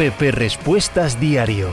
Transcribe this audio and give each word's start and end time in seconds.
Pepe 0.00 0.30
Respuestas 0.30 1.20
Diario, 1.20 1.68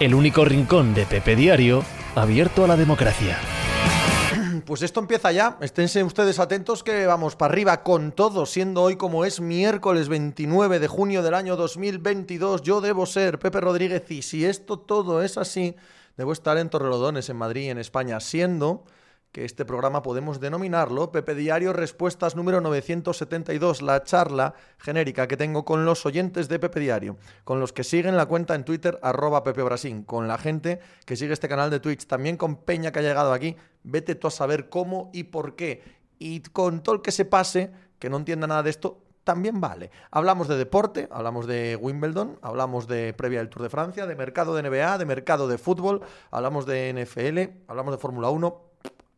el 0.00 0.14
único 0.14 0.44
rincón 0.44 0.92
de 0.92 1.06
Pepe 1.06 1.34
Diario 1.34 1.82
abierto 2.14 2.62
a 2.62 2.68
la 2.68 2.76
democracia. 2.76 3.38
Pues 4.66 4.82
esto 4.82 5.00
empieza 5.00 5.32
ya, 5.32 5.56
esténse 5.62 6.04
ustedes 6.04 6.38
atentos 6.40 6.82
que 6.82 7.06
vamos 7.06 7.36
para 7.36 7.54
arriba 7.54 7.82
con 7.82 8.12
todo, 8.12 8.44
siendo 8.44 8.82
hoy 8.82 8.96
como 8.96 9.24
es 9.24 9.40
miércoles 9.40 10.10
29 10.10 10.78
de 10.78 10.88
junio 10.88 11.22
del 11.22 11.32
año 11.32 11.56
2022, 11.56 12.60
yo 12.60 12.82
debo 12.82 13.06
ser 13.06 13.38
Pepe 13.38 13.62
Rodríguez 13.62 14.10
y 14.10 14.20
si 14.20 14.44
esto 14.44 14.78
todo 14.78 15.22
es 15.22 15.38
así, 15.38 15.74
debo 16.18 16.34
estar 16.34 16.58
en 16.58 16.68
Torrelodones, 16.68 17.30
en 17.30 17.38
Madrid, 17.38 17.70
en 17.70 17.78
España, 17.78 18.20
siendo 18.20 18.84
que 19.32 19.44
este 19.44 19.64
programa 19.64 20.02
podemos 20.02 20.40
denominarlo 20.40 21.12
Pepe 21.12 21.36
Diario 21.36 21.72
Respuestas 21.72 22.34
número 22.34 22.60
972, 22.60 23.80
la 23.80 24.02
charla 24.02 24.54
genérica 24.78 25.28
que 25.28 25.36
tengo 25.36 25.64
con 25.64 25.84
los 25.84 26.04
oyentes 26.04 26.48
de 26.48 26.58
Pepe 26.58 26.80
Diario, 26.80 27.16
con 27.44 27.60
los 27.60 27.72
que 27.72 27.84
siguen 27.84 28.16
la 28.16 28.26
cuenta 28.26 28.56
en 28.56 28.64
Twitter 28.64 28.98
arroba 29.02 29.44
Pepe 29.44 29.62
Brasín, 29.62 30.02
con 30.02 30.26
la 30.26 30.36
gente 30.36 30.80
que 31.06 31.16
sigue 31.16 31.32
este 31.32 31.48
canal 31.48 31.70
de 31.70 31.78
Twitch, 31.78 32.06
también 32.06 32.36
con 32.36 32.56
Peña 32.56 32.90
que 32.90 32.98
ha 32.98 33.02
llegado 33.02 33.32
aquí, 33.32 33.56
vete 33.84 34.16
tú 34.16 34.26
a 34.26 34.32
saber 34.32 34.68
cómo 34.68 35.10
y 35.12 35.24
por 35.24 35.54
qué, 35.54 35.82
y 36.18 36.40
con 36.40 36.82
todo 36.82 36.96
el 36.96 37.02
que 37.02 37.12
se 37.12 37.24
pase, 37.24 37.70
que 38.00 38.10
no 38.10 38.16
entienda 38.16 38.48
nada 38.48 38.64
de 38.64 38.70
esto, 38.70 38.98
también 39.22 39.60
vale. 39.60 39.92
Hablamos 40.10 40.48
de 40.48 40.56
deporte, 40.56 41.06
hablamos 41.12 41.46
de 41.46 41.76
Wimbledon, 41.76 42.40
hablamos 42.42 42.88
de 42.88 43.12
previa 43.12 43.38
del 43.38 43.48
Tour 43.48 43.62
de 43.62 43.68
Francia, 43.68 44.06
de 44.06 44.16
mercado 44.16 44.56
de 44.56 44.68
NBA, 44.68 44.98
de 44.98 45.04
mercado 45.04 45.46
de 45.46 45.56
fútbol, 45.56 46.00
hablamos 46.32 46.66
de 46.66 46.92
NFL, 46.92 47.68
hablamos 47.68 47.92
de 47.92 47.98
Fórmula 47.98 48.30
1, 48.30 48.69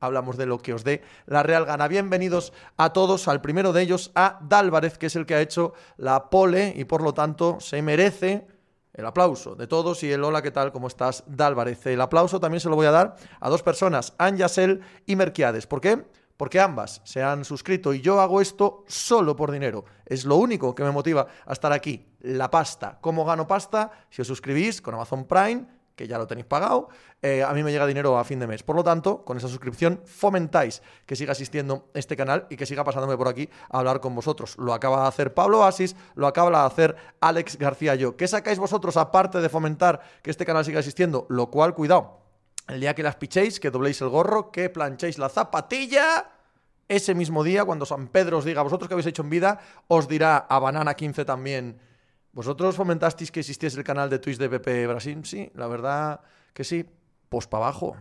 hablamos 0.03 0.37
de 0.37 0.47
lo 0.47 0.59
que 0.59 0.75
os 0.75 0.85
dé 0.85 1.03
la 1.27 1.43
Real 1.43 1.65
Gana. 1.65 1.89
Bienvenidos 1.89 2.53
a 2.77 2.93
todos, 2.93 3.29
al 3.29 3.41
primero 3.41 3.73
de 3.73 3.83
ellos, 3.83 4.11
a 4.15 4.39
Dálvarez, 4.43 4.99
que 4.99 5.07
es 5.07 5.17
el 5.17 5.27
que 5.27 5.35
ha 5.35 5.41
hecho 5.41 5.73
la 5.97 6.29
pole 6.29 6.75
y 6.77 6.85
por 6.85 7.03
lo 7.03 7.15
tanto 7.15 7.59
se 7.61 7.81
merece 7.83 8.47
el 8.93 9.07
aplauso 9.07 9.55
de 9.55 9.67
todos 9.67 10.03
y 10.03 10.13
el 10.13 10.23
hola, 10.23 10.43
¿qué 10.43 10.51
tal? 10.51 10.73
¿Cómo 10.73 10.89
estás, 10.89 11.25
Dálvarez? 11.27 11.87
El 11.87 12.01
aplauso 12.01 12.41
también 12.41 12.61
se 12.61 12.69
lo 12.69 12.77
voy 12.77 12.87
a 12.87 12.91
dar 12.91 13.17
a 13.41 13.49
dos 13.49 13.63
personas, 13.63 14.15
Anjasel 14.19 14.81
y 15.07 15.17
Merquiades. 15.17 15.67
¿Por 15.67 15.81
qué? 15.81 16.05
Porque 16.37 16.61
ambas 16.61 17.01
se 17.05 17.23
han 17.23 17.45
suscrito 17.45 17.95
y 17.95 18.01
yo 18.01 18.21
hago 18.21 18.41
esto 18.41 18.85
solo 18.89 19.37
por 19.37 19.53
dinero. 19.53 19.85
Es 20.05 20.25
lo 20.25 20.37
único 20.37 20.75
que 20.75 20.83
me 20.83 20.91
motiva 20.91 21.29
a 21.47 21.53
estar 21.53 21.73
aquí. 21.73 22.09
La 22.21 22.51
pasta. 22.51 22.99
¿Cómo 23.01 23.25
gano 23.25 23.47
pasta? 23.47 23.93
Si 24.11 24.23
os 24.23 24.29
suscribís 24.29 24.83
con 24.83 24.95
Amazon 24.95 25.25
Prime, 25.25 25.67
que 25.97 26.07
ya 26.07 26.19
lo 26.19 26.27
tenéis 26.27 26.47
pagado, 26.47 26.89
eh, 27.21 27.43
a 27.43 27.53
mí 27.53 27.63
me 27.63 27.71
llega 27.71 27.87
dinero 27.87 28.19
a 28.19 28.25
fin 28.25 28.39
de 28.39 28.47
mes. 28.47 28.63
Por 28.63 28.77
lo 28.77 28.85
tanto, 28.85 29.25
con 29.25 29.37
esa 29.37 29.49
suscripción 29.49 30.01
fomentáis 30.05 30.83
que 31.07 31.17
siga 31.17 31.33
asistiendo 31.33 31.89
este 31.95 32.17
canal 32.17 32.47
y 32.51 32.57
que 32.57 32.67
siga 32.67 32.85
pasándome 32.85 33.17
por 33.17 33.29
aquí 33.29 33.49
a 33.71 33.79
hablar 33.79 34.01
con 34.01 34.15
vosotros. 34.15 34.57
Lo 34.59 34.75
acaba 34.75 35.03
de 35.03 35.09
hacer 35.09 35.35
Pablo 35.35 35.65
Asis, 35.65 35.97
lo 36.15 36.27
acaba 36.27 36.51
de 36.51 36.67
hacer 36.67 36.97
Alex 37.21 37.59
García 37.59 37.95
Yo. 37.95 38.17
¿Qué 38.17 38.27
sacáis 38.27 38.59
vosotros 38.59 38.97
aparte 38.97 39.41
de 39.41 39.49
fomentar 39.49 40.01
que 40.23 40.31
este 40.31 40.47
canal 40.47 40.65
siga 40.65 40.81
asistiendo? 40.81 41.27
Lo 41.29 41.51
cual, 41.51 41.75
cuidado, 41.75 42.21
el 42.69 42.81
día 42.81 42.95
que 42.95 43.03
las 43.03 43.17
pichéis, 43.17 43.61
que 43.61 43.71
dobléis 43.71 44.01
el 44.01 44.09
gorro, 44.09 44.51
que 44.51 44.71
planchéis 44.71 45.19
la 45.19 45.29
zapatilla 45.29 46.31
ese 46.89 47.15
mismo 47.15 47.43
día, 47.43 47.65
cuando 47.65 47.87
San 47.87 48.09
Pedro 48.09 48.39
os 48.39 48.45
diga, 48.45 48.63
vosotros 48.63 48.89
que 48.89 48.95
habéis 48.95 49.07
hecho 49.07 49.23
en 49.23 49.31
vida, 49.31 49.61
os 49.89 50.09
dirá 50.09 50.37
a 50.37 50.59
Banana 50.59 50.95
15 50.95 51.25
también 51.25 51.81
¿Vosotros 52.33 52.77
fomentasteis 52.77 53.31
que 53.31 53.41
existiese 53.41 53.77
el 53.77 53.85
canal 53.85 54.09
de 54.09 54.19
Twitch 54.19 54.39
de 54.39 54.49
Pepe 54.49 54.87
Brasil? 54.87 55.21
Sí, 55.25 55.51
la 55.55 55.67
verdad 55.67 56.21
que 56.55 56.65
sí. 56.65 56.87
Pues 57.29 57.47
para 57.47 57.65
abajo, 57.65 57.97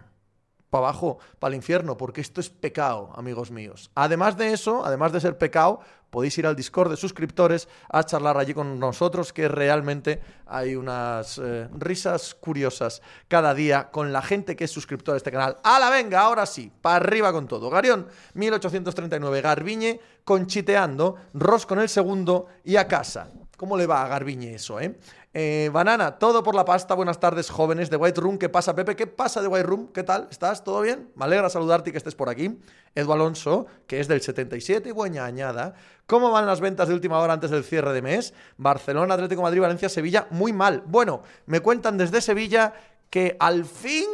para 0.70 0.88
abajo, 0.88 1.20
para 1.40 1.54
el 1.54 1.58
infierno, 1.58 1.98
porque 1.98 2.22
esto 2.22 2.40
es 2.40 2.50
pecado, 2.50 3.12
amigos 3.16 3.52
míos. 3.52 3.92
Además 3.94 4.38
de 4.38 4.54
eso, 4.54 4.86
además 4.86 5.12
de 5.12 5.20
ser 5.20 5.38
pecado, 5.38 5.82
podéis 6.10 6.38
ir 6.38 6.48
al 6.48 6.56
Discord 6.56 6.90
de 6.92 6.98
suscriptores 6.98 7.68
a 7.90 8.04
charlar 8.06 8.38
allí 8.38 8.54
con 8.54 8.80
nosotros, 8.80 9.34
que 9.34 9.50
realmente 9.50 10.22
hay 10.46 10.76
unas 10.76 11.38
eh, 11.38 11.68
risas 11.78 12.34
curiosas 12.34 13.02
cada 13.28 13.54
día 13.54 13.92
con 13.92 14.14
la 14.14 14.22
gente 14.22 14.56
que 14.56 14.64
es 14.64 14.72
suscriptor 14.72 15.14
de 15.14 15.18
este 15.18 15.32
canal. 15.32 15.58
¡Hala, 15.64 15.90
venga! 15.90 16.22
Ahora 16.22 16.46
sí, 16.46 16.72
para 16.82 16.98
arriba 16.98 17.34
con 17.34 17.48
todo. 17.48 17.70
Garión, 17.70 18.08
1839, 18.36 19.42
Garbiñe, 19.42 20.00
conchiteando, 20.24 21.18
Ros 21.34 21.66
con 21.66 21.80
el 21.80 21.90
segundo 21.90 22.48
y 22.64 22.78
a 22.78 22.88
casa. 22.88 23.30
¿Cómo 23.62 23.78
le 23.78 23.86
va 23.86 24.04
a 24.04 24.08
Garbiñe 24.08 24.56
eso, 24.56 24.80
eh? 24.80 24.96
eh? 25.36 25.70
Banana, 25.72 26.18
todo 26.18 26.42
por 26.42 26.56
la 26.56 26.66
pasta. 26.66 26.96
Buenas 26.96 27.20
tardes, 27.20 27.52
jóvenes 27.52 27.92
de 27.92 27.96
White 27.96 28.20
Room. 28.20 28.40
¿Qué 28.40 28.50
pasa, 28.50 28.74
Pepe? 28.74 28.96
¿Qué 28.96 29.06
pasa 29.06 29.40
de 29.40 29.48
White 29.48 29.68
Room? 29.68 29.90
¿Qué 29.94 30.02
tal? 30.02 30.28
¿Estás? 30.32 30.64
¿Todo 30.64 30.82
bien? 30.82 31.12
Me 31.14 31.26
alegra 31.26 31.48
saludarte 31.48 31.92
y 31.92 31.94
que 31.94 32.00
estés 32.00 32.16
por 32.16 32.28
aquí. 32.28 32.58
Edu 32.96 33.14
Alonso, 33.14 33.68
que 33.86 34.00
es 34.00 34.08
del 34.08 34.22
77 34.22 34.92
y 34.96 35.18
añada. 35.20 35.76
¿Cómo 36.08 36.32
van 36.32 36.48
las 36.48 36.60
ventas 36.60 36.88
de 36.88 36.96
última 36.96 37.20
hora 37.20 37.34
antes 37.34 37.52
del 37.52 37.64
cierre 37.64 37.94
de 37.94 38.02
mes? 38.02 38.34
Barcelona, 38.58 39.14
Atlético 39.14 39.44
Madrid, 39.44 39.62
Valencia, 39.62 39.90
Sevilla, 39.90 40.26
muy 40.32 40.54
mal. 40.54 40.82
Bueno, 40.88 41.22
me 41.46 41.60
cuentan 41.60 42.00
desde 42.00 42.20
Sevilla 42.20 42.74
que 43.12 43.38
al 43.40 43.66
fin 43.66 44.08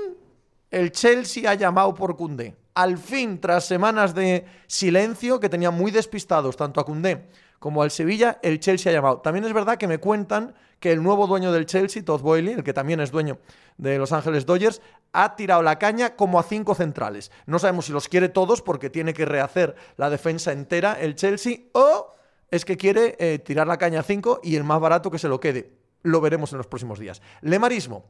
el 0.72 0.92
Chelsea 0.92 1.50
ha 1.50 1.54
llamado 1.54 1.94
por 1.94 2.18
Cundé. 2.18 2.54
Al 2.74 2.98
fin, 2.98 3.40
tras 3.40 3.66
semanas 3.66 4.14
de 4.14 4.44
silencio 4.68 5.40
que 5.40 5.48
tenían 5.48 5.74
muy 5.74 5.90
despistados 5.90 6.58
tanto 6.58 6.82
a 6.82 6.86
Cundé 6.86 7.30
como 7.60 7.82
al 7.82 7.92
Sevilla, 7.92 8.40
el 8.44 8.60
Chelsea 8.60 8.92
ha 8.92 8.94
llamado. 8.94 9.22
También 9.22 9.46
es 9.46 9.54
verdad 9.54 9.78
que 9.78 9.88
me 9.88 9.98
cuentan 9.98 10.54
que 10.80 10.92
el 10.92 11.02
nuevo 11.02 11.28
dueño 11.28 11.52
del 11.52 11.66
Chelsea, 11.66 12.04
Todd 12.04 12.22
Boyle, 12.22 12.50
el 12.50 12.64
que 12.64 12.74
también 12.74 13.00
es 13.00 13.12
dueño 13.12 13.40
de 13.78 13.98
Los 13.98 14.12
Ángeles 14.12 14.46
Dodgers, 14.46 14.82
ha 15.14 15.36
tirado 15.36 15.64
la 15.64 15.80
caña 15.80 16.16
como 16.16 16.40
a 16.40 16.44
cinco 16.44 16.76
centrales. 16.76 17.32
No 17.46 17.60
sabemos 17.60 17.86
si 17.86 17.92
los 17.92 18.08
quiere 18.08 18.30
todos 18.30 18.62
porque 18.62 18.90
tiene 18.90 19.14
que 19.14 19.26
rehacer 19.26 19.76
la 19.96 20.10
defensa 20.10 20.52
entera 20.52 20.94
el 20.94 21.16
Chelsea 21.16 21.60
o 21.74 22.14
es 22.52 22.64
que 22.64 22.78
quiere 22.78 23.16
eh, 23.20 23.40
tirar 23.40 23.68
la 23.68 23.78
caña 23.78 24.02
a 24.02 24.04
cinco 24.04 24.40
y 24.44 24.56
el 24.56 24.64
más 24.64 24.80
barato 24.80 25.10
que 25.10 25.20
se 25.20 25.28
lo 25.28 25.40
quede. 25.40 25.72
Lo 26.04 26.22
veremos 26.22 26.52
en 26.52 26.60
los 26.60 26.68
próximos 26.68 27.00
días. 27.00 27.22
Lemarismo. 27.42 28.06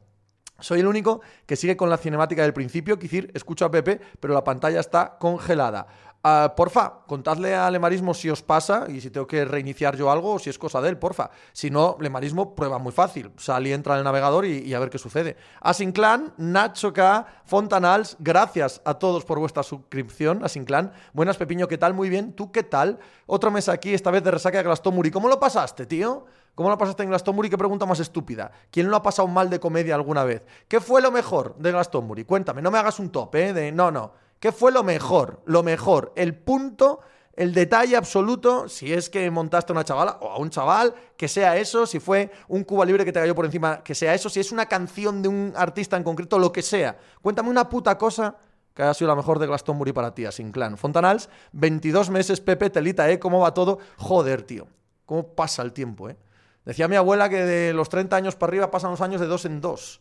Soy 0.60 0.80
el 0.80 0.88
único 0.88 1.20
que 1.46 1.54
sigue 1.54 1.76
con 1.76 1.88
la 1.88 1.96
cinemática 1.96 2.42
del 2.42 2.52
principio, 2.52 2.96
decir, 2.96 3.30
escucho 3.32 3.64
a 3.64 3.70
Pepe, 3.70 4.00
pero 4.18 4.34
la 4.34 4.42
pantalla 4.42 4.80
está 4.80 5.16
congelada. 5.20 5.86
Ah, 6.24 6.52
porfa, 6.56 7.04
contadle 7.06 7.54
a 7.54 7.70
Lemarismo 7.70 8.12
si 8.12 8.28
os 8.28 8.42
pasa 8.42 8.86
y 8.88 9.00
si 9.00 9.08
tengo 9.08 9.28
que 9.28 9.44
reiniciar 9.44 9.96
yo 9.96 10.10
algo 10.10 10.34
o 10.34 10.38
si 10.40 10.50
es 10.50 10.58
cosa 10.58 10.80
de 10.80 10.88
él, 10.88 10.98
porfa. 10.98 11.30
Si 11.52 11.70
no, 11.70 11.96
Lemarismo 12.00 12.56
prueba 12.56 12.78
muy 12.78 12.90
fácil. 12.90 13.30
Sal 13.36 13.68
y 13.68 13.72
entra 13.72 13.94
en 13.94 13.98
el 13.98 14.04
navegador 14.04 14.44
y, 14.44 14.74
a 14.74 14.80
ver 14.80 14.90
qué 14.90 14.98
sucede. 14.98 15.36
Asinclan, 15.60 16.34
Nacho 16.36 16.92
K, 16.92 17.24
Fontanals, 17.44 18.16
gracias 18.18 18.82
a 18.84 18.94
todos 18.94 19.24
por 19.24 19.38
vuestra 19.38 19.62
suscripción. 19.62 20.44
Asinclan, 20.44 20.92
buenas 21.12 21.36
Pepiño, 21.36 21.68
¿qué 21.68 21.78
tal? 21.78 21.94
Muy 21.94 22.08
bien. 22.08 22.32
¿Tú 22.32 22.50
qué 22.50 22.64
tal? 22.64 22.98
Otro 23.26 23.52
mes 23.52 23.68
aquí, 23.68 23.94
esta 23.94 24.10
vez 24.10 24.24
de 24.24 24.32
resaca 24.32 24.58
de 24.58 24.64
Glastonbury. 24.64 25.12
¿Cómo 25.12 25.28
lo 25.28 25.38
pasaste, 25.38 25.86
tío? 25.86 26.26
¿Cómo 26.56 26.68
lo 26.68 26.76
pasaste 26.76 27.04
en 27.04 27.10
Glastonbury? 27.10 27.48
Qué 27.48 27.56
pregunta 27.56 27.86
más 27.86 28.00
estúpida. 28.00 28.50
¿Quién 28.72 28.90
lo 28.90 28.96
ha 28.96 29.02
pasado 29.04 29.28
mal 29.28 29.48
de 29.50 29.60
comedia 29.60 29.94
alguna 29.94 30.24
vez? 30.24 30.44
¿Qué 30.66 30.80
fue 30.80 31.00
lo 31.00 31.12
mejor 31.12 31.54
de 31.58 31.70
Glastonbury? 31.70 32.24
Cuéntame, 32.24 32.60
no 32.60 32.72
me 32.72 32.78
hagas 32.78 32.98
un 32.98 33.10
top, 33.10 33.36
¿eh? 33.36 33.52
De 33.52 33.70
no, 33.70 33.92
no. 33.92 34.27
¿Qué 34.40 34.52
fue 34.52 34.70
lo 34.70 34.84
mejor? 34.84 35.42
Lo 35.46 35.62
mejor, 35.62 36.12
el 36.14 36.34
punto, 36.36 37.00
el 37.34 37.52
detalle 37.52 37.96
absoluto, 37.96 38.68
si 38.68 38.92
es 38.92 39.10
que 39.10 39.28
montaste 39.30 39.72
a 39.72 39.74
una 39.74 39.84
chavala 39.84 40.18
o 40.20 40.30
a 40.30 40.38
un 40.38 40.50
chaval, 40.50 40.94
que 41.16 41.26
sea 41.26 41.56
eso, 41.56 41.86
si 41.86 41.98
fue 41.98 42.30
un 42.46 42.62
Cuba 42.62 42.84
Libre 42.84 43.04
que 43.04 43.12
te 43.12 43.18
cayó 43.18 43.34
por 43.34 43.44
encima, 43.44 43.82
que 43.82 43.96
sea 43.96 44.14
eso, 44.14 44.28
si 44.28 44.38
es 44.38 44.52
una 44.52 44.66
canción 44.66 45.22
de 45.22 45.28
un 45.28 45.52
artista 45.56 45.96
en 45.96 46.04
concreto, 46.04 46.38
lo 46.38 46.52
que 46.52 46.62
sea. 46.62 46.96
Cuéntame 47.20 47.50
una 47.50 47.68
puta 47.68 47.98
cosa 47.98 48.36
que 48.74 48.82
haya 48.84 48.94
sido 48.94 49.08
la 49.08 49.16
mejor 49.16 49.40
de 49.40 49.48
Glastonbury 49.48 49.92
para 49.92 50.14
ti, 50.14 50.24
sin 50.30 50.52
clan. 50.52 50.78
Fontanals, 50.78 51.28
22 51.50 52.10
meses, 52.10 52.40
Pepe, 52.40 52.70
telita, 52.70 53.10
¿eh? 53.10 53.18
¿Cómo 53.18 53.40
va 53.40 53.52
todo? 53.52 53.78
Joder, 53.96 54.42
tío. 54.42 54.68
¿Cómo 55.04 55.34
pasa 55.34 55.62
el 55.62 55.72
tiempo, 55.72 56.08
eh? 56.08 56.16
Decía 56.64 56.86
mi 56.86 56.94
abuela 56.94 57.28
que 57.28 57.44
de 57.44 57.72
los 57.72 57.88
30 57.88 58.14
años 58.14 58.36
para 58.36 58.50
arriba 58.50 58.70
pasan 58.70 58.92
los 58.92 59.00
años 59.00 59.20
de 59.20 59.26
dos 59.26 59.46
en 59.46 59.60
dos 59.60 60.00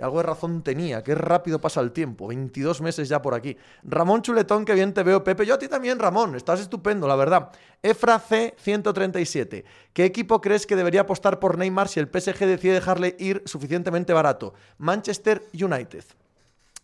algo 0.00 0.18
de 0.18 0.22
razón 0.22 0.62
tenía, 0.62 1.02
qué 1.02 1.14
rápido 1.14 1.60
pasa 1.60 1.80
el 1.80 1.92
tiempo, 1.92 2.28
22 2.28 2.80
meses 2.80 3.08
ya 3.08 3.20
por 3.20 3.34
aquí. 3.34 3.56
Ramón 3.82 4.22
Chuletón, 4.22 4.64
que 4.64 4.74
bien 4.74 4.94
te 4.94 5.02
veo, 5.02 5.24
Pepe. 5.24 5.44
Yo 5.44 5.54
a 5.54 5.58
ti 5.58 5.68
también, 5.68 5.98
Ramón, 5.98 6.34
estás 6.36 6.60
estupendo, 6.60 7.08
la 7.08 7.16
verdad. 7.16 7.50
Efra 7.82 8.18
C 8.18 8.54
137. 8.58 9.64
¿Qué 9.92 10.04
equipo 10.04 10.40
crees 10.40 10.66
que 10.66 10.76
debería 10.76 11.02
apostar 11.02 11.38
por 11.40 11.58
Neymar 11.58 11.88
si 11.88 12.00
el 12.00 12.06
PSG 12.06 12.46
decide 12.46 12.74
dejarle 12.74 13.16
ir 13.18 13.42
suficientemente 13.44 14.12
barato? 14.12 14.54
Manchester 14.78 15.42
United. 15.52 16.04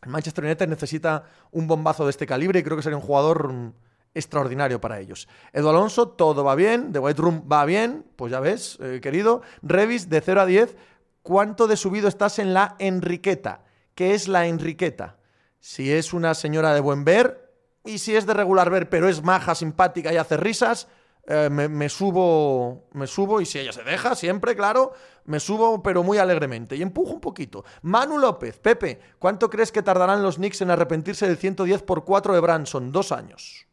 Manchester 0.07 0.45
United 0.45 0.69
necesita 0.69 1.25
un 1.53 1.67
bombazo 1.67 2.05
de 2.05 2.11
este 2.11 2.27
calibre 2.27 2.59
y 2.59 2.63
creo 2.63 2.77
que 2.77 2.83
sería 2.83 2.99
un 2.99 3.03
jugador 3.03 3.53
mm, 3.53 3.73
extraordinario 4.15 4.81
para 4.81 5.01
ellos. 5.01 5.29
Edu 5.53 5.69
Alonso, 5.69 6.09
todo 6.09 6.45
va 6.45 6.55
bien, 6.55 6.93
The 6.93 6.99
White 6.99 7.21
Room 7.21 7.45
va 7.51 7.65
bien, 7.65 8.05
pues 8.17 8.31
ya 8.31 8.41
ves, 8.41 8.79
eh, 8.81 9.01
querido. 9.03 9.43
Revis 9.63 10.09
de 10.09 10.21
0 10.21 10.43
a 10.43 10.47
10, 10.47 10.77
cuánto 11.25 11.67
de 11.67 11.77
subido 11.77 12.07
estás 12.07 12.39
en 12.39 12.55
la 12.55 12.77
Enriqueta. 12.79 13.65
¿Qué 13.97 14.15
es 14.15 14.29
la 14.29 14.47
Enriqueta? 14.47 15.17
Si 15.59 15.91
es 15.91 16.13
una 16.13 16.35
señora 16.35 16.73
de 16.75 16.81
buen 16.81 17.05
ver 17.05 17.51
y 17.85 17.99
si 17.99 18.15
es 18.15 18.27
de 18.27 18.35
regular 18.35 18.71
ver, 18.71 18.89
pero 18.89 19.09
es 19.09 19.25
maja, 19.25 19.57
simpática 19.57 20.13
y 20.13 20.19
hace 20.19 20.37
risas, 20.37 20.87
eh, 21.27 21.49
me, 21.51 21.89
subo, 21.89 22.89
me 22.93 23.07
subo 23.07 23.41
y 23.41 23.47
si 23.47 23.59
ella 23.59 23.73
se 23.73 23.83
deja, 23.83 24.15
siempre, 24.15 24.55
claro, 24.55 24.93
me 25.25 25.41
subo 25.41 25.83
pero 25.83 26.03
muy 26.03 26.19
alegremente 26.19 26.77
y 26.77 26.83
empujo 26.83 27.15
un 27.15 27.21
poquito. 27.21 27.65
Manu 27.83 28.19
López, 28.19 28.59
Pepe, 28.59 29.01
¿cuánto 29.19 29.49
crees 29.49 29.73
que 29.73 29.83
tardarán 29.83 30.23
los 30.23 30.37
Knicks 30.37 30.61
en 30.61 30.71
arrepentirse 30.71 31.27
del 31.27 31.39
110 31.39 31.83
por 31.83 32.05
4 32.05 32.35
de 32.35 32.41
Branson? 32.41 32.93
Dos 32.93 33.11
años. 33.11 33.67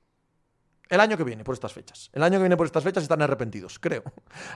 El 0.92 1.00
año 1.00 1.16
que 1.16 1.24
viene, 1.24 1.46
por 1.46 1.54
estas 1.54 1.72
fechas. 1.72 2.10
El 2.12 2.22
año 2.22 2.34
que 2.34 2.42
viene, 2.42 2.58
por 2.58 2.66
estas 2.66 2.84
fechas, 2.84 3.02
están 3.04 3.22
arrepentidos, 3.22 3.80
creo. 3.80 4.04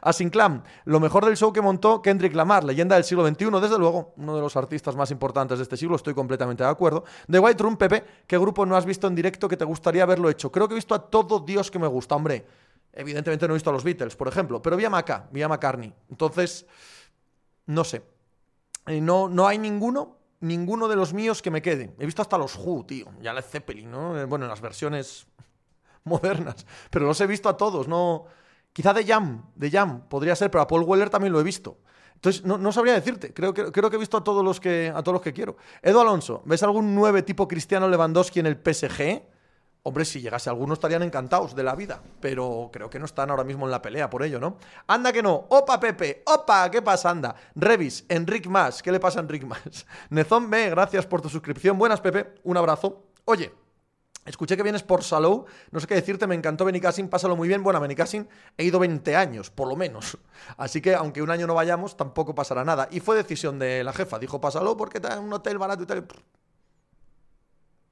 Asinclam, 0.02 0.64
lo 0.84 1.00
mejor 1.00 1.24
del 1.24 1.38
show 1.38 1.54
que 1.54 1.62
montó 1.62 2.02
Kendrick 2.02 2.36
Lamar, 2.36 2.66
leyenda 2.66 2.96
del 2.96 3.06
siglo 3.06 3.26
XXI, 3.26 3.46
desde 3.62 3.80
luego, 3.80 4.14
uno 4.18 4.36
de 4.36 4.42
los 4.42 4.58
artistas 4.58 4.98
más 4.98 5.12
importantes 5.12 5.60
de 5.60 5.64
este 5.64 5.78
siglo, 5.78 5.96
estoy 5.96 6.14
completamente 6.14 6.62
de 6.62 6.70
acuerdo. 6.70 7.06
The 7.32 7.40
White 7.40 7.64
Room, 7.64 7.78
Pepe, 7.78 8.04
¿qué 8.28 8.38
grupo 8.38 8.66
no 8.66 8.76
has 8.76 8.86
visto 8.86 9.08
en 9.08 9.16
directo 9.16 9.48
que 9.48 9.56
te 9.56 9.64
gustaría 9.64 10.04
haberlo 10.04 10.30
hecho? 10.30 10.52
Creo 10.52 10.68
que 10.68 10.74
he 10.74 10.76
visto 10.76 10.94
a 10.94 11.10
todo 11.10 11.40
Dios 11.40 11.72
que 11.72 11.80
me 11.80 11.88
gusta, 11.88 12.18
hombre. 12.18 12.46
Evidentemente 12.92 13.48
no 13.48 13.54
he 13.54 13.56
visto 13.56 13.70
a 13.70 13.74
los 13.74 13.86
Beatles, 13.86 14.18
por 14.18 14.28
ejemplo, 14.28 14.62
pero 14.62 14.76
vi 14.76 14.84
a 14.84 14.90
Maca, 14.90 15.30
vi 15.32 15.42
a 15.42 15.48
McCartney. 15.48 15.94
Entonces, 16.10 16.66
no 17.68 17.86
sé. 17.86 18.04
Eh, 18.88 19.00
no, 19.00 19.30
no 19.30 19.48
hay 19.48 19.58
ninguno 19.58 20.18
ninguno 20.42 20.90
de 20.90 20.98
los 20.98 21.14
míos 21.14 21.42
que 21.42 21.50
me 21.50 21.62
quede. 21.62 21.96
He 21.98 22.06
visto 22.06 22.22
hasta 22.22 22.38
los 22.38 22.58
Who, 22.58 22.86
tío. 22.86 23.08
Ya 23.22 23.32
la 23.32 23.42
Zeppelin, 23.42 23.90
¿no? 23.90 24.20
Eh, 24.20 24.26
bueno, 24.26 24.46
en 24.46 24.50
las 24.50 24.62
versiones 24.62 25.28
modernas. 26.06 26.66
Pero 26.90 27.06
los 27.06 27.20
he 27.20 27.28
visto 27.28 27.50
a 27.50 27.58
todos, 27.58 27.88
no. 27.88 28.26
Quizá 28.72 28.94
de 28.94 29.06
Jam, 29.06 29.44
de 29.56 29.72
Jam 29.72 30.08
podría 30.08 30.36
ser, 30.36 30.52
pero 30.52 30.62
a 30.62 30.68
Paul 30.68 30.84
Weller 30.84 31.10
también 31.10 31.34
lo 31.34 31.40
he 31.40 31.44
visto. 31.44 31.78
Entonces, 32.16 32.44
no, 32.44 32.72
sabría 32.72 32.94
decirte. 32.94 33.34
Creo 33.34 33.54
que, 33.54 33.72
creo 33.72 33.90
que 33.90 33.98
he 33.98 34.00
visto 34.00 34.18
a 34.18 34.24
todos 34.24 34.44
los 34.44 34.60
que, 34.60 34.92
a 34.94 35.04
todos 35.04 35.14
los 35.14 35.22
que 35.22 35.34
quiero. 35.34 35.58
Edu 35.82 36.00
Alonso, 36.00 36.42
¿ves 36.46 36.64
algún 36.64 36.96
nueve 36.96 37.22
tipo 37.22 37.48
Cristiano 37.48 37.88
Lewandowski 37.88 38.40
en 38.40 38.48
el 38.48 38.56
PSG? 38.56 39.22
Hombre, 39.84 40.04
si 40.04 40.20
llegase 40.20 40.50
alguno 40.50 40.74
estarían 40.74 41.04
encantados 41.04 41.56
de 41.56 41.62
la 41.62 41.76
vida, 41.76 42.02
pero 42.20 42.72
creo 42.74 42.90
que 42.90 42.98
no 42.98 43.06
están 43.06 43.30
ahora 43.30 43.44
mismo 43.44 43.66
en 43.66 43.72
la 43.72 43.84
pelea 43.84 44.10
por 44.10 44.24
ello, 44.24 44.40
¿no? 44.40 44.58
Anda 44.88 45.14
que 45.14 45.22
no. 45.22 45.46
Opa, 45.50 45.80
Pepe. 45.80 46.24
Opa, 46.26 46.72
¿qué 46.72 46.82
pasa? 46.82 47.12
Anda. 47.12 47.36
Revis, 47.54 48.04
Enric 48.10 48.48
Más. 48.48 48.82
¿Qué 48.82 48.92
le 48.92 49.00
pasa 49.00 49.20
a 49.20 49.22
Enric 49.22 49.44
Más? 49.44 49.86
Nezón 50.10 50.50
B, 50.50 50.72
gracias 50.72 51.06
por 51.06 51.22
tu 51.22 51.30
suscripción. 51.30 51.78
Buenas, 51.78 52.02
Pepe. 52.02 52.34
Un 52.44 52.58
abrazo. 52.58 53.04
Oye, 53.26 53.54
Escuché 54.26 54.58
que 54.58 54.64
vienes 54.64 54.82
por 54.82 55.04
Salou, 55.04 55.46
no 55.70 55.80
sé 55.80 55.86
qué 55.86 55.94
decirte, 55.94 56.26
me 56.26 56.34
encantó 56.34 56.66
Benicassin, 56.66 57.10
pásalo 57.10 57.36
muy 57.36 57.48
bien. 57.48 57.62
Bueno, 57.62 57.78
a 57.78 57.80
Benicassin 57.80 58.28
he 58.58 58.64
ido 58.64 58.80
20 58.80 59.16
años, 59.16 59.52
por 59.52 59.68
lo 59.68 59.76
menos. 59.76 60.18
Así 60.58 60.82
que 60.82 60.96
aunque 60.96 61.22
un 61.22 61.30
año 61.30 61.46
no 61.46 61.54
vayamos, 61.54 61.96
tampoco 61.96 62.34
pasará 62.34 62.66
nada. 62.66 62.88
Y 62.90 63.02
fue 63.02 63.16
decisión 63.16 63.60
de 63.60 63.84
la 63.84 63.94
jefa, 63.94 64.18
dijo 64.18 64.42
pásalo 64.42 64.76
porque 64.76 64.98
está 64.98 65.14
en 65.14 65.24
un 65.24 65.34
hotel 65.34 65.60
barato 65.60 65.84
y 65.84 65.86
tal. 65.86 66.08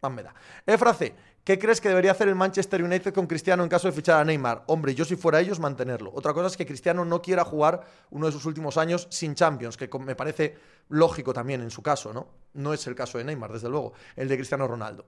Más 0.02 0.12
me 0.12 0.24
da. 0.24 0.34
Efrace, 0.66 1.16
¿qué 1.44 1.60
crees 1.60 1.80
que 1.80 1.90
debería 1.90 2.12
hacer 2.12 2.28
el 2.28 2.36
Manchester 2.36 2.84
United 2.84 3.14
con 3.14 3.28
Cristiano 3.28 3.62
en 3.62 3.70
caso 3.70 3.88
de 3.88 3.94
fichar 3.94 4.20
a 4.20 4.26
Neymar? 4.26 4.64
Hombre, 4.66 4.96
yo 4.96 5.06
si 5.06 5.16
fuera 5.16 5.40
ellos, 5.40 5.60
mantenerlo. 5.60 6.12
Otra 6.16 6.34
cosa 6.34 6.48
es 6.48 6.58
que 6.58 6.66
Cristiano 6.66 7.06
no 7.06 7.22
quiera 7.22 7.46
jugar 7.46 7.86
uno 8.10 8.26
de 8.26 8.32
sus 8.32 8.46
últimos 8.46 8.78
años 8.78 9.08
sin 9.12 9.36
Champions, 9.36 9.78
que 9.78 9.88
me 10.00 10.16
parece 10.16 10.58
lógico 10.90 11.32
también 11.32 11.62
en 11.62 11.70
su 11.70 11.84
caso, 11.84 12.12
¿no? 12.12 12.28
No 12.54 12.74
es 12.74 12.86
el 12.88 12.96
caso 12.96 13.20
de 13.20 13.24
Neymar, 13.24 13.54
desde 13.54 13.70
luego, 13.70 13.94
el 14.16 14.28
de 14.28 14.36
Cristiano 14.36 14.68
Ronaldo. 14.68 15.06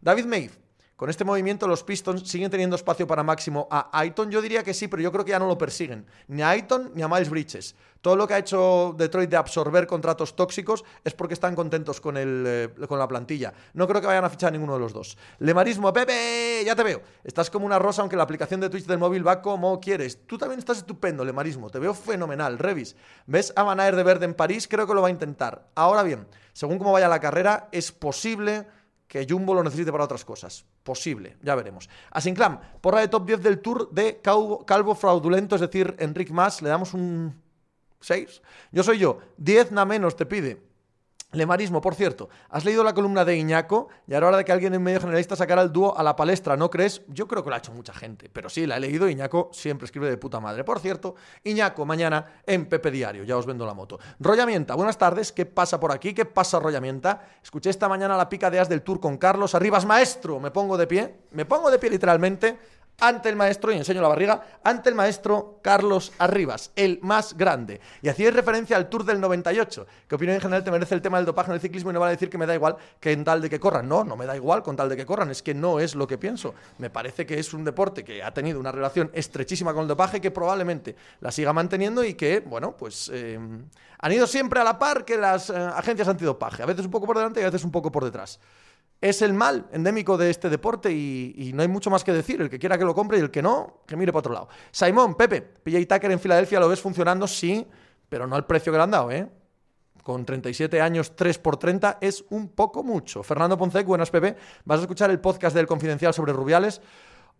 David 0.00 0.26
Maeve, 0.26 0.52
con 0.98 1.10
este 1.10 1.24
movimiento 1.24 1.68
los 1.68 1.84
Pistons 1.84 2.28
siguen 2.28 2.50
teniendo 2.50 2.74
espacio 2.74 3.06
para 3.06 3.22
máximo 3.22 3.68
a 3.70 3.88
Aiton. 3.96 4.32
Yo 4.32 4.42
diría 4.42 4.64
que 4.64 4.74
sí, 4.74 4.88
pero 4.88 5.00
yo 5.00 5.12
creo 5.12 5.24
que 5.24 5.30
ya 5.30 5.38
no 5.38 5.46
lo 5.46 5.56
persiguen. 5.56 6.04
Ni 6.26 6.42
a 6.42 6.50
Aiton 6.50 6.90
ni 6.92 7.02
a 7.02 7.08
Miles 7.08 7.30
Bridges. 7.30 7.76
Todo 8.00 8.16
lo 8.16 8.26
que 8.26 8.34
ha 8.34 8.38
hecho 8.38 8.96
Detroit 8.98 9.30
de 9.30 9.36
absorber 9.36 9.86
contratos 9.86 10.34
tóxicos 10.34 10.84
es 11.04 11.14
porque 11.14 11.34
están 11.34 11.54
contentos 11.54 12.00
con, 12.00 12.16
el, 12.16 12.44
eh, 12.48 12.68
con 12.88 12.98
la 12.98 13.06
plantilla. 13.06 13.54
No 13.74 13.86
creo 13.86 14.00
que 14.00 14.08
vayan 14.08 14.24
a 14.24 14.28
fichar 14.28 14.48
a 14.48 14.50
ninguno 14.50 14.74
de 14.74 14.80
los 14.80 14.92
dos. 14.92 15.16
Lemarismo, 15.38 15.92
Pepe, 15.92 16.64
ya 16.66 16.74
te 16.74 16.82
veo. 16.82 17.00
Estás 17.22 17.48
como 17.48 17.64
una 17.64 17.78
rosa, 17.78 18.02
aunque 18.02 18.16
la 18.16 18.24
aplicación 18.24 18.58
de 18.58 18.68
Twitch 18.68 18.86
del 18.86 18.98
móvil 18.98 19.24
va 19.24 19.40
como 19.40 19.78
quieres. 19.78 20.26
Tú 20.26 20.36
también 20.36 20.58
estás 20.58 20.78
estupendo, 20.78 21.24
Lemarismo. 21.24 21.70
Te 21.70 21.78
veo 21.78 21.94
fenomenal. 21.94 22.58
Revis, 22.58 22.96
¿ves 23.24 23.52
a 23.54 23.62
Van 23.62 23.78
de 23.78 24.02
verde 24.02 24.24
en 24.24 24.34
París? 24.34 24.66
Creo 24.66 24.88
que 24.88 24.94
lo 24.94 25.02
va 25.02 25.06
a 25.06 25.12
intentar. 25.12 25.68
Ahora 25.76 26.02
bien, 26.02 26.26
según 26.52 26.78
cómo 26.78 26.90
vaya 26.90 27.06
la 27.06 27.20
carrera, 27.20 27.68
es 27.70 27.92
posible 27.92 28.66
que 29.08 29.26
Jumbo 29.28 29.54
lo 29.54 29.64
necesite 29.64 29.90
para 29.90 30.04
otras 30.04 30.24
cosas. 30.24 30.64
Posible, 30.82 31.36
ya 31.42 31.54
veremos. 31.54 31.88
A 32.10 32.20
Sinclam, 32.20 32.60
porra 32.80 33.00
de 33.00 33.08
top 33.08 33.26
10 33.26 33.42
del 33.42 33.58
Tour 33.60 33.90
de 33.90 34.20
Calvo, 34.20 34.94
Fraudulento, 34.94 35.56
es 35.56 35.62
decir, 35.62 35.96
Enric 35.98 36.30
Mas, 36.30 36.62
le 36.62 36.68
damos 36.68 36.94
un 36.94 37.34
6. 38.00 38.42
Yo 38.70 38.82
soy 38.82 38.98
yo, 38.98 39.18
10 39.38 39.72
na 39.72 39.84
menos 39.84 40.14
te 40.14 40.26
pide. 40.26 40.67
Lemarismo, 41.32 41.82
por 41.82 41.94
cierto, 41.94 42.30
¿has 42.48 42.64
leído 42.64 42.82
la 42.82 42.94
columna 42.94 43.22
de 43.22 43.36
Iñaco? 43.36 43.88
Y 44.06 44.14
ahora 44.14 44.28
hora 44.28 44.36
de 44.38 44.46
que 44.46 44.52
alguien 44.52 44.72
en 44.72 44.82
medio 44.82 44.98
generalista 44.98 45.36
sacara 45.36 45.60
el 45.60 45.70
dúo 45.70 45.94
a 45.94 46.02
la 46.02 46.16
palestra, 46.16 46.56
¿no 46.56 46.70
crees? 46.70 47.02
Yo 47.08 47.28
creo 47.28 47.44
que 47.44 47.50
lo 47.50 47.54
ha 47.54 47.58
hecho 47.58 47.70
mucha 47.70 47.92
gente, 47.92 48.30
pero 48.32 48.48
sí, 48.48 48.66
la 48.66 48.78
he 48.78 48.80
leído. 48.80 49.10
Iñaco 49.10 49.50
siempre 49.52 49.84
escribe 49.84 50.08
de 50.08 50.16
puta 50.16 50.40
madre. 50.40 50.64
Por 50.64 50.80
cierto, 50.80 51.16
Iñaco 51.44 51.84
mañana 51.84 52.40
en 52.46 52.64
Pepe 52.64 52.90
Diario, 52.90 53.24
ya 53.24 53.36
os 53.36 53.44
vendo 53.44 53.66
la 53.66 53.74
moto. 53.74 53.98
Rollamienta, 54.18 54.74
buenas 54.74 54.96
tardes, 54.96 55.30
¿qué 55.30 55.44
pasa 55.44 55.78
por 55.78 55.92
aquí? 55.92 56.14
¿Qué 56.14 56.24
pasa, 56.24 56.60
Rollamienta? 56.60 57.28
Escuché 57.42 57.68
esta 57.68 57.90
mañana 57.90 58.16
la 58.16 58.30
pica 58.30 58.50
de 58.50 58.60
as 58.60 58.70
del 58.70 58.80
tour 58.80 58.98
con 58.98 59.18
Carlos 59.18 59.54
Arribas, 59.54 59.84
maestro. 59.84 60.40
Me 60.40 60.50
pongo 60.50 60.78
de 60.78 60.86
pie, 60.86 61.14
me 61.32 61.44
pongo 61.44 61.70
de 61.70 61.78
pie 61.78 61.90
literalmente 61.90 62.58
ante 63.00 63.28
el 63.28 63.36
maestro, 63.36 63.72
y 63.72 63.76
enseño 63.76 64.02
la 64.02 64.08
barriga, 64.08 64.42
ante 64.64 64.88
el 64.88 64.94
maestro 64.94 65.60
Carlos 65.62 66.12
Arribas, 66.18 66.72
el 66.74 66.98
más 67.02 67.36
grande. 67.36 67.80
Y 68.02 68.08
hacía 68.08 68.30
referencia 68.30 68.76
al 68.76 68.88
Tour 68.88 69.04
del 69.04 69.20
98. 69.20 69.86
¿Qué 70.08 70.14
opinión 70.14 70.34
en 70.34 70.40
general 70.40 70.64
te 70.64 70.70
merece 70.70 70.94
el 70.94 71.02
tema 71.02 71.18
del 71.18 71.26
dopaje 71.26 71.50
en 71.50 71.54
el 71.54 71.60
ciclismo? 71.60 71.90
Y 71.90 71.94
no 71.94 72.00
van 72.00 72.08
a 72.08 72.12
decir 72.12 72.28
que 72.28 72.38
me 72.38 72.46
da 72.46 72.54
igual 72.54 72.76
que 72.98 73.12
en 73.12 73.24
tal 73.24 73.40
de 73.40 73.48
que 73.48 73.60
corran. 73.60 73.88
No, 73.88 74.02
no 74.02 74.16
me 74.16 74.26
da 74.26 74.34
igual 74.34 74.62
con 74.62 74.74
tal 74.74 74.88
de 74.88 74.96
que 74.96 75.06
corran. 75.06 75.30
Es 75.30 75.42
que 75.42 75.54
no 75.54 75.78
es 75.78 75.94
lo 75.94 76.06
que 76.06 76.18
pienso. 76.18 76.54
Me 76.78 76.90
parece 76.90 77.24
que 77.24 77.38
es 77.38 77.54
un 77.54 77.64
deporte 77.64 78.02
que 78.02 78.22
ha 78.22 78.32
tenido 78.34 78.58
una 78.58 78.72
relación 78.72 79.10
estrechísima 79.14 79.72
con 79.72 79.82
el 79.82 79.88
dopaje 79.88 80.20
que 80.20 80.30
probablemente 80.30 80.96
la 81.20 81.30
siga 81.30 81.52
manteniendo 81.52 82.02
y 82.02 82.14
que, 82.14 82.40
bueno, 82.40 82.76
pues 82.76 83.10
eh, 83.12 83.38
han 83.98 84.12
ido 84.12 84.26
siempre 84.26 84.60
a 84.60 84.64
la 84.64 84.78
par 84.78 85.04
que 85.04 85.16
las 85.16 85.50
eh, 85.50 85.56
agencias 85.56 86.08
antidopaje. 86.08 86.64
A 86.64 86.66
veces 86.66 86.84
un 86.84 86.90
poco 86.90 87.06
por 87.06 87.16
delante 87.16 87.40
y 87.40 87.44
a 87.44 87.46
veces 87.46 87.64
un 87.64 87.70
poco 87.70 87.92
por 87.92 88.04
detrás 88.04 88.40
es 89.00 89.22
el 89.22 89.32
mal 89.32 89.68
endémico 89.72 90.16
de 90.16 90.30
este 90.30 90.50
deporte 90.50 90.92
y, 90.92 91.52
no 91.54 91.62
hay 91.62 91.68
mucho 91.68 91.90
más 91.90 92.04
que 92.04 92.12
decir. 92.12 92.40
El 92.40 92.50
que 92.50 92.58
quiera 92.58 92.76
que 92.78 92.84
lo 92.84 92.94
compre 92.94 93.18
y 93.18 93.20
el 93.20 93.30
que 93.30 93.42
no, 93.42 93.82
que 93.86 93.96
mire 93.96 94.12
para 94.12 94.20
otro 94.20 94.32
lado. 94.32 94.48
Simón, 94.70 95.14
Pepe, 95.14 95.40
PJ 95.40 95.86
Tucker 95.86 96.10
en 96.10 96.20
Filadelfia, 96.20 96.60
¿lo 96.60 96.68
ves 96.68 96.80
funcionando? 96.80 97.26
Sí, 97.26 97.66
pero 98.08 98.26
no 98.26 98.36
al 98.36 98.46
precio 98.46 98.72
que 98.72 98.78
le 98.78 98.84
han 98.84 98.90
dado, 98.90 99.10
¿eh? 99.10 99.28
Con 100.02 100.24
37 100.24 100.80
años, 100.80 101.14
3 101.14 101.38
por 101.38 101.58
30 101.58 101.98
es 102.00 102.24
un 102.30 102.48
poco 102.48 102.82
mucho. 102.82 103.22
Fernando 103.22 103.58
Poncec, 103.58 103.86
buenas, 103.86 104.10
Pepe. 104.10 104.36
¿Vas 104.64 104.78
a 104.78 104.82
escuchar 104.82 105.10
el 105.10 105.20
podcast 105.20 105.54
del 105.54 105.66
Confidencial 105.66 106.14
sobre 106.14 106.32
Rubiales? 106.32 106.80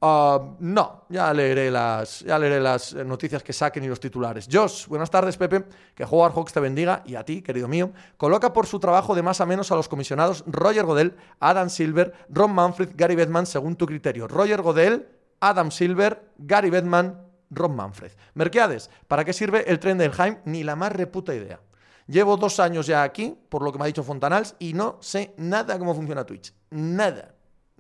Ah, 0.01 0.55
no, 0.61 1.07
ya 1.09 1.35
leeré, 1.35 1.73
las, 1.73 2.21
ya 2.21 2.39
leeré 2.39 2.61
las 2.61 2.95
noticias 2.95 3.43
que 3.43 3.53
saquen 3.53 3.83
y 3.83 3.89
los 3.89 3.99
titulares. 3.99 4.49
Josh, 4.51 4.87
buenas 4.87 5.11
tardes, 5.11 5.37
Pepe. 5.37 5.65
Que 5.93 6.05
Howard 6.05 6.35
Hawks 6.35 6.53
te 6.53 6.61
bendiga 6.61 7.03
y 7.05 7.17
a 7.17 7.25
ti, 7.25 7.43
querido 7.43 7.67
mío. 7.67 7.91
Coloca 8.17 8.53
por 8.53 8.67
su 8.67 8.79
trabajo 8.79 9.17
de 9.17 9.23
más 9.23 9.41
a 9.41 9.47
menos 9.47 9.73
a 9.73 9.75
los 9.75 9.89
comisionados 9.89 10.45
Roger 10.47 10.85
Godel, 10.85 11.17
Adam 11.41 11.69
Silver, 11.69 12.15
Ron 12.29 12.53
Manfred, 12.53 12.91
Gary 12.95 13.17
Bettman, 13.17 13.47
según 13.47 13.75
tu 13.75 13.87
criterio. 13.87 14.29
Roger 14.29 14.63
Godel, 14.63 15.09
Adam 15.41 15.73
Silver, 15.73 16.31
Gary 16.39 16.71
Bettman, 16.71 17.21
Ron 17.51 17.75
Manfred. 17.75 18.13
Merqueades, 18.35 18.91
¿para 19.09 19.25
qué 19.25 19.33
sirve 19.33 19.69
el 19.69 19.81
tren 19.81 19.99
del 19.99 20.13
Heim? 20.17 20.39
Ni 20.45 20.63
la 20.63 20.77
más 20.77 20.93
reputa 20.93 21.35
idea. 21.35 21.59
Llevo 22.07 22.37
dos 22.37 22.61
años 22.61 22.87
ya 22.87 23.03
aquí, 23.03 23.37
por 23.49 23.63
lo 23.63 23.73
que 23.73 23.79
me 23.79 23.85
ha 23.85 23.89
dicho 23.89 24.05
Fontanals, 24.05 24.55
y 24.61 24.75
no 24.75 24.99
sé 25.01 25.35
nada 25.39 25.77
cómo 25.77 25.93
funciona 25.93 26.25
Twitch. 26.25 26.55
Nada 26.71 27.35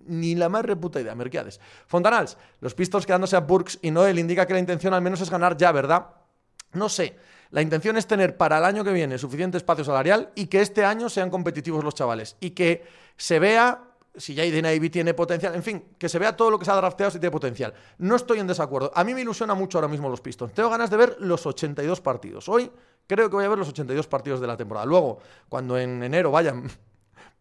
ni 0.09 0.35
la 0.35 0.49
más 0.49 0.65
reputa 0.65 1.01
idea, 1.01 1.15
Merquiades. 1.15 1.61
Fontanals, 1.87 2.37
los 2.61 2.75
Pistons 2.75 3.07
quedándose 3.07 3.37
a 3.37 3.41
Burks 3.41 3.79
y 3.83 3.91
Noel 3.91 4.19
indica 4.19 4.47
que 4.47 4.55
la 4.55 4.59
intención 4.59 4.95
al 4.95 5.03
menos 5.03 5.21
es 5.21 5.31
ganar 5.31 5.57
ya, 5.57 5.73
¿verdad? 5.73 6.09
No 6.73 6.89
sé. 6.89 7.17
La 7.51 7.63
intención 7.63 7.97
es 7.97 8.07
tener 8.07 8.37
para 8.37 8.59
el 8.59 8.65
año 8.65 8.85
que 8.85 8.93
viene 8.93 9.17
suficiente 9.17 9.57
espacio 9.57 9.85
salarial 9.85 10.31
y 10.35 10.47
que 10.47 10.61
este 10.61 10.85
año 10.85 11.09
sean 11.09 11.31
competitivos 11.31 11.83
los 11.83 11.95
chavales. 11.95 12.37
Y 12.41 12.51
que 12.51 12.85
se 13.17 13.39
vea 13.39 13.85
si 14.19 14.37
Jaden 14.37 14.67
Ivy 14.67 14.91
tiene 14.91 15.15
potencial, 15.15 15.55
en 15.55 15.63
fin, 15.63 15.85
que 15.97 16.09
se 16.09 16.19
vea 16.19 16.37
todo 16.37 16.51
lo 16.51 16.59
que 16.59 16.65
se 16.65 16.71
ha 16.71 16.75
drafteado 16.75 17.11
si 17.11 17.19
tiene 17.19 17.31
potencial. 17.31 17.73
No 17.99 18.17
estoy 18.17 18.41
en 18.41 18.47
desacuerdo. 18.47 18.91
A 18.95 19.05
mí 19.05 19.15
me 19.15 19.23
ilusiona 19.23 19.55
mucho 19.55 19.79
ahora 19.79 19.89
mismo 19.89 20.09
los 20.09 20.21
Pistons. 20.21 20.53
Tengo 20.53 20.69
ganas 20.69 20.91
de 20.91 20.97
ver 20.97 21.17
los 21.21 21.47
82 21.47 22.01
partidos. 22.01 22.49
Hoy 22.49 22.71
creo 23.07 23.31
que 23.31 23.37
voy 23.37 23.45
a 23.45 23.49
ver 23.49 23.59
los 23.59 23.69
82 23.69 24.07
partidos 24.09 24.41
de 24.41 24.47
la 24.47 24.57
temporada. 24.57 24.87
Luego, 24.87 25.21
cuando 25.49 25.79
en 25.79 26.03
enero 26.03 26.31
vayan 26.31 26.69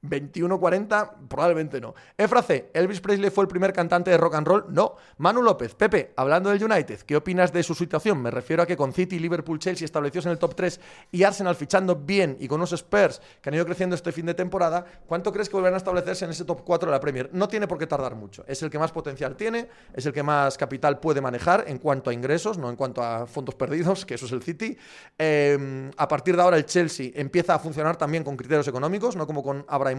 21-40, 0.10 1.28
probablemente 1.28 1.82
no. 1.82 1.94
Efra 2.18 2.42
C, 2.42 2.70
Elvis 2.74 3.02
Presley 3.02 3.30
fue 3.30 3.44
el 3.44 3.48
primer 3.48 3.74
cantante 3.74 4.12
de 4.12 4.18
rock 4.18 4.36
and 4.36 4.48
roll. 4.48 4.66
No. 4.70 4.96
Manu 5.18 5.42
López, 5.42 5.76
Pepe, 5.76 6.14
hablando 6.16 6.50
del 6.50 6.64
United, 6.64 7.02
¿qué 7.02 7.16
opinas 7.16 7.52
de 7.52 7.64
su 7.64 7.76
situación? 7.76 8.22
Me 8.22 8.32
refiero 8.32 8.64
a 8.64 8.66
que 8.66 8.78
con 8.78 8.94
City, 8.94 9.20
Liverpool, 9.20 9.60
Chelsea 9.60 9.86
establecidos 9.86 10.26
en 10.26 10.32
el 10.32 10.40
top 10.40 10.56
3 10.56 10.80
y 11.12 11.24
Arsenal 11.24 11.56
fichando 11.56 11.96
bien 11.96 12.38
y 12.40 12.48
con 12.48 12.60
unos 12.60 12.74
Spurs 12.74 13.22
que 13.42 13.50
han 13.50 13.56
ido 13.56 13.66
creciendo 13.66 13.96
este 13.96 14.12
fin 14.12 14.26
de 14.26 14.34
temporada, 14.34 14.86
¿cuánto 15.06 15.32
crees 15.32 15.50
que 15.50 15.56
volverán 15.56 15.76
a 15.76 15.78
establecerse 15.78 16.26
en 16.26 16.32
ese 16.32 16.46
top 16.46 16.62
4 16.64 16.90
de 16.90 16.96
la 16.96 17.00
Premier? 17.00 17.30
No 17.34 17.48
tiene 17.48 17.68
por 17.68 17.78
qué 17.78 17.88
tardar 17.88 18.16
mucho. 18.16 18.44
Es 18.48 18.62
el 18.64 18.70
que 18.70 18.80
más 18.80 18.92
potencial 18.92 19.36
tiene, 19.36 19.68
es 19.94 20.06
el 20.06 20.14
que 20.14 20.24
más 20.24 20.58
capital 20.58 21.00
puede 21.00 21.22
manejar 21.22 21.66
en 21.68 21.80
cuanto 21.80 22.10
a 22.10 22.14
ingresos, 22.14 22.58
no 22.58 22.70
en 22.70 22.76
cuanto 22.76 23.04
a 23.04 23.28
fondos 23.28 23.56
perdidos, 23.56 24.06
que 24.06 24.16
eso 24.16 24.26
es 24.26 24.32
el 24.32 24.44
City. 24.44 24.78
Em, 25.18 25.92
a 25.98 26.08
partir 26.08 26.36
de 26.36 26.42
ahora 26.42 26.58
el 26.58 26.66
Chelsea 26.66 27.12
empieza 27.14 27.56
a 27.56 27.60
funcionar 27.60 27.98
también 27.98 28.24
con 28.24 28.38
criterios 28.38 28.68
económicos, 28.68 29.16
no 29.16 29.28
como 29.28 29.44
con 29.44 29.66
Abraham 29.68 29.97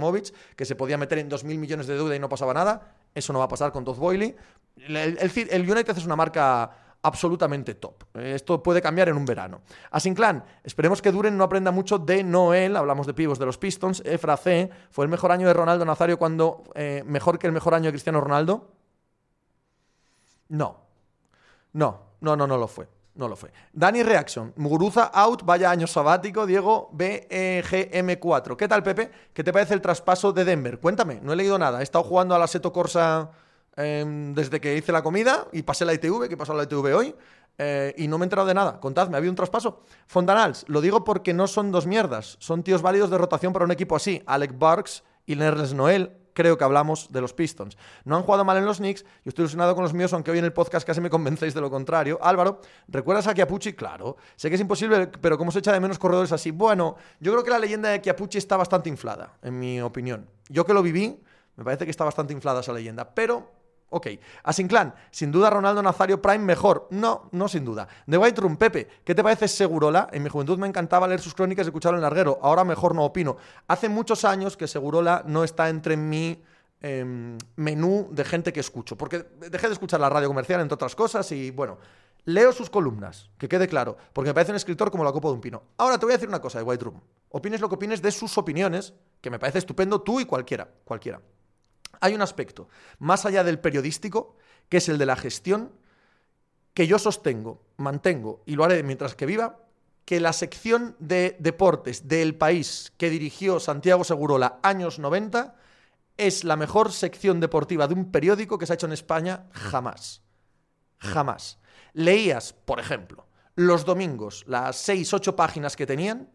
que 0.57 0.65
se 0.65 0.77
podía 0.77 0.97
meter 0.97 1.19
en 1.19 1.31
2.000 1.31 1.59
millones 1.59 1.87
de 1.87 1.95
deuda 1.95 2.17
y 2.17 2.19
no 2.19 2.29
pasaba 2.29 2.55
nada. 2.55 2.95
Eso 3.15 3.33
no 3.33 3.39
va 3.39 3.47
a 3.47 3.49
pasar 3.49 3.73
con 3.73 3.85
Todd 3.85 3.97
Boyle. 3.97 4.37
El, 4.77 5.71
United 5.71 5.97
es 5.97 6.05
una 6.05 6.17
marca 6.17 6.71
absolutamente 7.03 7.75
top. 7.75 8.05
Esto 8.17 8.63
puede 8.63 8.83
cambiar 8.83 9.09
en 9.09 9.17
un 9.17 9.25
verano. 9.25 9.63
Asinclan, 9.91 10.45
esperemos 10.65 11.01
que 11.01 11.13
Duren 11.13 11.37
no 11.37 11.45
aprenda 11.45 11.71
mucho 11.71 11.99
de 11.99 12.23
Noel, 12.23 12.77
hablamos 12.77 13.07
de 13.07 13.15
pivos 13.15 13.39
de 13.39 13.47
los 13.47 13.59
Pistons, 13.59 14.03
Efra 14.05 14.37
C, 14.37 14.71
fue 14.91 15.05
el 15.05 15.11
mejor 15.11 15.33
año 15.33 15.47
de 15.47 15.55
Ronaldo 15.55 15.85
Nazario 15.85 16.19
cuando 16.19 16.65
eh, 16.75 17.03
mejor 17.07 17.39
que 17.39 17.47
el 17.47 17.53
mejor 17.53 17.75
año 17.75 17.87
de 17.87 17.93
Cristiano 17.93 18.21
Ronaldo. 18.21 18.73
No. 20.49 20.89
No, 21.73 22.01
no, 22.21 22.37
no, 22.37 22.47
no 22.47 22.57
lo 22.57 22.67
fue. 22.67 22.89
No 23.19 23.27
lo 23.27 23.35
fue. 23.35 23.51
Dani 23.73 24.05
Reaction, 24.05 24.53
Muguruza 24.55 25.11
out, 25.13 25.43
vaya 25.45 25.73
año 25.73 25.89
sabático, 25.89 26.47
Diego 26.47 26.89
BGM4. 26.93 28.57
¿Qué 28.57 28.69
tal, 28.69 28.85
Pepe? 28.85 29.11
¿Qué 29.35 29.43
te 29.43 29.53
parece 29.53 29.75
el 29.75 29.81
traspaso 29.81 30.33
de 30.33 30.45
Denver? 30.45 30.79
Cuéntame, 30.79 31.19
no 31.21 31.33
he 31.33 31.37
leído 31.37 31.59
nada. 31.59 31.81
He 31.81 31.83
estado 31.83 32.05
jugando 32.05 32.37
a 32.37 32.39
la 32.39 32.47
Seto 32.47 32.73
Corsa 32.73 33.33
em, 33.75 34.33
desde 34.35 34.61
que 34.61 34.77
hice 34.77 34.93
la 34.93 35.03
comida 35.03 35.49
y 35.53 35.63
pasé 35.63 35.85
la 35.85 35.95
ITV, 35.95 36.29
que 36.29 36.37
pasó 36.37 36.55
la 36.55 36.63
ITV 36.63 36.95
hoy, 36.95 37.13
eh, 37.59 37.93
y 37.99 38.07
no 38.07 38.19
me 38.19 38.23
he 38.23 38.27
enterado 38.27 38.47
de 38.47 38.55
nada. 38.55 38.79
Contadme, 38.79 39.17
¿ha 39.17 39.19
habido 39.19 39.33
un 39.33 39.37
traspaso? 39.37 39.83
Fontanals, 40.07 40.65
lo 40.69 40.81
digo 40.81 41.03
porque 41.03 41.35
no 41.35 41.49
son 41.49 41.73
dos 41.73 41.89
mierdas, 41.89 42.37
son 42.39 42.63
tíos 42.63 42.83
válidos 42.83 43.11
de 43.11 43.19
rotación 43.19 43.53
para 43.53 43.65
un 43.65 43.73
equipo 43.73 43.97
así. 43.97 44.23
Alec 44.27 44.57
Barks 44.57 45.03
y 45.27 45.35
Nerles 45.35 45.75
Noel, 45.75 46.13
creo 46.39 46.57
que 46.57 46.63
hablamos 46.63 47.11
de 47.11 47.21
los 47.21 47.33
Pistons. 47.33 47.77
No 48.05 48.15
han 48.15 48.23
jugado 48.23 48.45
mal 48.45 48.57
en 48.57 48.65
los 48.65 48.77
Knicks, 48.77 49.03
yo 49.03 49.29
estoy 49.31 49.43
ilusionado 49.43 49.75
con 49.75 49.83
los 49.83 49.93
míos, 49.93 50.13
aunque 50.13 50.31
hoy 50.31 50.39
en 50.39 50.45
el 50.45 50.53
podcast 50.53 50.87
casi 50.87 51.01
me 51.01 51.11
convencéis 51.11 51.53
de 51.53 51.61
lo 51.61 51.69
contrario. 51.69 52.17
Álvaro, 52.23 52.61
¿recuerdas 52.87 53.27
a 53.27 53.35
Chiapucci? 53.35 53.73
Claro. 53.73 54.17
Sé 54.37 54.49
que 54.49 54.55
es 54.55 54.61
imposible, 54.61 55.09
pero 55.21 55.37
¿cómo 55.37 55.51
se 55.51 55.59
echa 55.59 55.73
de 55.73 55.81
menos 55.81 55.99
corredores 55.99 56.31
así? 56.31 56.53
Bueno, 56.53 56.95
yo 57.19 57.33
creo 57.33 57.43
que 57.43 57.51
la 57.51 57.59
leyenda 57.59 57.89
de 57.89 58.01
Chiapucci 58.01 58.39
está 58.39 58.57
bastante 58.57 58.89
inflada, 58.89 59.33
en 59.43 59.59
mi 59.59 59.81
opinión. 59.81 60.29
Yo 60.49 60.65
que 60.65 60.73
lo 60.73 60.81
viví, 60.81 61.21
me 61.57 61.65
parece 61.65 61.85
que 61.87 61.91
está 61.91 62.05
bastante 62.05 62.33
inflada 62.33 62.61
esa 62.61 62.73
leyenda, 62.73 63.13
pero 63.13 63.51
Ok. 63.91 64.09
Asinclan, 64.43 64.95
sin 65.11 65.33
duda 65.33 65.51
Ronaldo 65.51 65.83
Nazario 65.83 66.21
Prime 66.21 66.45
mejor. 66.45 66.89
No, 66.91 67.29
no 67.33 67.49
sin 67.49 67.65
duda. 67.65 67.89
The 68.09 68.19
White 68.19 68.41
Room, 68.41 68.57
Pepe, 68.57 68.89
¿qué 69.05 69.15
te 69.15 69.23
parece 69.23 69.49
Segurola? 69.49 70.09
En 70.13 70.23
mi 70.23 70.29
juventud 70.29 70.59
me 70.59 70.67
encantaba 70.67 71.09
leer 71.09 71.21
sus 71.21 71.35
crónicas 71.35 71.67
y 71.67 71.69
escucharlo 71.69 71.99
en 71.99 72.03
larguero. 72.03 72.39
Ahora 72.43 72.65
mejor 72.65 72.95
no 72.95 73.05
opino. 73.05 73.37
Hace 73.67 73.89
muchos 73.89 74.25
años 74.25 74.57
que 74.57 74.67
Segurola 74.67 75.23
no 75.27 75.43
está 75.43 75.69
entre 75.69 75.97
mi 75.97 76.43
em, 76.81 77.39
menú 77.57 78.09
de 78.11 78.25
gente 78.25 78.53
que 78.53 78.61
escucho. 78.61 78.97
Porque 78.97 79.25
dejé 79.51 79.69
de 79.69 79.73
escuchar 79.73 80.01
la 80.01 80.11
radio 80.11 80.29
comercial, 80.29 80.61
entre 80.61 80.75
otras 80.75 80.95
cosas, 80.95 81.31
y 81.33 81.51
bueno. 81.51 81.79
Leo 82.25 82.53
sus 82.53 82.69
columnas, 82.69 83.31
que 83.39 83.49
quede 83.49 83.69
claro, 83.69 83.97
porque 84.13 84.29
me 84.29 84.35
parece 84.35 84.53
un 84.53 84.57
escritor 84.57 84.91
como 84.91 85.03
la 85.03 85.13
copa 85.13 85.29
de 85.29 85.35
un 85.35 85.41
pino. 85.41 85.63
Ahora 85.79 85.97
te 85.97 86.05
voy 86.05 86.13
a 86.13 86.17
decir 86.17 86.29
una 86.29 86.43
cosa 86.43 86.59
de 86.59 86.65
White 86.65 86.85
Room. 86.85 87.01
Opines 87.31 87.59
lo 87.59 87.71
que 87.71 87.77
opines 87.77 88.03
de 88.03 88.11
sus 88.11 88.37
opiniones, 88.37 88.93
que 89.23 89.31
me 89.31 89.39
parece 89.39 89.61
estupendo 89.61 90.03
tú 90.03 90.21
y 90.21 90.27
cualquiera, 90.27 90.69
cualquiera. 90.85 91.23
Hay 92.01 92.15
un 92.15 92.23
aspecto, 92.23 92.69
más 92.99 93.27
allá 93.27 93.45
del 93.45 93.59
periodístico, 93.59 94.37
que 94.69 94.79
es 94.79 94.89
el 94.89 94.99
de 94.99 95.07
la 95.07 95.17
gestión, 95.17 95.73
que 96.75 96.87
yo 96.87 96.99
sostengo, 96.99 97.63
mantengo 97.77 98.43
y 98.47 98.55
lo 98.55 98.65
haré 98.65 98.83
mientras 98.83 99.15
que 99.15 99.27
viva, 99.27 99.65
que 100.05 100.21
la 100.21 100.33
sección 100.33 100.97
de 100.99 101.37
deportes 101.39 102.09
del 102.09 102.35
país 102.35 102.93
que 102.97 103.11
dirigió 103.11 103.61
Santiago 103.61 104.05
Segurola 104.05 104.59
años 104.63 104.99
90 104.99 105.55
es 106.17 106.45
la 106.45 106.57
mejor 106.57 106.93
sección 106.93 107.41
deportiva 107.41 107.87
de 107.87 107.95
un 107.95 108.11
periódico 108.11 108.59
que 108.59 108.67
se 108.67 108.73
ha 108.73 108.75
hecho 108.75 108.87
en 108.87 108.93
España 108.93 109.47
jamás. 109.53 110.23
Jamás. 110.99 111.59
Leías, 111.93 112.53
por 112.53 112.81
ejemplo, 112.81 113.27
los 113.55 113.85
domingos 113.85 114.45
las 114.47 114.77
seis, 114.77 115.13
ocho 115.13 115.37
páginas 115.37 115.77
que 115.77 115.87
tenían 115.87 116.29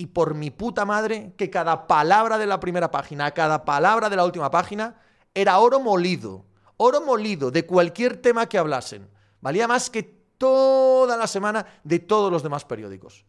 y 0.00 0.06
por 0.06 0.34
mi 0.34 0.50
puta 0.50 0.86
madre 0.86 1.34
que 1.36 1.50
cada 1.50 1.86
palabra 1.86 2.38
de 2.38 2.46
la 2.46 2.58
primera 2.58 2.90
página, 2.90 3.32
cada 3.32 3.66
palabra 3.66 4.08
de 4.08 4.16
la 4.16 4.24
última 4.24 4.50
página 4.50 4.98
era 5.34 5.58
oro 5.58 5.78
molido, 5.78 6.46
oro 6.78 7.02
molido 7.02 7.50
de 7.50 7.66
cualquier 7.66 8.16
tema 8.16 8.48
que 8.48 8.56
hablasen. 8.56 9.10
Valía 9.42 9.68
más 9.68 9.90
que 9.90 10.02
toda 10.02 11.18
la 11.18 11.26
semana 11.26 11.66
de 11.84 11.98
todos 11.98 12.32
los 12.32 12.42
demás 12.42 12.64
periódicos. 12.64 13.26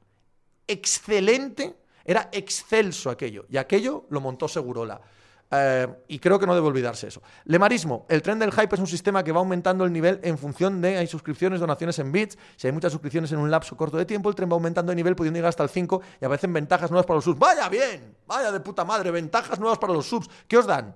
Excelente, 0.66 1.76
era 2.06 2.30
excelso 2.32 3.10
aquello, 3.10 3.46
y 3.50 3.58
aquello 3.58 4.06
lo 4.10 4.22
montó 4.22 4.48
Segurola. 4.48 5.02
Eh, 5.52 5.88
y 6.08 6.20
creo 6.20 6.40
que 6.40 6.48
no 6.48 6.56
debe 6.56 6.68
olvidarse 6.68 7.08
eso. 7.08 7.22
Lemarismo. 7.46 8.06
El 8.10 8.22
tren 8.22 8.40
del 8.40 8.52
hype 8.52 8.74
es 8.74 8.80
un 8.80 8.88
sistema 8.88 9.24
que 9.24 9.32
va 9.32 9.40
aumentando 9.40 9.84
el 9.84 9.92
nivel 9.92 10.20
en 10.24 10.38
función 10.38 10.82
de 10.82 10.98
hay 10.98 11.08
suscripciones, 11.08 11.60
donaciones 11.60 12.00
en 12.00 12.12
bits. 12.12 12.38
Si 12.56 12.68
hay 12.68 12.74
muchas 12.74 12.92
suscripciones 12.92 13.32
en 13.32 13.40
un 13.40 13.52
lapso 13.52 13.76
corto 13.76 13.98
de 13.98 14.06
tiempo, 14.06 14.30
el 14.30 14.36
tren 14.36 14.50
va 14.50 14.54
aumentando 14.54 14.92
de 14.92 14.96
nivel, 14.96 15.16
pudiendo 15.16 15.38
llegar 15.38 15.50
hasta 15.50 15.64
el 15.64 15.70
5 15.70 16.02
y 16.22 16.26
aparecen 16.26 16.54
ventajas 16.54 16.90
nuevas 16.90 17.06
para 17.06 17.18
los 17.18 17.26
subs. 17.26 17.40
¡Vaya 17.40 17.68
bien! 17.70 18.16
¡Vaya 18.28 18.52
de 18.52 18.60
puta 18.62 18.86
madre! 18.86 19.12
Ventajas 19.12 19.60
nuevas 19.60 19.78
para 19.78 19.94
los 19.94 20.06
subs. 20.06 20.30
¿Qué 20.48 20.58
os 20.58 20.66
dan? 20.66 20.96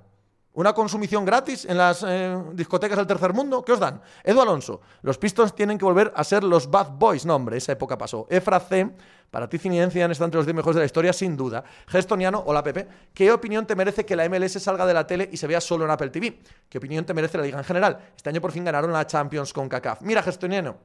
¿Una 0.56 0.72
consumición 0.72 1.26
gratis 1.26 1.66
en 1.66 1.78
las 1.78 2.02
eh, 2.08 2.34
discotecas 2.54 2.98
del 2.98 3.06
tercer 3.06 3.34
mundo? 3.34 3.62
¿Qué 3.62 3.74
os 3.74 3.80
dan? 3.80 4.02
Edu 4.24 4.40
Alonso, 4.40 4.80
los 5.02 5.18
Pistons 5.18 5.54
tienen 5.54 5.78
que 5.78 5.84
volver 5.84 6.14
a 6.16 6.24
ser 6.24 6.46
los 6.46 6.72
Bad 6.72 6.92
Boys. 6.92 7.26
No, 7.26 7.36
hombre, 7.36 7.58
esa 7.58 7.74
época 7.74 7.98
pasó. 7.98 8.26
Efra 8.30 8.62
C, 8.62 8.90
para 9.30 9.50
ti 9.50 9.58
Ciniencian 9.58 10.12
está 10.12 10.24
entre 10.24 10.38
los 10.38 10.46
10 10.46 10.56
mejores 10.56 10.76
de 10.76 10.80
la 10.80 10.86
historia, 10.86 11.12
sin 11.12 11.36
duda. 11.36 11.66
Gestoniano, 11.88 12.42
hola 12.48 12.64
Pepe, 12.64 12.88
¿qué 13.14 13.34
opinión 13.34 13.68
te 13.68 13.76
merece 13.76 14.06
que 14.06 14.16
la 14.16 14.30
MLS 14.30 14.54
salga 14.54 14.86
de 14.86 14.94
la 14.94 15.06
tele 15.06 15.28
y 15.30 15.36
se 15.36 15.46
vea 15.46 15.60
solo 15.60 15.84
en 15.84 15.92
Apple 15.92 16.10
TV? 16.10 16.40
¿Qué 16.70 16.78
opinión 16.78 17.04
te 17.04 17.14
merece 17.14 17.38
la 17.38 17.44
liga 17.44 17.58
en 17.58 17.66
general? 17.66 18.12
Este 18.16 18.30
año 18.30 18.40
por 18.40 18.54
fin 18.54 18.64
ganaron 18.64 18.94
la 18.94 19.06
Champions 19.06 19.52
con 19.52 19.68
CACAF. 19.68 20.04
Mira, 20.04 20.24
Gestoniano, 20.24 20.78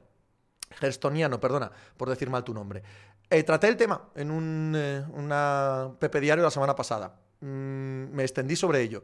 Gestoniano, 0.81 1.39
perdona 1.39 1.71
por 1.95 2.09
decir 2.09 2.29
mal 2.29 2.43
tu 2.43 2.53
nombre. 2.53 2.83
Eh, 3.29 3.43
traté 3.43 3.69
el 3.69 3.77
tema 3.77 4.09
en 4.15 4.31
un 4.31 4.73
eh, 4.75 5.95
Pepe 5.97 6.19
Diario 6.19 6.43
la 6.43 6.51
semana 6.51 6.75
pasada. 6.75 7.15
Mm, 7.39 8.11
me 8.11 8.23
extendí 8.23 8.57
sobre 8.57 8.81
ello. 8.81 9.01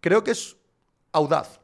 Creo 0.00 0.24
que 0.24 0.32
es 0.32 0.56
audaz. 1.12 1.60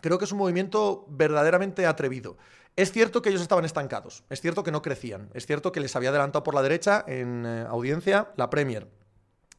Creo 0.00 0.18
que 0.18 0.24
es 0.24 0.32
un 0.32 0.38
movimiento 0.38 1.04
verdaderamente 1.08 1.86
atrevido. 1.86 2.36
Es 2.76 2.92
cierto 2.92 3.20
que 3.20 3.28
ellos 3.28 3.42
estaban 3.42 3.64
estancados, 3.64 4.24
es 4.30 4.40
cierto 4.40 4.62
que 4.62 4.70
no 4.70 4.80
crecían, 4.80 5.28
es 5.34 5.44
cierto 5.44 5.72
que 5.72 5.80
les 5.80 5.94
había 5.96 6.10
adelantado 6.10 6.42
por 6.44 6.54
la 6.54 6.62
derecha 6.62 7.04
en 7.06 7.44
eh, 7.44 7.66
audiencia 7.68 8.32
la 8.36 8.48
Premier. 8.48 8.88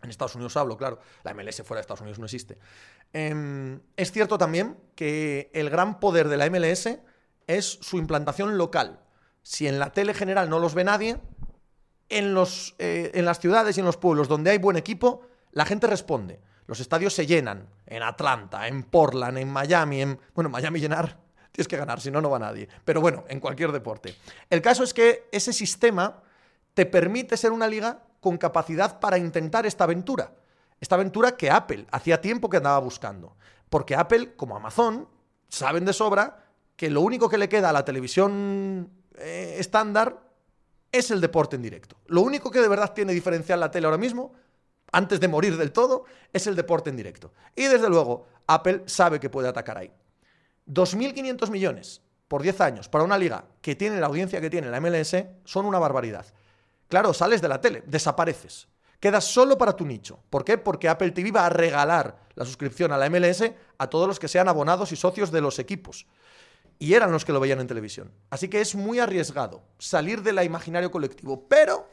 En 0.02 0.10
Estados 0.10 0.34
Unidos 0.34 0.58
hablo, 0.58 0.78
claro. 0.78 1.00
La 1.24 1.34
MLS 1.34 1.62
fuera 1.64 1.78
de 1.78 1.82
Estados 1.82 2.02
Unidos 2.02 2.18
no 2.18 2.26
existe. 2.26 2.58
Em, 3.14 3.80
es 3.96 4.12
cierto 4.12 4.38
también 4.38 4.78
que 4.96 5.52
el 5.54 5.70
gran 5.70 6.00
poder 6.00 6.28
de 6.28 6.38
la 6.38 6.50
MLS 6.50 7.00
es 7.46 7.66
su 7.82 7.98
implantación 7.98 8.58
local. 8.58 9.02
Si 9.44 9.68
en 9.68 9.78
la 9.78 9.92
tele 9.92 10.16
general 10.16 10.50
no 10.50 10.58
los 10.58 10.74
ve 10.74 10.84
nadie, 10.84 11.20
en, 12.10 12.34
los, 12.34 12.76
eh, 12.80 13.12
en 13.14 13.26
las 13.26 13.40
ciudades 13.40 13.78
y 13.78 13.82
en 13.82 13.86
los 13.86 13.98
pueblos 13.98 14.28
donde 14.28 14.52
hay 14.52 14.58
buen 14.58 14.78
equipo, 14.78 15.22
la 15.52 15.66
gente 15.66 15.88
responde. 15.88 16.40
Los 16.68 16.80
estadios 16.80 17.14
se 17.14 17.26
llenan 17.26 17.68
en 17.86 18.04
Atlanta, 18.04 18.68
en 18.68 18.84
Portland, 18.84 19.38
en 19.38 19.50
Miami, 19.50 20.02
en... 20.02 20.20
Bueno, 20.34 20.50
Miami 20.50 20.80
llenar, 20.80 21.18
tienes 21.52 21.68
que 21.68 21.78
ganar, 21.78 22.00
si 22.00 22.12
no, 22.12 22.22
no 22.22 22.30
va 22.30 22.40
nadie. 22.40 22.68
Pero 22.86 23.02
bueno, 23.02 23.26
en 23.28 23.40
cualquier 23.40 23.72
deporte. 23.72 24.16
El 24.50 24.62
caso 24.62 24.84
es 24.84 24.94
que 24.94 25.28
ese 25.32 25.54
sistema 25.54 26.22
te 26.74 26.86
permite 26.86 27.36
ser 27.38 27.52
una 27.52 27.68
liga 27.68 28.04
con 28.20 28.38
capacidad 28.38 29.00
para 29.00 29.18
intentar 29.18 29.66
esta 29.66 29.84
aventura. 29.84 30.32
Esta 30.80 30.96
aventura 30.96 31.36
que 31.36 31.52
Apple 31.52 31.86
hacía 31.92 32.22
tiempo 32.22 32.50
que 32.50 32.58
andaba 32.58 32.80
buscando. 32.80 33.36
Porque 33.70 33.96
Apple, 33.96 34.36
como 34.36 34.56
Amazon, 34.56 35.08
saben 35.48 35.86
de 35.86 35.94
sobra 35.94 36.46
que 36.76 36.90
lo 36.90 37.02
único 37.02 37.30
que 37.30 37.38
le 37.38 37.50
queda 37.50 37.70
a 37.70 37.74
la 37.74 37.86
televisión 37.86 38.90
eh, 39.18 39.58
estándar 39.60 40.20
es 40.92 41.12
el 41.12 41.22
deporte 41.22 41.56
en 41.56 41.62
directo. 41.62 41.98
Lo 42.08 42.22
único 42.22 42.50
que 42.50 42.62
de 42.62 42.68
verdad 42.68 42.94
tiene 42.94 43.14
diferencial 43.14 43.60
la 43.60 43.72
tele 43.72 43.86
ahora 43.86 43.98
mismo 43.98 44.34
antes 44.92 45.20
de 45.20 45.28
morir 45.28 45.58
del 45.58 45.72
todo, 45.72 46.06
es 46.34 46.48
el 46.48 46.56
deporte 46.56 46.90
en 46.90 46.98
directo. 46.98 47.34
Y 47.56 47.66
desde 47.66 47.90
luego, 47.90 48.28
Apple 48.48 48.84
sabe 48.86 49.20
que 49.20 49.30
puede 49.30 49.48
atacar 49.48 49.78
ahí. 49.78 49.92
2.500 50.68 51.50
millones 51.50 52.02
por 52.28 52.42
10 52.42 52.62
años 52.62 52.90
para 52.90 53.04
una 53.04 53.18
liga 53.18 53.46
que 53.62 53.76
tiene 53.76 54.00
la 54.00 54.08
audiencia 54.08 54.40
que 54.40 54.50
tiene 54.50 54.70
la 54.70 54.80
MLS 54.80 55.16
son 55.44 55.66
una 55.66 55.80
barbaridad. 55.80 56.26
Claro, 56.88 57.14
sales 57.14 57.42
de 57.42 57.48
la 57.48 57.62
tele, 57.62 57.84
desapareces. 57.86 58.68
Quedas 59.00 59.26
solo 59.26 59.58
para 59.58 59.76
tu 59.76 59.86
nicho. 59.86 60.20
¿Por 60.30 60.46
qué? 60.46 60.58
Porque 60.58 60.88
Apple 60.88 61.12
TV 61.12 61.32
va 61.32 61.48
a 61.48 61.50
regalar 61.50 62.18
la 62.36 62.46
suscripción 62.46 62.92
a 62.92 62.98
la 62.98 63.10
MLS 63.10 63.44
a 63.78 63.90
todos 63.90 64.08
los 64.08 64.20
que 64.20 64.28
sean 64.28 64.48
abonados 64.48 64.92
y 64.92 64.96
socios 64.96 65.32
de 65.32 65.42
los 65.42 65.58
equipos. 65.58 66.06
Y 66.78 66.94
eran 66.94 67.12
los 67.12 67.26
que 67.26 67.34
lo 67.34 67.40
veían 67.40 67.60
en 67.60 67.68
televisión. 67.68 68.12
Así 68.30 68.48
que 68.48 68.62
es 68.62 68.76
muy 68.76 69.00
arriesgado 69.00 69.64
salir 69.78 70.22
del 70.22 70.44
imaginario 70.44 70.92
colectivo. 70.92 71.48
Pero 71.48 71.88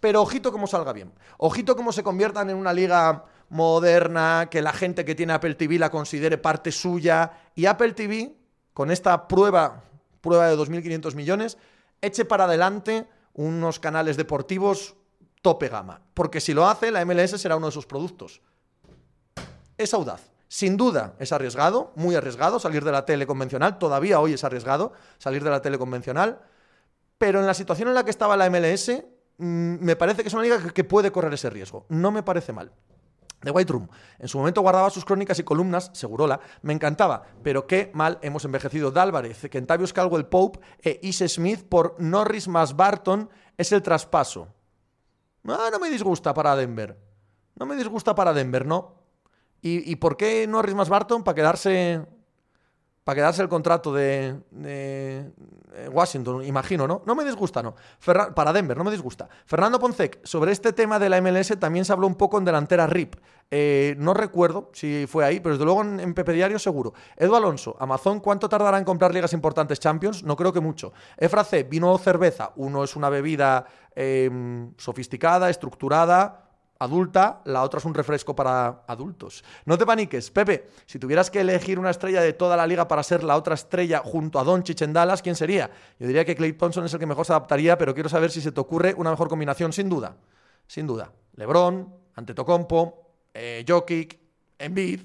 pero 0.00 0.22
ojito 0.22 0.52
cómo 0.52 0.66
salga 0.66 0.92
bien. 0.92 1.12
Ojito 1.38 1.76
cómo 1.76 1.92
se 1.92 2.02
conviertan 2.02 2.50
en 2.50 2.56
una 2.56 2.72
liga 2.72 3.24
moderna, 3.48 4.48
que 4.50 4.62
la 4.62 4.72
gente 4.72 5.04
que 5.04 5.14
tiene 5.14 5.32
Apple 5.32 5.54
TV 5.54 5.78
la 5.78 5.90
considere 5.90 6.38
parte 6.38 6.72
suya. 6.72 7.32
Y 7.54 7.66
Apple 7.66 7.92
TV, 7.92 8.34
con 8.74 8.90
esta 8.90 9.26
prueba, 9.28 9.82
prueba 10.20 10.48
de 10.48 10.56
2.500 10.56 11.14
millones, 11.14 11.58
eche 12.00 12.24
para 12.24 12.44
adelante 12.44 13.08
unos 13.34 13.78
canales 13.78 14.16
deportivos 14.16 14.96
tope 15.42 15.68
gama. 15.68 16.00
Porque 16.14 16.40
si 16.40 16.54
lo 16.54 16.66
hace, 16.66 16.90
la 16.90 17.04
MLS 17.04 17.40
será 17.40 17.56
uno 17.56 17.66
de 17.66 17.72
sus 17.72 17.86
productos. 17.86 18.42
Es 19.76 19.94
audaz. 19.94 20.30
Sin 20.48 20.78
duda 20.78 21.14
es 21.18 21.32
arriesgado, 21.32 21.92
muy 21.94 22.14
arriesgado 22.14 22.58
salir 22.58 22.82
de 22.82 22.90
la 22.90 23.04
tele 23.04 23.26
convencional. 23.26 23.78
Todavía 23.78 24.18
hoy 24.18 24.32
es 24.32 24.44
arriesgado 24.44 24.92
salir 25.18 25.44
de 25.44 25.50
la 25.50 25.60
tele 25.60 25.78
convencional. 25.78 26.40
Pero 27.18 27.40
en 27.40 27.46
la 27.46 27.54
situación 27.54 27.88
en 27.88 27.94
la 27.94 28.04
que 28.04 28.10
estaba 28.10 28.36
la 28.36 28.48
MLS, 28.48 28.90
me 29.38 29.96
parece 29.96 30.22
que 30.22 30.28
es 30.28 30.34
una 30.34 30.42
liga 30.42 30.58
que 30.72 30.84
puede 30.84 31.10
correr 31.10 31.32
ese 31.32 31.50
riesgo. 31.50 31.86
No 31.88 32.10
me 32.10 32.22
parece 32.22 32.52
mal. 32.52 32.72
The 33.40 33.52
White 33.52 33.72
Room. 33.72 33.88
En 34.18 34.28
su 34.28 34.38
momento 34.38 34.62
guardaba 34.62 34.90
sus 34.90 35.04
crónicas 35.04 35.38
y 35.38 35.44
columnas, 35.44 35.90
Segurola, 35.94 36.40
me 36.62 36.72
encantaba, 36.72 37.22
pero 37.42 37.66
qué 37.66 37.90
mal 37.94 38.18
hemos 38.22 38.44
envejecido. 38.44 38.90
Dálvarez, 38.90 39.48
Kentavious 39.50 39.92
Caldwell 39.92 40.26
Pope 40.26 40.60
e 40.82 40.98
Ise 41.02 41.28
Smith 41.28 41.62
por 41.62 41.94
Norris 41.98 42.48
más 42.48 42.74
Barton 42.74 43.30
es 43.56 43.70
el 43.72 43.82
traspaso. 43.82 44.48
Ah, 45.46 45.68
no 45.70 45.78
me 45.78 45.88
disgusta 45.88 46.34
para 46.34 46.56
Denver. 46.56 46.98
No 47.54 47.66
me 47.66 47.76
disgusta 47.76 48.14
para 48.14 48.32
Denver, 48.32 48.66
¿no? 48.66 48.98
¿Y, 49.60 49.96
por 49.96 50.16
qué 50.16 50.46
Norris 50.46 50.74
más 50.74 50.88
Barton? 50.88 51.24
Para 51.24 51.34
quedarse. 51.34 52.06
Para 53.08 53.16
quedarse 53.16 53.40
el 53.40 53.48
contrato 53.48 53.90
de, 53.94 54.38
de, 54.50 55.32
Washington, 55.90 56.44
imagino, 56.44 56.86
¿no? 56.86 57.00
No 57.06 57.14
me 57.14 57.24
disgusta, 57.24 57.62
¿no? 57.62 57.74
para 58.04 58.52
Denver, 58.52 58.76
no 58.76 58.84
me 58.84 58.90
disgusta. 58.90 59.30
Fernando 59.46 59.80
Poncec, 59.80 60.20
sobre 60.24 60.52
este 60.52 60.74
tema 60.74 60.98
de 60.98 61.08
la 61.08 61.18
MLS 61.22 61.58
también 61.58 61.86
se 61.86 61.92
habló 61.94 62.06
un 62.06 62.16
poco 62.16 62.36
en 62.36 62.44
delantera 62.44 62.86
RIP. 62.86 63.14
Eh, 63.50 63.94
no 63.96 64.12
recuerdo 64.12 64.68
si 64.74 65.06
fue 65.06 65.24
ahí, 65.24 65.40
pero 65.40 65.54
desde 65.54 65.64
luego 65.64 65.80
en, 65.84 66.12
Pepe 66.12 66.34
Diario 66.34 66.58
seguro. 66.58 66.92
Edu 67.16 67.34
Alonso, 67.34 67.78
Amazon, 67.80 68.20
¿cuánto 68.20 68.46
tardará 68.46 68.76
en 68.76 68.84
comprar 68.84 69.14
ligas 69.14 69.32
importantes 69.32 69.80
Champions? 69.80 70.22
No 70.22 70.36
creo 70.36 70.52
que 70.52 70.60
mucho. 70.60 70.92
Efra 71.16 71.44
C, 71.44 71.62
vino 71.62 71.90
o 71.90 71.96
cerveza. 71.96 72.52
Uno 72.56 72.84
es 72.84 72.94
una 72.94 73.08
bebida 73.08 73.64
em, 73.94 74.74
sofisticada, 74.76 75.48
estructurada, 75.48 76.47
adulta, 76.78 77.42
la 77.44 77.62
otra 77.62 77.78
es 77.78 77.84
un 77.84 77.94
refresco 77.94 78.34
para 78.34 78.84
adultos. 78.86 79.44
No 79.64 79.76
te 79.76 79.84
paniques, 79.84 80.30
Pepe, 80.30 80.68
si 80.86 80.98
tuvieras 80.98 81.30
que 81.30 81.40
elegir 81.40 81.78
una 81.78 81.90
estrella 81.90 82.20
de 82.20 82.32
toda 82.32 82.56
la 82.56 82.66
liga 82.66 82.86
para 82.86 83.02
ser 83.02 83.24
la 83.24 83.36
otra 83.36 83.54
estrella 83.54 84.00
junto 84.04 84.38
a 84.38 84.44
Don 84.44 84.62
en 84.66 84.92
Dallas, 84.92 85.22
¿quién 85.22 85.34
sería? 85.34 85.70
Yo 85.98 86.06
diría 86.06 86.24
que 86.24 86.36
Clay 86.36 86.52
Thompson 86.52 86.84
es 86.84 86.92
el 86.92 87.00
que 87.00 87.06
mejor 87.06 87.26
se 87.26 87.32
adaptaría, 87.32 87.76
pero 87.76 87.94
quiero 87.94 88.08
saber 88.08 88.30
si 88.30 88.40
se 88.40 88.52
te 88.52 88.60
ocurre 88.60 88.94
una 88.96 89.10
mejor 89.10 89.28
combinación, 89.28 89.72
sin 89.72 89.88
duda. 89.88 90.16
Sin 90.66 90.86
duda. 90.86 91.12
LeBron, 91.34 91.94
Antetokounmpo, 92.14 93.12
eh, 93.34 93.64
Jokic, 93.66 94.18
Embiid, 94.58 95.00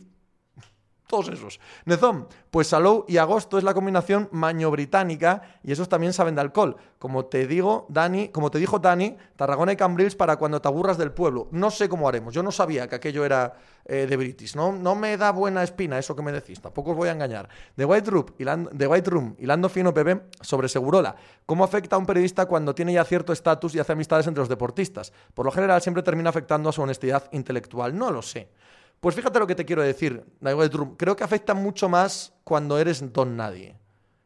todos 1.13 1.29
esos. 1.29 1.59
Nezón, 1.85 2.27
pues 2.49 2.69
Salou 2.69 3.05
y 3.07 3.17
Agosto 3.17 3.59
es 3.59 3.63
la 3.63 3.75
combinación 3.75 4.29
maño-británica 4.31 5.43
y 5.61 5.71
esos 5.71 5.87
también 5.87 6.11
saben 6.11 6.33
de 6.33 6.41
alcohol. 6.41 6.75
Como 6.97 7.25
te 7.25 7.45
digo, 7.45 7.85
Dani, 7.87 8.29
como 8.29 8.49
te 8.49 8.57
dijo 8.57 8.79
Dani, 8.79 9.15
Tarragona 9.35 9.73
y 9.73 9.75
Cambrils 9.75 10.15
para 10.15 10.37
cuando 10.37 10.59
te 10.59 10.67
aburras 10.67 10.97
del 10.97 11.11
pueblo. 11.11 11.49
No 11.51 11.69
sé 11.69 11.87
cómo 11.87 12.09
haremos. 12.09 12.33
Yo 12.33 12.41
no 12.41 12.51
sabía 12.51 12.87
que 12.87 12.95
aquello 12.95 13.25
era 13.25 13.53
eh, 13.85 14.07
de 14.09 14.17
British. 14.17 14.55
No, 14.55 14.71
no 14.71 14.95
me 14.95 15.15
da 15.15 15.31
buena 15.31 15.61
espina 15.61 15.99
eso 15.99 16.15
que 16.15 16.23
me 16.23 16.31
decís. 16.31 16.59
Tampoco 16.59 16.91
os 16.91 16.97
voy 16.97 17.09
a 17.09 17.11
engañar. 17.11 17.47
The 17.75 17.85
White 17.85 18.09
Room, 18.09 18.25
hilando, 18.39 18.71
The 18.71 18.87
White 18.87 19.11
fino 19.69 19.93
Pepe 19.93 20.23
sobre 20.41 20.67
Segurola. 20.67 21.15
¿Cómo 21.45 21.63
afecta 21.63 21.95
a 21.95 21.99
un 21.99 22.07
periodista 22.07 22.47
cuando 22.47 22.73
tiene 22.73 22.91
ya 22.91 23.05
cierto 23.05 23.33
estatus 23.33 23.75
y 23.75 23.79
hace 23.79 23.91
amistades 23.91 24.25
entre 24.25 24.41
los 24.41 24.49
deportistas? 24.49 25.13
Por 25.35 25.45
lo 25.45 25.51
general 25.51 25.79
siempre 25.79 26.01
termina 26.01 26.31
afectando 26.31 26.69
a 26.69 26.71
su 26.71 26.81
honestidad 26.81 27.29
intelectual. 27.33 27.95
No 27.95 28.09
lo 28.09 28.23
sé. 28.23 28.49
Pues 29.03 29.15
fíjate 29.17 29.37
lo 29.37 29.45
que 29.45 29.53
te 29.53 29.65
quiero 29.65 29.81
decir, 29.81 30.23
Creo 30.95 31.15
que 31.17 31.25
afecta 31.25 31.53
mucho 31.53 31.89
más 31.89 32.31
cuando 32.45 32.79
eres 32.79 33.11
don 33.11 33.35
nadie 33.35 33.75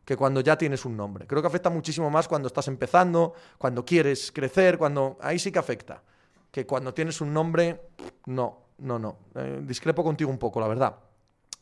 que 0.05 0.15
cuando 0.15 0.39
ya 0.41 0.55
tienes 0.55 0.85
un 0.85 0.95
nombre. 0.95 1.25
Creo 1.25 1.41
que 1.41 1.47
afecta 1.47 1.71
muchísimo 1.71 2.11
más 2.11 2.27
cuando 2.27 2.47
estás 2.47 2.67
empezando, 2.67 3.33
cuando 3.57 3.83
quieres 3.83 4.31
crecer, 4.31 4.77
cuando 4.77 5.17
ahí 5.19 5.39
sí 5.39 5.51
que 5.51 5.57
afecta. 5.57 6.03
Que 6.51 6.67
cuando 6.67 6.93
tienes 6.93 7.21
un 7.21 7.33
nombre, 7.33 7.89
no, 8.27 8.67
no, 8.77 8.99
no. 8.99 9.17
Eh, 9.33 9.61
discrepo 9.63 10.03
contigo 10.03 10.29
un 10.29 10.37
poco, 10.37 10.61
la 10.61 10.67
verdad. 10.67 10.95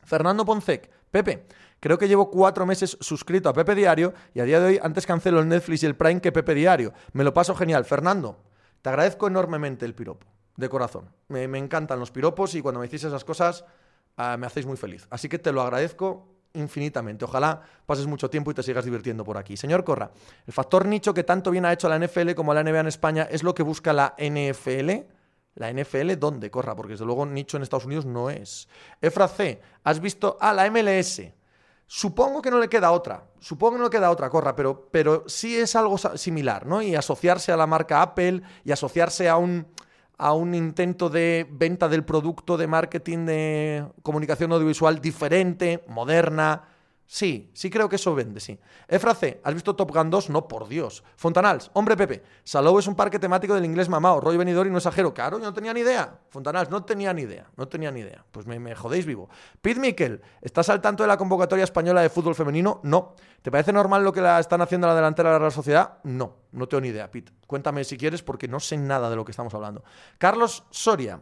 Fernando 0.03 0.43
Poncec, 0.43 0.91
Pepe, 1.09 1.45
creo 1.79 1.97
que 1.97 2.09
llevo 2.09 2.29
cuatro 2.29 2.65
meses 2.65 2.97
suscrito 2.99 3.47
a 3.47 3.53
Pepe 3.53 3.75
Diario 3.75 4.13
y 4.33 4.41
a 4.41 4.43
día 4.43 4.59
de 4.59 4.65
hoy 4.65 4.79
antes 4.83 5.05
cancelo 5.05 5.39
el 5.39 5.47
Netflix 5.47 5.83
y 5.83 5.85
el 5.85 5.95
Prime 5.95 6.19
que 6.19 6.33
Pepe 6.33 6.53
Diario. 6.53 6.91
Me 7.13 7.23
lo 7.23 7.33
paso 7.33 7.55
genial. 7.55 7.85
Fernando, 7.85 8.41
te 8.81 8.89
agradezco 8.89 9.27
enormemente 9.27 9.85
el 9.85 9.95
piropo 9.95 10.34
de 10.55 10.69
corazón. 10.69 11.09
Me, 11.27 11.43
encantan 11.43 11.99
los 11.99 12.11
piropos 12.11 12.55
y 12.55 12.61
cuando 12.61 12.79
me 12.79 12.87
decís 12.87 13.03
esas 13.03 13.23
cosas 13.23 13.65
ah, 14.17 14.37
me 14.37 14.47
hacéis 14.47 14.65
muy 14.65 14.77
feliz. 14.77 15.07
Así 15.09 15.29
que 15.29 15.39
te 15.39 15.51
lo 15.51 15.61
agradezco 15.61 16.27
infinitamente. 16.53 17.25
Ojalá 17.25 17.61
pases 17.85 18.07
mucho 18.07 18.29
tiempo 18.29 18.51
y 18.51 18.53
te 18.53 18.63
sigas 18.63 18.85
divirtiendo 18.85 19.23
por 19.23 19.37
aquí. 19.37 19.57
Señor 19.57 19.83
Corra, 19.83 20.11
el 20.47 20.53
factor 20.53 20.85
nicho 20.85 21.13
que 21.13 21.23
tanto 21.23 21.51
bien 21.51 21.65
ha 21.65 21.73
hecho 21.73 21.89
la 21.89 21.99
NFL 21.99 22.33
como 22.33 22.53
la 22.53 22.63
NBA 22.63 22.79
en 22.79 22.87
España 22.87 23.27
es 23.29 23.43
lo 23.43 23.53
que 23.53 23.63
busca 23.63 23.93
la 23.93 24.15
NFL. 24.17 24.91
¿La 25.55 25.71
NFL 25.71 26.17
dónde, 26.19 26.51
Corra? 26.51 26.75
Porque 26.75 26.93
desde 26.93 27.05
luego 27.05 27.25
nicho 27.25 27.55
en 27.55 27.63
Estados 27.63 27.85
Unidos 27.85 28.05
no 28.05 28.29
es. 28.29 28.67
Efra 29.01 29.27
C, 29.27 29.61
¿has 29.83 30.01
visto 30.01 30.37
a 30.41 30.53
la 30.53 30.69
MLS? 30.69 31.21
Supongo 31.87 32.41
que 32.41 32.49
no 32.49 32.59
le 32.59 32.67
queda 32.67 32.91
otra, 32.91 33.25
supongo 33.39 33.73
que 33.73 33.77
no 33.77 33.83
le 33.85 33.89
queda 33.91 34.09
otra, 34.09 34.29
Corra, 34.29 34.55
pero, 34.55 34.89
pero 34.91 35.23
sí 35.27 35.55
es 35.55 35.75
algo 35.75 35.97
similar, 35.97 36.65
¿no? 36.65 36.81
Y 36.81 36.95
asociarse 36.95 37.51
a 37.51 37.57
la 37.57 37.67
marca 37.67 38.01
Apple 38.01 38.41
y 38.63 38.71
asociarse 38.71 39.29
a 39.29 39.37
un 39.37 39.67
a 40.17 40.33
un 40.33 40.55
intento 40.55 41.09
de 41.09 41.47
venta 41.51 41.89
del 41.89 42.03
producto, 42.03 42.57
de 42.57 42.67
marketing, 42.67 43.25
de 43.25 43.85
comunicación 44.01 44.51
audiovisual 44.51 45.01
diferente, 45.01 45.83
moderna, 45.87 46.74
Sí, 47.07 47.51
sí 47.53 47.69
creo 47.69 47.87
que 47.87 47.97
eso 47.97 48.15
vende, 48.15 48.39
sí. 48.39 48.59
Efrace, 48.87 49.39
¿has 49.43 49.53
visto 49.53 49.75
Top 49.75 49.91
Gun 49.91 50.09
2? 50.09 50.31
No, 50.31 50.47
por 50.47 50.67
Dios. 50.67 51.03
Fontanals, 51.15 51.69
hombre 51.73 51.95
Pepe, 51.95 52.23
Salou 52.43 52.79
es 52.79 52.87
un 52.87 52.95
parque 52.95 53.19
temático 53.19 53.53
del 53.53 53.63
inglés 53.63 53.89
mamao, 53.89 54.19
Roy 54.19 54.37
Venidor 54.37 54.65
y 54.65 54.71
no 54.71 54.77
exagero. 54.77 55.13
Claro, 55.13 55.37
yo 55.37 55.45
no 55.45 55.53
tenía 55.53 55.71
ni 55.73 55.81
idea. 55.81 56.19
Fontanals, 56.29 56.69
no 56.71 56.83
tenía 56.83 57.13
ni 57.13 57.21
idea, 57.21 57.47
no 57.57 57.67
tenía 57.67 57.91
ni 57.91 57.99
idea. 57.99 58.25
Pues 58.31 58.47
me, 58.47 58.73
jodéis 58.73 59.05
vivo. 59.05 59.29
Pete 59.61 59.79
Miquel, 59.79 60.21
¿estás 60.41 60.69
al 60.69 60.81
tanto 60.81 61.03
de 61.03 61.07
la 61.07 61.17
convocatoria 61.17 61.63
española 61.63 62.01
de 62.01 62.09
fútbol 62.09 62.33
femenino? 62.33 62.79
No. 62.83 63.13
¿Te 63.43 63.51
parece 63.51 63.71
normal 63.71 64.03
lo 64.03 64.11
que 64.11 64.21
la 64.21 64.39
están 64.39 64.61
haciendo 64.61 64.87
la 64.87 64.95
delantera 64.95 65.31
de 65.33 65.39
la 65.39 65.51
Sociedad? 65.51 65.99
No, 66.03 66.37
no 66.53 66.67
tengo 66.67 66.81
ni 66.81 66.87
idea, 66.87 67.11
Pete. 67.11 67.31
Cuéntame 67.45 67.83
si 67.83 67.97
quieres 67.97 68.23
porque 68.23 68.47
no 68.47 68.59
sé 68.59 68.77
nada 68.77 69.11
de 69.11 69.15
lo 69.15 69.23
que 69.23 69.31
estamos 69.31 69.53
hablando. 69.53 69.83
Carlos 70.17 70.63
Soria, 70.71 71.21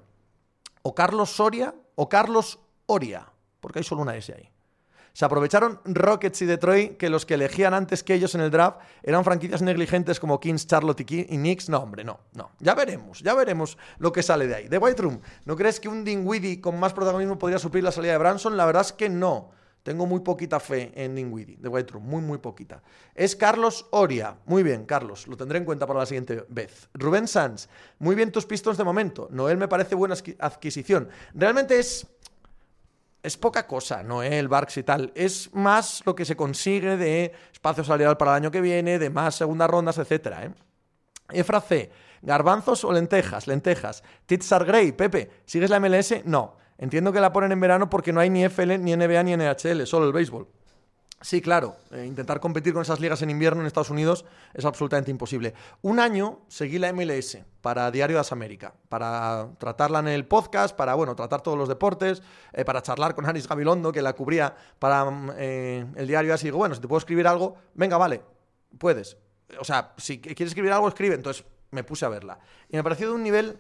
o 0.82 0.96
Carlos 0.96 1.30
Soria, 1.30 1.76
o 1.96 2.08
Carlos 2.08 2.60
Oria, 2.86 3.28
porque 3.60 3.80
hay 3.80 3.84
solo 3.84 4.02
una 4.02 4.16
S 4.16 4.34
ahí. 4.34 4.53
Se 5.14 5.26
aprovecharon 5.26 5.80
Rockets 5.86 6.42
y 6.42 6.48
Detroit, 6.48 6.98
que 6.98 7.08
los 7.08 7.24
que 7.28 7.36
elegían 7.36 7.76
antes 7.76 8.04
que 8.04 8.16
ellos 8.16 8.34
en 8.34 8.42
el 8.42 8.50
draft 8.50 8.80
eran 9.04 9.24
franquicias 9.24 9.62
negligentes 9.62 10.20
como 10.20 10.40
Kings, 10.40 10.66
Charlotte 10.66 11.02
y 11.02 11.26
Knicks. 11.28 11.70
No, 11.70 11.78
hombre, 11.78 12.04
no, 12.04 12.20
no. 12.34 12.50
Ya 12.60 12.74
veremos, 12.74 13.22
ya 13.22 13.36
veremos 13.36 13.78
lo 14.00 14.12
que 14.12 14.24
sale 14.24 14.48
de 14.48 14.56
ahí. 14.56 14.68
De 14.68 14.80
White 14.80 15.04
Room, 15.04 15.22
¿no 15.46 15.56
crees 15.56 15.80
que 15.80 15.88
un 15.88 16.04
Dingwiddie 16.04 16.60
con 16.60 16.80
más 16.80 16.94
protagonismo 16.94 17.38
podría 17.38 17.60
suplir 17.60 17.84
la 17.84 17.92
salida 17.92 18.14
de 18.14 18.18
Branson? 18.18 18.58
La 18.58 18.66
verdad 18.66 18.82
es 18.82 18.92
que 18.92 19.08
no. 19.08 19.52
Tengo 19.84 20.06
muy 20.06 20.22
poquita 20.22 20.60
fe 20.62 20.94
en 20.96 21.14
Dingwiddie, 21.14 21.58
de 21.60 21.68
White 21.68 21.94
Room, 21.94 22.06
muy, 22.06 22.22
muy 22.22 22.38
poquita. 22.38 22.82
Es 23.14 23.36
Carlos 23.36 23.86
Oria. 23.92 24.38
Muy 24.46 24.64
bien, 24.64 24.86
Carlos, 24.86 25.28
lo 25.28 25.36
tendré 25.36 25.60
en 25.60 25.66
cuenta 25.66 25.86
para 25.86 26.00
la 26.00 26.06
siguiente 26.06 26.46
vez. 26.48 26.90
Rubén 26.94 27.28
Sanz, 27.28 27.68
muy 28.00 28.16
bien 28.16 28.32
tus 28.32 28.46
pistons 28.46 28.78
de 28.78 28.86
momento. 28.86 29.28
Noel 29.30 29.58
me 29.58 29.68
parece 29.68 29.94
buena 29.94 30.16
adquisición. 30.40 31.10
Realmente 31.36 31.78
es 31.78 32.08
es 33.24 33.38
poca 33.38 33.66
cosa, 33.66 34.04
¿no? 34.04 34.22
El 34.22 34.50
Barks 34.50 34.78
y 34.78 34.84
tal. 34.84 35.12
Es 35.16 35.50
más 35.54 36.04
lo 36.06 36.14
que 36.14 36.26
se 36.26 36.36
consigue 36.36 36.98
de 36.98 37.32
espacio 37.54 37.84
salarial 37.84 38.18
para 38.18 38.32
el 38.32 38.44
año 38.44 38.52
que 38.52 38.62
viene, 38.62 39.00
de 39.00 39.10
más 39.10 39.36
segundas 39.36 39.70
rondas, 39.70 39.98
etcétera, 39.98 40.44
¿eh? 40.44 40.52
Efra 41.32 41.62
C. 41.62 41.90
¿Garbanzos 42.22 42.84
o 42.84 42.92
lentejas? 42.92 43.48
Lentejas. 43.48 44.04
Titsar 44.26 44.66
Grey, 44.66 44.92
Pepe, 44.92 45.30
¿sigues 45.46 45.70
la 45.70 45.80
MLS? 45.80 46.26
No. 46.26 46.58
Entiendo 46.78 47.14
que 47.14 47.22
la 47.22 47.32
ponen 47.32 47.54
en 47.54 47.60
verano 47.60 47.90
porque 47.90 48.12
no 48.12 48.20
hay 48.20 48.30
ni 48.30 48.44
FL, 48.44 48.78
ni 48.80 48.96
NBA, 48.96 49.24
ni 49.24 49.38
NHL, 49.38 49.86
solo 49.86 50.06
el 50.06 50.14
béisbol. 50.14 50.48
Sí, 51.24 51.42
claro, 51.42 51.78
eh, 51.92 52.06
intentar 52.06 52.42
competir 52.42 52.74
con 52.74 52.82
esas 52.82 53.00
ligas 53.00 53.22
en 53.22 53.30
invierno 53.30 53.62
en 53.62 53.68
Estados 53.68 53.90
Unidos 53.90 54.26
es 54.54 54.66
absolutamente 54.66 55.10
imposible. 55.10 55.54
Un 55.82 56.02
año 56.02 56.42
seguí 56.50 56.78
la 56.78 56.92
MLS 56.92 57.38
para 57.62 57.90
Diario 57.92 58.18
de 58.18 58.20
las 58.20 58.34
América, 58.34 58.74
para 58.90 59.48
tratarla 59.58 60.00
en 60.00 60.10
el 60.10 60.26
podcast, 60.26 60.76
para, 60.76 60.96
bueno, 60.96 61.16
tratar 61.16 61.42
todos 61.42 61.58
los 61.58 61.70
deportes, 61.70 62.22
eh, 62.52 62.66
para 62.66 62.82
charlar 62.82 63.16
con 63.16 63.26
Anis 63.26 63.48
Gabilondo, 63.48 63.94
que 63.94 64.02
la 64.02 64.12
cubría 64.12 64.54
para 64.78 65.06
mm, 65.06 65.32
eh, 65.38 65.86
el 65.96 66.08
diario, 66.08 66.34
así 66.34 66.48
digo, 66.48 66.58
bueno, 66.58 66.76
si 66.76 66.82
te 66.82 66.90
puedo 66.90 67.00
escribir 67.00 67.26
algo, 67.26 67.56
venga, 67.74 67.98
vale, 67.98 68.22
puedes. 68.78 69.16
O 69.62 69.64
sea, 69.64 69.94
si 69.96 70.20
quieres 70.20 70.52
escribir 70.52 70.74
algo, 70.74 70.90
escribe. 70.90 71.16
Entonces 71.16 71.46
me 71.72 71.86
puse 71.86 72.06
a 72.06 72.10
verla. 72.10 72.38
Y 72.68 72.76
me 72.76 72.84
pareció 72.84 73.08
de 73.08 73.14
un 73.14 73.24
nivel 73.24 73.58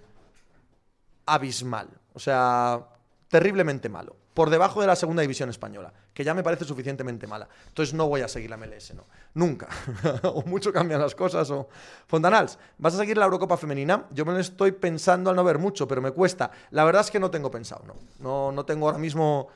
abismal. 1.26 1.88
O 2.13 2.19
sea, 2.19 2.89
terriblemente 3.30 3.88
malo. 3.88 4.17
Por 4.34 4.50
debajo 4.50 4.82
de 4.82 4.88
la 4.88 4.96
segunda 4.96 5.22
división 5.22 5.50
española, 5.50 5.93
que 6.13 6.24
ya 6.24 6.34
me 6.34 6.43
parece 6.43 6.65
suficientemente 6.65 7.28
mala. 7.28 7.48
Entonces 7.67 7.93
no 7.93 8.08
voy 8.08 8.22
a 8.22 8.28
seguir 8.28 8.50
la 8.50 8.58
MLS, 8.58 8.93
no. 8.96 9.06
Nunca. 9.34 9.67
o 10.24 10.43
mucho 10.43 10.74
cambian 10.74 11.00
las 11.00 11.13
cosas. 11.13 11.50
O... 11.52 11.69
Fontanals, 12.08 12.58
¿vas 12.78 12.96
a 12.96 12.98
seguir 12.98 13.17
la 13.17 13.26
Eurocopa 13.26 13.58
femenina? 13.58 14.06
Yo 14.12 14.26
me 14.26 14.34
lo 14.34 14.39
estoy 14.39 14.72
pensando 14.72 15.30
al 15.30 15.36
no 15.36 15.43
ver 15.43 15.60
mucho, 15.60 15.88
pero 15.88 16.02
me 16.02 16.12
cuesta. 16.12 16.52
La 16.72 16.84
verdad 16.84 17.02
es 17.02 17.12
que 17.12 17.19
no 17.19 17.30
tengo 17.30 17.52
pensado, 17.52 17.84
no. 17.86 17.96
No, 18.19 18.52
no 18.52 18.65
tengo 18.65 18.88
ahora 18.88 18.98
mismo 18.98 19.50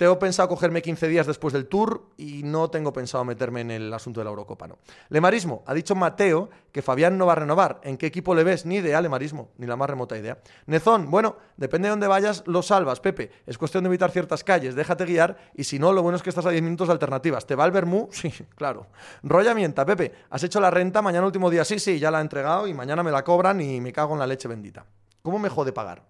tengo 0.00 0.18
pensado 0.18 0.48
cogerme 0.48 0.80
15 0.80 1.08
días 1.08 1.26
después 1.26 1.52
del 1.52 1.66
Tour 1.66 2.06
y 2.16 2.42
no 2.42 2.70
tengo 2.70 2.90
pensado 2.90 3.22
meterme 3.22 3.60
en 3.60 3.70
el 3.70 3.92
asunto 3.92 4.20
de 4.20 4.24
la 4.24 4.30
Eurocopa, 4.30 4.66
no. 4.66 4.78
Lemarismo, 5.10 5.62
ha 5.66 5.74
dicho 5.74 5.94
Mateo 5.94 6.48
que 6.72 6.80
Fabián 6.80 7.18
no 7.18 7.26
va 7.26 7.32
a 7.32 7.34
renovar. 7.34 7.82
¿En 7.84 7.98
qué 7.98 8.06
equipo 8.06 8.34
le 8.34 8.42
ves? 8.42 8.64
Ni 8.64 8.76
idea, 8.76 9.02
Lemarismo, 9.02 9.50
ni 9.58 9.66
la 9.66 9.76
más 9.76 9.90
remota 9.90 10.16
idea. 10.16 10.38
Nezón, 10.64 11.10
bueno, 11.10 11.36
depende 11.58 11.88
de 11.88 11.90
dónde 11.90 12.06
vayas, 12.06 12.44
lo 12.46 12.62
salvas, 12.62 12.98
Pepe. 12.98 13.30
Es 13.46 13.58
cuestión 13.58 13.84
de 13.84 13.88
evitar 13.88 14.10
ciertas 14.10 14.42
calles, 14.42 14.74
déjate 14.74 15.04
guiar 15.04 15.36
y 15.54 15.64
si 15.64 15.78
no, 15.78 15.92
lo 15.92 16.02
bueno 16.02 16.16
es 16.16 16.22
que 16.22 16.30
estás 16.30 16.46
a 16.46 16.50
10 16.50 16.62
minutos 16.62 16.88
de 16.88 16.92
alternativas. 16.94 17.46
¿Te 17.46 17.54
va 17.54 17.66
el 17.66 17.70
Bermú? 17.70 18.08
Sí, 18.20 18.32
claro. 18.54 18.86
Roya 19.22 19.54
mienta, 19.54 19.84
Pepe, 19.84 20.12
has 20.30 20.42
hecho 20.44 20.60
la 20.60 20.70
renta, 20.70 21.02
mañana 21.02 21.26
último 21.26 21.50
día, 21.50 21.62
sí, 21.66 21.78
sí, 21.78 21.98
ya 21.98 22.10
la 22.10 22.20
he 22.20 22.22
entregado 22.22 22.66
y 22.66 22.72
mañana 22.72 23.02
me 23.02 23.10
la 23.10 23.22
cobran 23.22 23.60
y 23.60 23.82
me 23.82 23.92
cago 23.92 24.14
en 24.14 24.20
la 24.20 24.26
leche 24.26 24.48
bendita. 24.48 24.86
¿Cómo 25.20 25.38
me 25.38 25.50
jode 25.50 25.72
pagar? 25.72 26.09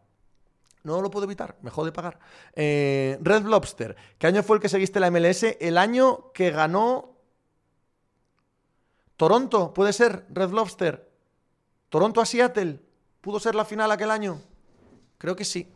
No 0.83 1.03
lo 1.03 1.11
puedo 1.11 1.25
evitar, 1.25 1.57
me 1.63 1.71
jode 1.71 1.93
pagar. 1.93 2.19
Eh, 2.55 3.19
Red 3.21 3.43
Lobster, 3.43 3.97
¿qué 4.19 4.27
año 4.27 4.43
fue 4.43 4.57
el 4.57 4.63
que 4.63 4.69
seguiste 4.69 5.01
la 5.01 5.11
MLS? 5.11 5.45
El 5.61 5.77
año 5.77 6.33
que 6.33 6.51
ganó 6.51 7.17
Toronto, 9.17 9.75
puede 9.75 9.93
ser, 9.93 10.25
Red 10.31 10.51
Lobster. 10.51 11.11
Toronto 11.91 12.23
a 12.23 12.27
Seattle, 12.27 12.81
¿pudo 13.21 13.39
ser 13.39 13.55
la 13.55 13.67
final 13.67 13.91
aquel 13.91 14.11
año? 14.11 14.41
Creo 15.19 15.37
que 15.37 15.45
sí. 15.45 15.71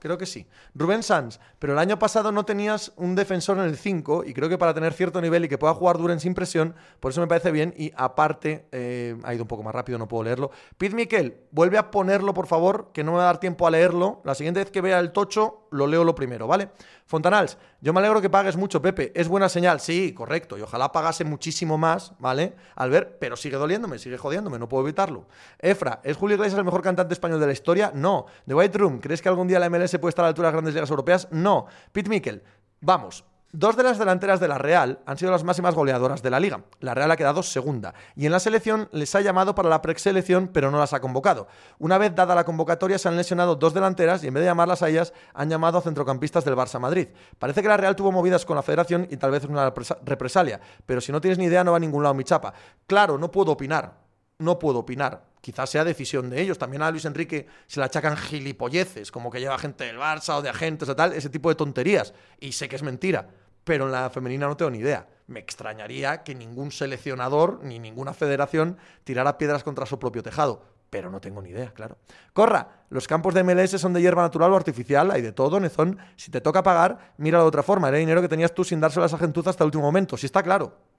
Creo 0.00 0.18
que 0.18 0.26
sí. 0.26 0.46
Rubén 0.74 1.02
Sanz, 1.02 1.38
pero 1.58 1.74
el 1.74 1.78
año 1.78 1.98
pasado 1.98 2.32
no 2.32 2.44
tenías 2.44 2.92
un 2.96 3.14
defensor 3.14 3.58
en 3.58 3.64
el 3.64 3.76
5 3.76 4.24
y 4.24 4.34
creo 4.34 4.48
que 4.48 4.58
para 4.58 4.74
tener 4.74 4.92
cierto 4.92 5.20
nivel 5.20 5.44
y 5.44 5.48
que 5.48 5.58
pueda 5.58 5.74
jugar 5.74 5.98
Duren 5.98 6.18
sin 6.18 6.34
presión, 6.34 6.74
por 6.98 7.12
eso 7.12 7.20
me 7.20 7.26
parece 7.26 7.50
bien 7.52 7.74
y 7.76 7.92
aparte, 7.96 8.66
eh, 8.72 9.16
ha 9.22 9.34
ido 9.34 9.44
un 9.44 9.48
poco 9.48 9.62
más 9.62 9.74
rápido, 9.74 9.98
no 9.98 10.08
puedo 10.08 10.24
leerlo. 10.24 10.50
Pete 10.78 10.96
Miquel, 10.96 11.36
vuelve 11.52 11.78
a 11.78 11.90
ponerlo 11.90 12.34
por 12.34 12.46
favor, 12.46 12.90
que 12.92 13.04
no 13.04 13.12
me 13.12 13.18
va 13.18 13.24
a 13.24 13.26
dar 13.26 13.38
tiempo 13.38 13.66
a 13.66 13.70
leerlo. 13.70 14.22
La 14.24 14.34
siguiente 14.34 14.60
vez 14.60 14.70
que 14.70 14.80
vea 14.80 14.98
el 14.98 15.12
tocho, 15.12 15.68
lo 15.70 15.86
leo 15.86 16.04
lo 16.04 16.14
primero, 16.14 16.46
¿vale? 16.46 16.70
Fontanals, 17.06 17.58
yo 17.80 17.92
me 17.92 18.00
alegro 18.00 18.20
que 18.20 18.30
pagues 18.30 18.56
mucho, 18.56 18.80
Pepe, 18.80 19.12
es 19.14 19.26
buena 19.26 19.48
señal, 19.48 19.80
sí, 19.80 20.12
correcto, 20.12 20.56
y 20.56 20.62
ojalá 20.62 20.92
pagase 20.92 21.24
muchísimo 21.24 21.76
más, 21.76 22.12
¿vale? 22.18 22.54
Al 22.76 22.90
ver, 22.90 23.18
pero 23.18 23.36
sigue 23.36 23.56
doliéndome, 23.56 23.98
sigue 23.98 24.16
jodiéndome, 24.16 24.58
no 24.58 24.68
puedo 24.68 24.84
evitarlo. 24.84 25.26
Efra, 25.58 26.00
¿es 26.04 26.16
Julio 26.16 26.36
Iglesias 26.36 26.58
el 26.58 26.64
mejor 26.64 26.82
cantante 26.82 27.14
español 27.14 27.40
de 27.40 27.46
la 27.46 27.52
historia? 27.52 27.90
No. 27.94 28.26
The 28.46 28.54
White 28.54 28.78
Room, 28.78 29.00
¿crees 29.00 29.22
que 29.22 29.28
algún 29.28 29.48
día 29.48 29.58
la 29.58 29.68
MLS 29.68 29.89
puede 29.98 30.10
estar 30.10 30.24
a 30.24 30.26
la 30.26 30.28
altura 30.28 30.48
de 30.48 30.52
las 30.52 30.56
grandes 30.56 30.74
ligas 30.74 30.90
europeas? 30.90 31.28
No. 31.30 31.66
Pete 31.92 32.08
Mikkel, 32.08 32.42
vamos, 32.80 33.24
Dos 33.52 33.76
de 33.76 33.82
las 33.82 33.98
delanteras 33.98 34.38
de 34.38 34.46
la 34.46 34.58
Real 34.58 35.00
han 35.06 35.18
sido 35.18 35.32
las 35.32 35.42
máximas 35.42 35.74
goleadoras 35.74 36.22
de 36.22 36.30
la 36.30 36.38
liga. 36.38 36.62
La 36.78 36.94
Real 36.94 37.10
ha 37.10 37.16
quedado 37.16 37.42
segunda 37.42 37.94
y 38.14 38.26
en 38.26 38.30
la 38.30 38.38
selección 38.38 38.88
les 38.92 39.12
ha 39.16 39.22
llamado 39.22 39.56
para 39.56 39.68
la 39.68 39.82
preselección 39.82 40.46
pero 40.52 40.70
no 40.70 40.78
las 40.78 40.92
ha 40.92 41.00
convocado. 41.00 41.48
Una 41.80 41.98
vez 41.98 42.14
dada 42.14 42.36
la 42.36 42.44
convocatoria 42.44 42.96
se 42.96 43.08
han 43.08 43.16
lesionado 43.16 43.56
dos 43.56 43.74
delanteras 43.74 44.22
y 44.22 44.28
en 44.28 44.34
vez 44.34 44.42
de 44.42 44.46
llamarlas 44.46 44.82
a 44.82 44.88
ellas 44.88 45.12
han 45.34 45.50
llamado 45.50 45.78
a 45.78 45.82
centrocampistas 45.82 46.44
del 46.44 46.54
Barça 46.54 46.78
Madrid. 46.78 47.08
Parece 47.40 47.60
que 47.60 47.66
la 47.66 47.76
Real 47.76 47.96
tuvo 47.96 48.12
movidas 48.12 48.46
con 48.46 48.54
la 48.54 48.62
federación 48.62 49.08
y 49.10 49.16
tal 49.16 49.32
vez 49.32 49.44
una 49.44 49.74
represalia, 50.04 50.60
pero 50.86 51.00
si 51.00 51.10
no 51.10 51.20
tienes 51.20 51.38
ni 51.38 51.46
idea 51.46 51.64
no 51.64 51.72
va 51.72 51.78
a 51.78 51.80
ningún 51.80 52.04
lado 52.04 52.14
mi 52.14 52.22
chapa. 52.22 52.54
Claro, 52.86 53.18
no 53.18 53.32
puedo 53.32 53.50
opinar, 53.50 53.94
no 54.38 54.60
puedo 54.60 54.78
opinar 54.78 55.29
quizás 55.40 55.70
sea 55.70 55.84
decisión 55.84 56.30
de 56.30 56.40
ellos. 56.40 56.58
También 56.58 56.82
a 56.82 56.90
Luis 56.90 57.04
Enrique 57.04 57.46
se 57.66 57.80
le 57.80 57.86
achacan 57.86 58.16
gilipolleces, 58.16 59.10
como 59.10 59.30
que 59.30 59.40
lleva 59.40 59.58
gente 59.58 59.84
del 59.84 59.98
Barça 59.98 60.36
o 60.36 60.42
de 60.42 60.50
agentes 60.50 60.88
o 60.88 60.96
tal, 60.96 61.12
ese 61.12 61.30
tipo 61.30 61.48
de 61.48 61.54
tonterías. 61.54 62.14
Y 62.38 62.52
sé 62.52 62.68
que 62.68 62.76
es 62.76 62.82
mentira, 62.82 63.28
pero 63.64 63.86
en 63.86 63.92
la 63.92 64.10
femenina 64.10 64.46
no 64.46 64.56
tengo 64.56 64.70
ni 64.70 64.78
idea. 64.78 65.08
Me 65.26 65.40
extrañaría 65.40 66.22
que 66.22 66.34
ningún 66.34 66.72
seleccionador 66.72 67.60
ni 67.62 67.78
ninguna 67.78 68.12
federación 68.14 68.78
tirara 69.04 69.38
piedras 69.38 69.62
contra 69.62 69.86
su 69.86 69.98
propio 69.98 70.22
tejado. 70.22 70.64
Pero 70.90 71.08
no 71.08 71.20
tengo 71.20 71.40
ni 71.40 71.50
idea, 71.50 71.72
claro. 71.72 71.98
Corra, 72.32 72.84
los 72.90 73.06
campos 73.06 73.32
de 73.32 73.44
MLS 73.44 73.80
son 73.80 73.92
de 73.92 74.02
hierba 74.02 74.22
natural 74.22 74.52
o 74.52 74.56
artificial, 74.56 75.12
hay 75.12 75.22
de 75.22 75.30
todo, 75.30 75.60
Nezón. 75.60 75.98
Si 76.16 76.32
te 76.32 76.40
toca 76.40 76.64
pagar, 76.64 77.14
mira 77.16 77.38
de 77.38 77.44
otra 77.44 77.62
forma. 77.62 77.88
Era 77.88 77.98
dinero 77.98 78.20
que 78.20 78.28
tenías 78.28 78.52
tú 78.52 78.64
sin 78.64 78.80
dárselo 78.80 79.04
a 79.04 79.06
esa 79.06 79.18
gentuza 79.18 79.50
hasta 79.50 79.62
el 79.62 79.66
último 79.66 79.84
momento. 79.84 80.16
Si 80.16 80.26
está 80.26 80.42
claro. 80.42 80.89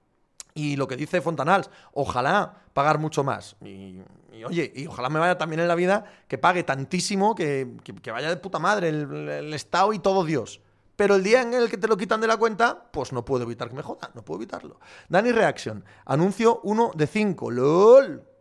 Y 0.54 0.76
lo 0.76 0.86
que 0.86 0.96
dice 0.96 1.20
Fontanals, 1.20 1.70
ojalá 1.92 2.62
pagar 2.72 2.98
mucho 2.98 3.24
más. 3.24 3.56
Y, 3.62 4.00
oye, 4.44 4.72
y 4.74 4.86
ojalá 4.86 5.08
me 5.08 5.18
vaya 5.18 5.38
también 5.38 5.60
en 5.60 5.68
la 5.68 5.74
vida 5.74 6.04
que 6.28 6.38
pague 6.38 6.62
tantísimo 6.62 7.34
que, 7.34 7.68
vaya 8.12 8.28
de 8.28 8.36
puta 8.36 8.58
madre 8.58 8.88
el, 8.88 9.54
Estado 9.54 9.92
y 9.92 9.98
todo 9.98 10.24
Dios. 10.24 10.60
Pero 10.96 11.16
el 11.16 11.22
día 11.22 11.40
en 11.42 11.54
el 11.54 11.70
que 11.70 11.78
te 11.78 11.88
lo 11.88 11.96
quitan 11.96 12.20
de 12.20 12.26
la 12.26 12.36
cuenta, 12.36 12.90
pues 12.92 13.12
no 13.12 13.24
puedo 13.24 13.44
evitar 13.44 13.68
que 13.68 13.74
me 13.74 13.82
joda, 13.82 14.10
no 14.14 14.22
puedo 14.22 14.40
evitarlo. 14.40 14.78
Dani 15.08 15.32
Reaction, 15.32 15.84
anuncio 16.04 16.60
1 16.64 16.92
de 16.94 17.06
5. 17.06 17.50
¡Lol! 17.50 18.31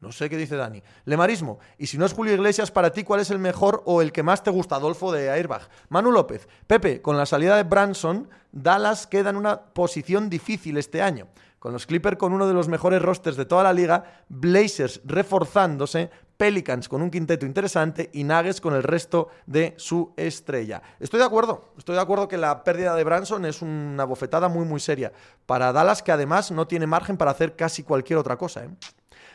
No 0.00 0.12
sé 0.12 0.30
qué 0.30 0.36
dice 0.36 0.56
Dani. 0.56 0.82
Lemarismo. 1.06 1.58
Y 1.76 1.86
si 1.86 1.98
no 1.98 2.06
es 2.06 2.12
Julio 2.12 2.34
Iglesias, 2.34 2.70
para 2.70 2.92
ti, 2.92 3.02
¿cuál 3.02 3.20
es 3.20 3.30
el 3.30 3.38
mejor 3.40 3.82
o 3.84 4.00
el 4.00 4.12
que 4.12 4.22
más 4.22 4.44
te 4.44 4.50
gusta? 4.50 4.76
Adolfo 4.76 5.10
de 5.10 5.30
Airbag. 5.30 5.62
Manu 5.88 6.12
López. 6.12 6.48
Pepe, 6.66 7.02
con 7.02 7.16
la 7.16 7.26
salida 7.26 7.56
de 7.56 7.64
Branson, 7.64 8.28
Dallas 8.52 9.08
queda 9.08 9.30
en 9.30 9.36
una 9.36 9.60
posición 9.60 10.30
difícil 10.30 10.78
este 10.78 11.02
año. 11.02 11.26
Con 11.58 11.72
los 11.72 11.86
Clippers 11.86 12.16
con 12.16 12.32
uno 12.32 12.46
de 12.46 12.54
los 12.54 12.68
mejores 12.68 13.02
rosters 13.02 13.36
de 13.36 13.44
toda 13.44 13.64
la 13.64 13.72
liga, 13.72 14.04
Blazers 14.28 15.00
reforzándose, 15.04 16.10
Pelicans 16.36 16.88
con 16.88 17.02
un 17.02 17.10
quinteto 17.10 17.44
interesante 17.44 18.10
y 18.12 18.22
Nuggets 18.22 18.60
con 18.60 18.74
el 18.74 18.84
resto 18.84 19.28
de 19.46 19.74
su 19.76 20.14
estrella. 20.16 20.80
Estoy 21.00 21.18
de 21.18 21.26
acuerdo, 21.26 21.72
estoy 21.76 21.96
de 21.96 22.00
acuerdo 22.00 22.28
que 22.28 22.38
la 22.38 22.62
pérdida 22.62 22.94
de 22.94 23.02
Branson 23.02 23.44
es 23.44 23.60
una 23.60 24.04
bofetada 24.04 24.48
muy 24.48 24.64
muy 24.64 24.78
seria 24.78 25.12
para 25.46 25.72
Dallas 25.72 26.00
que 26.00 26.12
además 26.12 26.52
no 26.52 26.68
tiene 26.68 26.86
margen 26.86 27.16
para 27.16 27.32
hacer 27.32 27.56
casi 27.56 27.82
cualquier 27.82 28.20
otra 28.20 28.36
cosa. 28.36 28.64
¿eh? 28.64 28.70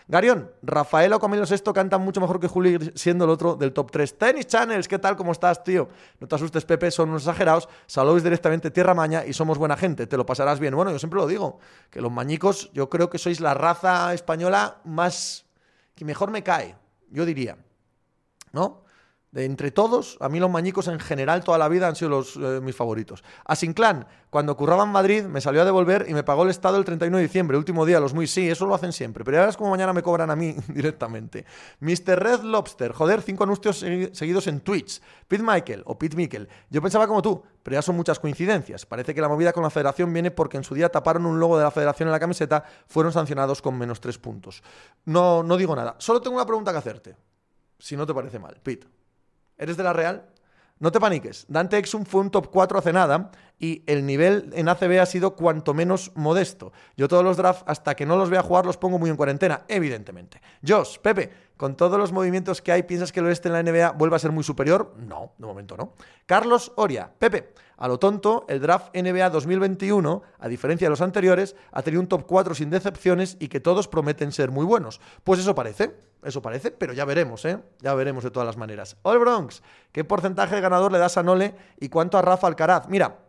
Garión, 0.08 0.52
Rafael 0.62 1.14
o 1.14 1.20
Camilo 1.20 1.46
Sexto 1.46 1.74
cantan 1.74 2.02
mucho 2.02 2.20
mejor 2.20 2.40
que 2.40 2.48
Juli 2.48 2.92
siendo 2.96 3.24
el 3.24 3.32
otro 3.32 3.56
del 3.56 3.72
top 3.72 3.92
3. 3.92 4.18
Tennis 4.18 4.48
Channels, 4.48 4.88
¿qué 4.88 5.00
tal? 5.00 5.16
¿Cómo 5.16 5.32
estás, 5.32 5.64
tío? 5.64 5.88
No 6.20 6.28
te 6.28 6.36
asustes, 6.36 6.66
Pepe, 6.66 6.92
son 6.92 7.10
unos 7.10 7.24
exagerados. 7.24 7.70
Saludos 7.88 8.24
directamente 8.24 8.70
Tierra 8.70 8.94
Maña 8.94 9.26
y 9.26 9.34
somos 9.34 9.58
buena 9.58 9.78
gente. 9.78 10.06
Te 10.06 10.18
lo 10.18 10.26
pasarás 10.26 10.60
bien. 10.60 10.76
Bueno, 10.76 10.92
yo 10.92 11.00
siempre 11.00 11.20
lo 11.20 11.28
digo, 11.28 11.60
que 11.90 12.02
los 12.02 12.12
mañicos, 12.12 12.70
yo 12.74 12.90
creo 12.90 13.10
que 13.10 13.18
sois 13.18 13.40
la 13.40 13.54
raza 13.54 14.14
española 14.14 14.82
más. 14.84 15.46
que 15.96 16.04
mejor 16.04 16.32
me 16.32 16.44
cae, 16.44 16.76
yo 17.10 17.26
diría. 17.26 17.58
¿No? 18.52 18.83
De 19.34 19.46
entre 19.46 19.72
todos, 19.72 20.16
a 20.20 20.30
mí 20.30 20.40
los 20.40 20.52
mañicos 20.52 20.88
en 20.88 21.00
general 21.00 21.44
toda 21.44 21.58
la 21.58 21.68
vida 21.68 21.88
han 21.88 21.96
sido 21.96 22.12
los, 22.12 22.36
eh, 22.36 22.60
mis 22.62 22.76
favoritos. 22.76 23.24
A 23.46 23.56
Sinclán, 23.56 24.06
cuando 24.30 24.56
curraba 24.56 24.84
en 24.84 24.92
Madrid, 24.92 25.24
me 25.24 25.42
salió 25.42 25.64
a 25.64 25.66
devolver 25.66 26.06
y 26.08 26.14
me 26.14 26.22
pagó 26.22 26.44
el 26.44 26.52
Estado 26.52 26.78
el 26.78 26.86
31 26.86 27.18
de 27.18 27.24
diciembre, 27.24 27.58
último 27.58 27.84
día, 27.84 28.00
los 28.00 28.14
muy 28.14 28.28
sí, 28.28 28.48
eso 28.48 28.68
lo 28.68 28.76
hacen 28.76 28.94
siempre. 28.94 29.24
Pero 29.24 29.38
ya 29.38 29.42
verás 29.42 29.58
como 29.58 29.72
mañana 29.72 29.92
me 29.92 30.04
cobran 30.04 30.30
a 30.30 30.36
mí 30.36 30.56
directamente. 30.68 31.48
Mr. 31.80 32.22
Red 32.22 32.42
Lobster, 32.44 32.92
joder, 32.92 33.24
cinco 33.24 33.44
anuncios 33.44 33.84
seguidos 34.12 34.46
en 34.46 34.60
Twitch. 34.60 35.02
Pete 35.28 35.44
Michael 35.44 35.82
o 35.88 35.98
Pete 35.98 36.16
Michael. 36.16 36.48
Yo 36.70 36.80
pensaba 36.84 37.08
como 37.08 37.24
tú, 37.24 37.42
pero 37.64 37.74
ya 37.74 37.82
son 37.82 37.96
muchas 37.96 38.20
coincidencias. 38.20 38.86
Parece 38.86 39.16
que 39.16 39.22
la 39.22 39.30
movida 39.30 39.52
con 39.52 39.64
la 39.64 39.72
federación 39.72 40.14
viene 40.14 40.30
porque 40.30 40.58
en 40.58 40.64
su 40.64 40.76
día 40.76 40.90
taparon 40.90 41.26
un 41.26 41.40
logo 41.40 41.58
de 41.58 41.64
la 41.64 41.72
federación 41.72 42.08
en 42.08 42.12
la 42.12 42.20
camiseta, 42.20 42.66
fueron 42.86 43.12
sancionados 43.12 43.64
con 43.64 43.76
menos 43.80 44.00
tres 44.00 44.20
puntos. 44.20 44.62
No, 45.06 45.42
no 45.42 45.58
digo 45.58 45.76
nada. 45.76 45.96
Solo 45.98 46.22
tengo 46.22 46.36
una 46.36 46.46
pregunta 46.46 46.72
que 46.72 46.78
hacerte, 46.78 47.16
si 47.80 47.98
no 47.98 48.06
te 48.06 48.14
parece 48.14 48.38
mal, 48.38 48.60
Pete. 48.62 49.03
¿Eres 49.58 49.78
de 49.78 49.84
la 49.84 49.94
Real? 49.94 50.26
No 50.80 50.92
te 50.92 51.00
paniques. 51.00 51.46
Dante 51.48 51.78
Exum 51.78 52.06
fue 52.06 52.22
un 52.22 52.30
top 52.32 52.50
4 52.52 52.80
hace 52.80 52.94
nada 52.94 53.32
y 53.64 53.82
el 53.88 54.06
nivel 54.06 54.50
en 54.56 54.68
ACB 54.68 55.00
ha 55.00 55.06
sido 55.06 55.38
cuanto 55.38 55.74
menos 55.74 56.12
modesto. 56.16 56.74
Yo 56.98 57.08
todos 57.08 57.24
los 57.24 57.38
drafts, 57.38 57.64
hasta 57.66 57.96
que 57.96 58.06
no 58.06 58.18
los 58.18 58.30
vea 58.30 58.42
jugar, 58.42 58.66
los 58.66 58.76
pongo 58.76 59.00
muy 59.00 59.10
en 59.10 59.16
cuarentena, 59.16 59.64
evidentemente. 59.70 60.42
Josh, 60.68 60.98
Pepe, 60.98 61.32
con 61.56 61.78
todos 61.78 61.98
los 61.98 62.12
movimientos 62.12 62.62
que 62.62 62.74
hay, 62.74 62.84
¿piensas 62.84 63.14
que 63.14 63.22
el 63.22 63.28
oeste 63.28 63.48
en 63.48 63.54
la 63.54 63.64
NBA 63.64 63.92
vuelva 63.92 64.18
a 64.18 64.20
ser 64.20 64.34
muy 64.34 64.44
superior? 64.44 64.94
No, 64.98 65.32
de 65.38 65.46
momento 65.46 65.78
no. 65.78 65.94
Carlos 66.26 66.74
Oria, 66.76 67.10
Pepe, 67.18 67.54
a 67.78 67.88
lo 67.88 68.00
tonto, 68.00 68.46
el 68.50 68.60
draft 68.60 68.94
NBA 68.94 69.30
2021, 69.30 70.22
a 70.40 70.48
diferencia 70.50 70.88
de 70.88 70.90
los 70.90 71.00
anteriores, 71.00 71.56
ha 71.72 71.82
tenido 71.84 72.02
un 72.02 72.08
top 72.08 72.26
4 72.28 72.56
sin 72.56 72.70
decepciones 72.70 73.38
y 73.40 73.48
que 73.48 73.62
todos 73.62 73.88
prometen 73.88 74.34
ser 74.34 74.52
muy 74.52 74.66
buenos. 74.66 75.00
Pues 75.24 75.40
eso 75.40 75.56
parece, 75.56 75.96
eso 76.22 76.42
parece, 76.42 76.72
pero 76.72 76.92
ya 76.92 77.06
veremos, 77.06 77.46
¿eh? 77.46 77.60
Ya 77.80 77.94
veremos 77.94 78.26
de 78.26 78.32
todas 78.32 78.46
las 78.46 78.58
maneras. 78.58 78.98
All 79.04 79.20
Bronx, 79.20 79.64
¿qué 79.94 80.04
porcentaje 80.04 80.56
de 80.56 80.60
ganador 80.60 80.92
le 80.92 80.98
das 80.98 81.16
a 81.16 81.24
Nole 81.24 81.56
y 81.80 81.88
cuánto 81.88 82.18
a 82.18 82.22
Rafa 82.22 82.48
Alcaraz? 82.48 82.90
Mira, 82.90 83.20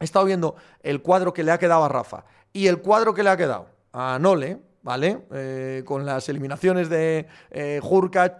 he 0.00 0.04
estado 0.04 0.24
viendo 0.24 0.56
el 0.82 1.02
cuadro 1.02 1.32
que 1.32 1.42
le 1.42 1.52
ha 1.52 1.58
quedado 1.58 1.84
a 1.84 1.88
Rafa 1.88 2.24
y 2.52 2.66
el 2.66 2.80
cuadro 2.80 3.14
que 3.14 3.22
le 3.22 3.30
ha 3.30 3.36
quedado 3.36 3.68
a 3.92 4.18
Nole, 4.18 4.58
¿vale? 4.82 5.26
Eh, 5.32 5.82
con 5.84 6.04
las 6.04 6.28
eliminaciones 6.28 6.88
de 6.88 7.26
eh, 7.50 7.80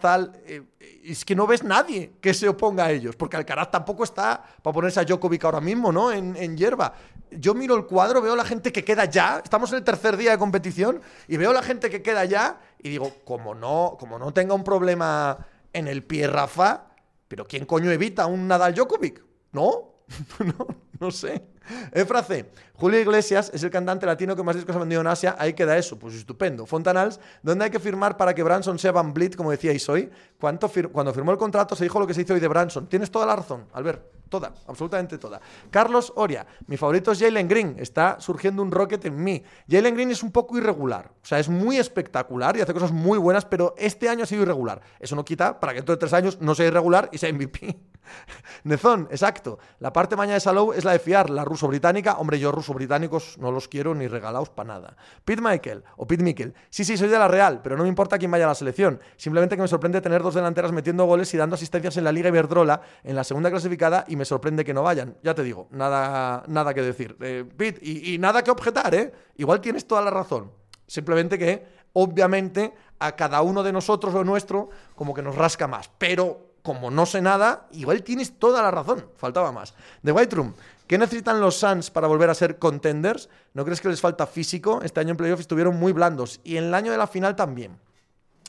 tal. 0.01 0.33
Eh, 0.47 0.63
es 1.05 1.25
que 1.25 1.35
no 1.35 1.47
ves 1.47 1.65
nadie 1.65 2.13
que 2.21 2.35
se 2.35 2.49
oponga 2.49 2.87
a 2.87 2.91
ellos, 2.91 3.17
porque 3.17 3.37
Alcaraz 3.37 3.71
tampoco 3.71 4.05
está 4.05 4.43
para 4.63 4.75
ponerse 4.75 5.01
a 5.01 5.05
Djokovic 5.05 5.45
ahora 5.45 5.61
mismo, 5.61 5.91
¿no? 5.93 6.13
En, 6.13 6.37
en 6.37 6.57
hierba. 6.57 6.95
Yo 7.31 7.55
miro 7.55 7.77
el 7.77 7.87
cuadro, 7.87 8.21
veo 8.21 8.37
la 8.37 8.45
gente 8.45 8.73
que 8.73 8.85
queda 8.85 9.07
ya, 9.07 9.41
estamos 9.43 9.73
en 9.73 9.79
el 9.79 9.85
tercer 9.85 10.17
día 10.17 10.33
de 10.33 10.39
competición, 10.39 11.01
y 11.27 11.37
veo 11.39 11.53
la 11.53 11.63
gente 11.63 11.91
que 11.91 12.03
queda 12.03 12.25
ya, 12.25 12.61
y 12.79 12.91
digo, 12.91 13.13
como 13.25 13.55
no, 13.55 13.97
como 13.99 14.19
no 14.19 14.33
tenga 14.33 14.55
un 14.55 14.63
problema 14.63 15.39
en 15.73 15.89
el 15.89 16.05
pie 16.05 16.27
Rafa, 16.27 16.87
pero 17.27 17.47
¿quién 17.47 17.65
coño 17.65 17.91
evita 17.91 18.27
un 18.27 18.47
Nadal 18.47 18.75
Djokovic? 18.75 19.25
¿No? 19.53 19.95
no, 20.39 20.67
no 21.07 21.11
sé. 21.11 21.43
Efrace, 21.91 22.47
Julio 22.75 23.01
Iglesias 23.01 23.51
es 23.53 23.63
el 23.65 23.71
cantante 23.71 24.07
latino 24.07 24.37
que 24.37 24.43
más 24.45 24.55
discos 24.55 24.77
ha 24.77 24.79
vendido 24.79 25.01
en 25.01 25.09
Asia. 25.09 25.35
Ahí 25.37 25.53
queda 25.53 25.77
eso, 25.77 25.99
pues 25.99 26.15
estupendo. 26.15 26.65
Fontanals, 26.65 27.19
¿dónde 27.43 27.65
hay 27.65 27.71
que 27.73 27.81
firmar 27.81 28.17
para 28.17 28.33
que 28.35 28.43
Branson 28.45 28.79
sea 28.79 28.93
Van 28.93 29.13
Blit, 29.13 29.35
como 29.35 29.51
decíais 29.51 29.89
hoy? 29.89 30.09
Cuando 30.39 30.69
firmó 30.69 31.33
el 31.33 31.39
contrato 31.39 31.75
se 31.75 31.85
dijo 31.85 31.99
lo 31.99 32.07
que 32.07 32.15
se 32.15 32.23
hizo 32.23 32.35
hoy 32.35 32.41
de 32.41 32.47
Branson. 32.47 32.87
Tienes 32.87 33.11
toda 33.11 33.27
la 33.27 33.35
razón, 33.35 33.67
Albert. 33.73 34.23
Toda, 34.29 34.55
absolutamente 34.67 35.19
toda. 35.19 35.43
Carlos 35.71 36.11
Oria, 36.17 36.47
mi 36.67 36.79
favorito 36.79 37.13
es 37.13 37.19
Jalen 37.19 37.47
Green. 37.49 37.77
Está 37.79 38.19
surgiendo 38.19 38.63
un 38.63 38.71
rocket 38.71 39.05
en 39.05 39.23
mí. 39.23 39.43
Jalen 39.69 39.95
Green 39.95 40.11
es 40.11 40.23
un 40.23 40.33
poco 40.33 40.57
irregular. 40.57 41.11
O 41.23 41.27
sea, 41.27 41.39
es 41.39 41.51
muy 41.51 41.77
espectacular 41.77 42.57
y 42.57 42.63
hace 42.63 42.73
cosas 42.73 42.93
muy 42.93 43.19
buenas, 43.19 43.45
pero 43.45 43.75
este 43.77 44.09
año 44.09 44.23
ha 44.23 44.27
sido 44.27 44.43
irregular. 44.43 44.81
Eso 45.01 45.17
no 45.17 45.25
quita 45.25 45.61
para 45.61 45.73
que 45.73 45.81
dentro 45.81 45.95
de 45.95 46.01
tres 46.01 46.15
años 46.15 46.41
no 46.41 46.55
sea 46.55 46.67
irregular 46.67 47.11
y 47.13 47.19
sea 47.19 47.31
MVP. 47.31 47.79
Nezón, 48.65 49.09
exacto. 49.11 49.59
La 49.79 49.93
parte 49.93 50.17
mañana 50.17 50.35
de 50.35 50.41
Salou 50.41 50.73
es 50.73 50.85
la 50.85 50.93
de 50.93 50.99
fiar. 50.99 51.31
La 51.31 51.45
ruso-británica, 51.45 52.19
hombre, 52.19 52.39
yo 52.39 52.53
ruso-británicos 52.53 53.39
no 53.39 53.51
los 53.51 53.69
quiero 53.69 53.95
ni 53.95 54.09
regalados 54.09 54.51
para 54.51 54.69
nada. 54.69 54.97
Pete 55.25 55.43
Michael 55.43 55.85
o 55.97 56.07
Pete 56.07 56.23
Michael. 56.23 56.55
Sí, 56.71 56.85
sí, 56.85 56.97
soy 56.97 57.09
de 57.09 57.19
la 57.19 57.29
Real, 57.29 57.61
pero 57.63 57.77
no 57.77 57.83
me 57.83 57.89
importa 57.89 58.19
quién 58.19 58.31
vaya 58.31 58.45
a 58.45 58.49
la 58.49 58.55
selección. 58.55 59.01
Simplemente 59.17 59.57
que 59.57 59.63
me 59.63 59.69
sorprende 59.69 60.01
tener 60.01 60.23
dos 60.23 60.35
delanteras 60.35 60.73
metiendo 60.73 61.05
goles 61.05 61.33
y 61.35 61.37
dando 61.37 61.55
asistencias 61.55 61.97
en 61.97 62.05
la 62.05 62.13
Liga 62.13 62.29
Iberdrola, 62.29 62.81
en 63.03 63.17
la 63.17 63.25
segunda 63.25 63.51
clasificada, 63.51 64.05
y 64.09 64.17
me 64.17 64.25
sorprende 64.25 64.65
que 64.65 64.75
no 64.75 64.83
vayan. 64.83 65.17
Ya 65.23 65.35
te 65.35 65.43
digo, 65.43 65.69
nada, 65.71 66.45
nada 66.49 66.75
que 66.75 66.83
decir. 66.83 67.17
Eh, 67.21 67.45
Pete, 67.57 67.81
y, 67.83 68.15
y 68.15 68.19
nada 68.19 68.43
que 68.43 68.51
objetar, 68.51 68.95
¿eh? 68.95 69.13
Igual 69.37 69.61
tienes 69.61 69.87
toda 69.87 70.03
la 70.03 70.11
razón. 70.11 70.53
Simplemente 70.87 71.39
que, 71.39 71.65
obviamente, 71.95 72.75
a 72.99 73.17
cada 73.17 73.43
uno 73.43 73.63
de 73.63 73.73
nosotros, 73.73 74.15
lo 74.15 74.25
nuestro, 74.25 74.69
como 74.95 75.15
que 75.15 75.23
nos 75.23 75.35
rasca 75.35 75.67
más. 75.67 75.91
Pero 75.99 76.52
como 76.63 76.91
no 76.91 77.07
sé 77.07 77.21
nada, 77.21 77.69
igual 77.73 78.03
tienes 78.03 78.39
toda 78.39 78.63
la 78.63 78.71
razón, 78.71 79.07
faltaba 79.17 79.53
más. 79.53 79.75
The 80.03 80.13
White 80.13 80.37
Room, 80.37 80.55
¿qué 80.87 80.97
necesitan 80.97 81.41
los 81.41 81.57
Suns 81.57 81.91
para 81.91 82.07
volver 82.07 82.31
a 82.31 82.35
ser 82.35 82.59
contenders? 82.59 83.29
¿No 83.55 83.65
crees 83.65 83.81
que 83.81 83.89
les 83.89 84.01
falta 84.01 84.27
físico? 84.27 84.81
Este 84.83 85.01
año 85.01 85.11
en 85.11 85.17
playoff 85.17 85.41
estuvieron 85.41 85.77
muy 85.77 85.93
blandos 85.93 86.41
y 86.45 86.57
en 86.57 86.65
el 86.65 86.75
año 86.75 86.93
de 86.93 86.99
la 86.99 87.07
final 87.07 87.37
también. 87.37 87.79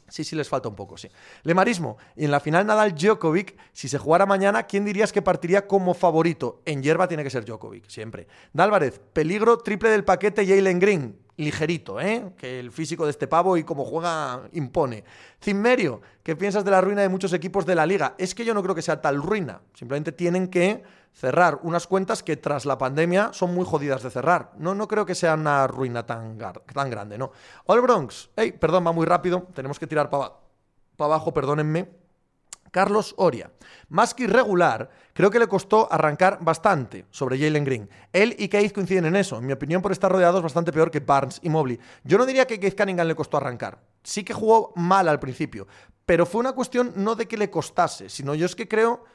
Sí, 0.10 0.24
sí, 0.24 0.36
les 0.36 0.48
falta 0.48 0.70
un 0.70 0.76
poco, 0.76 0.96
sí. 0.96 1.10
Lemarismo. 1.42 1.98
Y 2.16 2.26
en 2.26 2.30
la 2.30 2.40
final 2.40 2.68
Nadal 2.68 2.94
Djokovic, 2.94 3.58
si 3.72 3.88
se 3.88 3.98
jugara 3.98 4.28
mañana, 4.28 4.64
¿quién 4.64 4.86
dirías 4.86 5.12
que 5.12 5.24
partiría 5.24 5.66
como 5.66 5.96
favorito? 5.96 6.62
En 6.66 6.84
hierba 6.84 7.08
tiene 7.08 7.24
que 7.24 7.32
ser 7.32 7.46
Djokovic, 7.46 7.88
siempre. 7.88 8.28
Dálvarez, 8.52 9.02
peligro 9.14 9.58
triple 9.58 9.90
del 9.90 10.04
paquete 10.04 10.46
Jalen 10.46 10.78
Green. 10.78 11.23
Ligerito, 11.38 12.00
¿eh? 12.00 12.34
Que 12.38 12.60
el 12.60 12.72
físico 12.72 13.06
de 13.06 13.12
este 13.12 13.28
pavo 13.28 13.58
y 13.58 13.64
como 13.64 13.86
juega 13.86 14.44
impone. 14.52 15.04
Cimmerio, 15.42 16.02
¿qué 16.22 16.36
piensas 16.36 16.64
de 16.64 16.72
la 16.72 16.80
ruina 16.80 17.02
de 17.02 17.10
muchos 17.10 17.34
equipos 17.34 17.66
de 17.66 17.74
la 17.74 17.86
liga? 17.86 18.14
Es 18.18 18.36
que 18.36 18.46
yo 18.46 18.54
no 18.54 18.62
creo 18.62 18.76
que 18.76 18.84
sea 18.84 19.02
tal 19.02 19.22
ruina. 19.22 19.62
Simplemente 19.74 20.12
tienen 20.12 20.48
que 20.48 20.84
cerrar 21.12 21.60
unas 21.64 21.88
cuentas 21.88 22.22
que 22.22 22.38
tras 22.38 22.66
la 22.66 22.78
pandemia 22.78 23.32
son 23.34 23.54
muy 23.54 23.66
jodidas 23.66 24.04
de 24.04 24.12
cerrar. 24.12 24.52
No, 24.58 24.76
no 24.76 24.88
creo 24.88 25.06
que 25.06 25.16
sea 25.16 25.34
una 25.34 25.66
ruina 25.66 26.06
tan, 26.06 26.38
tan 26.38 26.90
grande, 26.90 27.18
¿no? 27.18 27.32
All 27.66 27.82
Bronx, 27.82 28.30
hey, 28.36 28.52
perdón, 28.52 28.86
va 28.86 28.92
muy 28.92 29.06
rápido, 29.06 29.48
tenemos 29.54 29.80
que 29.80 29.88
tirar 29.88 30.10
para 30.10 30.34
abajo, 31.00 31.34
perdónenme. 31.34 32.03
Carlos 32.74 33.14
Oria. 33.18 33.52
Más 33.90 34.16
que 34.16 34.24
irregular, 34.24 34.90
creo 35.14 35.30
que 35.30 35.38
le 35.38 35.48
costó 35.48 35.88
arrancar 35.94 36.40
bastante 36.42 37.06
sobre 37.12 37.38
Jalen 37.38 37.64
Green. 37.64 37.90
Él 38.12 38.36
y 38.40 38.48
Keith 38.48 38.74
coinciden 38.74 39.06
en 39.06 39.16
eso. 39.16 39.38
En 39.38 39.46
mi 39.46 39.54
opinión, 39.54 39.84
por 39.84 39.92
estar 39.92 40.12
rodeados, 40.12 40.42
bastante 40.42 40.74
peor 40.74 40.90
que 40.90 41.00
Barnes 41.00 41.40
y 41.44 41.50
Mobley. 41.50 41.80
Yo 42.04 42.18
no 42.18 42.26
diría 42.26 42.48
que 42.48 42.60
Keith 42.60 42.76
Cunningham 42.76 43.08
le 43.08 43.16
costó 43.16 43.38
arrancar. 43.38 43.78
Sí 44.02 44.24
que 44.24 44.34
jugó 44.34 44.74
mal 44.76 45.08
al 45.08 45.20
principio, 45.20 45.68
pero 46.04 46.26
fue 46.26 46.40
una 46.40 46.54
cuestión 46.54 46.94
no 46.96 47.14
de 47.14 47.28
que 47.28 47.38
le 47.38 47.52
costase, 47.52 48.10
sino 48.10 48.34
yo 48.34 48.48
es 48.48 48.56
que 48.56 48.68
creo 48.68 49.06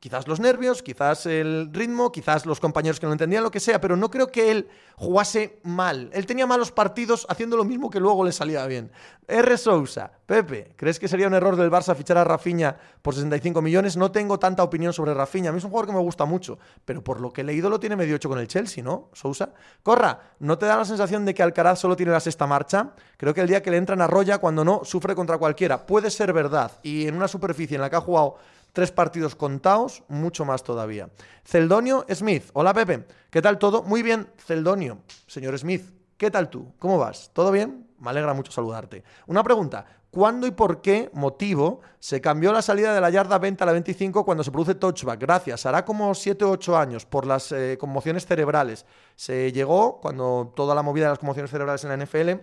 Quizás 0.00 0.28
los 0.28 0.40
nervios, 0.40 0.82
quizás 0.82 1.26
el 1.26 1.70
ritmo, 1.72 2.12
quizás 2.12 2.46
los 2.46 2.60
compañeros 2.60 3.00
que 3.00 3.06
no 3.06 3.12
entendían 3.12 3.42
lo 3.42 3.50
que 3.50 3.60
sea, 3.60 3.80
pero 3.80 3.96
no 3.96 4.10
creo 4.10 4.30
que 4.30 4.50
él 4.50 4.68
jugase 4.96 5.58
mal. 5.62 6.10
Él 6.12 6.26
tenía 6.26 6.46
malos 6.46 6.70
partidos 6.70 7.26
haciendo 7.28 7.56
lo 7.56 7.64
mismo 7.64 7.90
que 7.90 8.00
luego 8.00 8.24
le 8.24 8.32
salía 8.32 8.66
bien. 8.66 8.90
R. 9.28 9.58
Sousa, 9.58 10.12
Pepe, 10.24 10.74
¿crees 10.76 11.00
que 11.00 11.08
sería 11.08 11.26
un 11.26 11.34
error 11.34 11.56
del 11.56 11.70
Barça 11.70 11.96
fichar 11.96 12.18
a 12.18 12.24
Rafinha 12.24 12.76
por 13.02 13.14
65 13.14 13.60
millones? 13.60 13.96
No 13.96 14.12
tengo 14.12 14.38
tanta 14.38 14.62
opinión 14.62 14.92
sobre 14.92 15.14
Rafinha. 15.14 15.50
A 15.50 15.52
mí 15.52 15.58
es 15.58 15.64
un 15.64 15.70
jugador 15.70 15.88
que 15.88 15.94
me 15.94 16.00
gusta 16.00 16.24
mucho, 16.24 16.58
pero 16.84 17.02
por 17.02 17.20
lo 17.20 17.32
que 17.32 17.40
he 17.40 17.44
leído 17.44 17.68
lo 17.68 17.80
tiene 17.80 17.96
medio 17.96 18.16
hecho 18.16 18.28
con 18.28 18.38
el 18.38 18.46
Chelsea, 18.46 18.84
¿no? 18.84 19.10
Sousa. 19.12 19.50
Corra, 19.82 20.20
¿no 20.38 20.58
te 20.58 20.66
da 20.66 20.76
la 20.76 20.84
sensación 20.84 21.24
de 21.24 21.34
que 21.34 21.42
Alcaraz 21.42 21.80
solo 21.80 21.96
tiene 21.96 22.12
la 22.12 22.20
sexta 22.20 22.46
marcha? 22.46 22.92
Creo 23.16 23.34
que 23.34 23.40
el 23.40 23.48
día 23.48 23.62
que 23.62 23.70
le 23.70 23.78
entran 23.78 24.00
a 24.00 24.06
Roya, 24.06 24.38
cuando 24.38 24.64
no, 24.64 24.82
sufre 24.84 25.14
contra 25.14 25.38
cualquiera. 25.38 25.86
Puede 25.86 26.10
ser 26.10 26.32
verdad. 26.32 26.72
Y 26.82 27.08
en 27.08 27.16
una 27.16 27.28
superficie 27.28 27.74
en 27.74 27.80
la 27.80 27.90
que 27.90 27.96
ha 27.96 28.00
jugado 28.00 28.36
tres 28.76 28.92
partidos 28.92 29.34
contados, 29.34 30.02
mucho 30.06 30.44
más 30.44 30.62
todavía. 30.62 31.08
Celdonio 31.46 32.04
Smith, 32.12 32.50
hola 32.52 32.74
Pepe, 32.74 33.06
¿qué 33.30 33.40
tal 33.40 33.58
todo? 33.58 33.82
Muy 33.82 34.02
bien, 34.02 34.28
Celdonio, 34.36 34.98
señor 35.26 35.58
Smith, 35.58 35.82
¿qué 36.18 36.30
tal 36.30 36.50
tú? 36.50 36.74
¿Cómo 36.78 36.98
vas? 36.98 37.30
¿Todo 37.32 37.50
bien? 37.50 37.88
Me 37.98 38.10
alegra 38.10 38.34
mucho 38.34 38.52
saludarte. 38.52 39.02
Una 39.28 39.42
pregunta, 39.42 39.86
¿cuándo 40.10 40.46
y 40.46 40.50
por 40.50 40.82
qué 40.82 41.08
motivo 41.14 41.80
se 41.98 42.20
cambió 42.20 42.52
la 42.52 42.60
salida 42.60 42.94
de 42.94 43.00
la 43.00 43.08
yarda 43.08 43.38
20 43.38 43.64
a 43.64 43.66
la 43.66 43.72
25 43.72 44.26
cuando 44.26 44.44
se 44.44 44.50
produce 44.50 44.74
touchback? 44.74 45.20
Gracias, 45.20 45.64
hará 45.64 45.82
como 45.82 46.14
7 46.14 46.44
o 46.44 46.50
8 46.50 46.76
años 46.76 47.06
por 47.06 47.26
las 47.26 47.52
eh, 47.52 47.78
conmociones 47.80 48.26
cerebrales. 48.26 48.84
Se 49.14 49.52
llegó, 49.52 50.02
cuando 50.02 50.52
toda 50.54 50.74
la 50.74 50.82
movida 50.82 51.06
de 51.06 51.12
las 51.12 51.18
conmociones 51.18 51.50
cerebrales 51.50 51.82
en 51.84 51.98
la 51.98 52.04
NFL, 52.04 52.42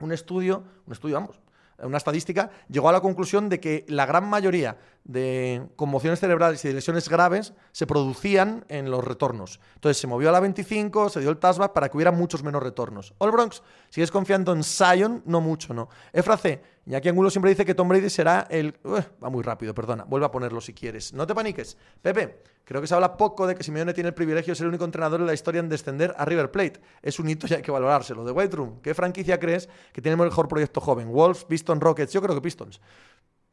un 0.00 0.12
estudio, 0.12 0.62
un 0.86 0.92
estudio, 0.92 1.14
vamos, 1.14 1.40
una 1.82 1.98
estadística, 1.98 2.50
llegó 2.68 2.88
a 2.88 2.92
la 2.92 3.00
conclusión 3.00 3.48
de 3.48 3.60
que 3.60 3.84
la 3.88 4.06
gran 4.06 4.28
mayoría 4.28 4.78
de 5.04 5.66
conmociones 5.76 6.20
cerebrales 6.20 6.64
y 6.64 6.68
de 6.68 6.74
lesiones 6.74 7.08
graves 7.08 7.52
se 7.72 7.86
producían 7.86 8.64
en 8.68 8.90
los 8.90 9.04
retornos. 9.04 9.60
Entonces 9.74 9.98
se 9.98 10.06
movió 10.06 10.30
a 10.30 10.32
la 10.32 10.40
25, 10.40 11.10
se 11.10 11.20
dio 11.20 11.30
el 11.30 11.38
TASBAC 11.38 11.72
para 11.72 11.88
que 11.88 11.96
hubiera 11.96 12.10
muchos 12.10 12.42
menos 12.42 12.62
retornos. 12.62 13.14
All 13.18 13.30
Bronx, 13.30 13.62
¿sigues 13.94 14.10
confiando 14.10 14.52
en 14.52 14.64
Zion? 14.64 15.22
No 15.24 15.40
mucho, 15.40 15.72
no. 15.72 15.88
Efra 16.12 16.36
C, 16.36 16.60
Iñaki 16.84 17.08
Angulo 17.08 17.30
siempre 17.30 17.50
dice 17.50 17.64
que 17.64 17.76
Tom 17.76 17.88
Brady 17.88 18.10
será 18.10 18.48
el... 18.50 18.74
va 18.84 19.30
muy 19.30 19.44
rápido, 19.44 19.72
perdona. 19.72 20.02
Vuelve 20.02 20.26
a 20.26 20.32
ponerlo 20.32 20.60
si 20.60 20.74
quieres. 20.74 21.12
No 21.12 21.28
te 21.28 21.32
paniques. 21.32 21.76
Pepe, 22.02 22.42
creo 22.64 22.80
que 22.80 22.88
se 22.88 22.94
habla 22.96 23.16
poco 23.16 23.46
de 23.46 23.54
que 23.54 23.62
Simeone 23.62 23.94
tiene 23.94 24.08
el 24.08 24.14
privilegio 24.14 24.50
de 24.50 24.56
ser 24.56 24.64
el 24.64 24.70
único 24.70 24.84
entrenador 24.84 25.20
en 25.20 25.26
la 25.26 25.34
historia 25.34 25.60
en 25.60 25.68
descender 25.68 26.12
a 26.18 26.24
River 26.24 26.50
Plate. 26.50 26.80
Es 27.02 27.20
un 27.20 27.28
hito 27.28 27.46
y 27.48 27.54
hay 27.54 27.62
que 27.62 27.70
valorárselo. 27.70 28.24
De 28.24 28.32
White 28.32 28.56
Room, 28.56 28.80
¿qué 28.82 28.94
franquicia 28.94 29.38
crees 29.38 29.68
que 29.92 30.02
tiene 30.02 30.20
el 30.20 30.28
mejor 30.28 30.48
proyecto 30.48 30.80
joven? 30.80 31.12
¿Wolves, 31.12 31.44
Pistons, 31.44 31.80
Rockets? 31.80 32.12
Yo 32.12 32.20
creo 32.20 32.34
que 32.34 32.40
Pistons 32.40 32.80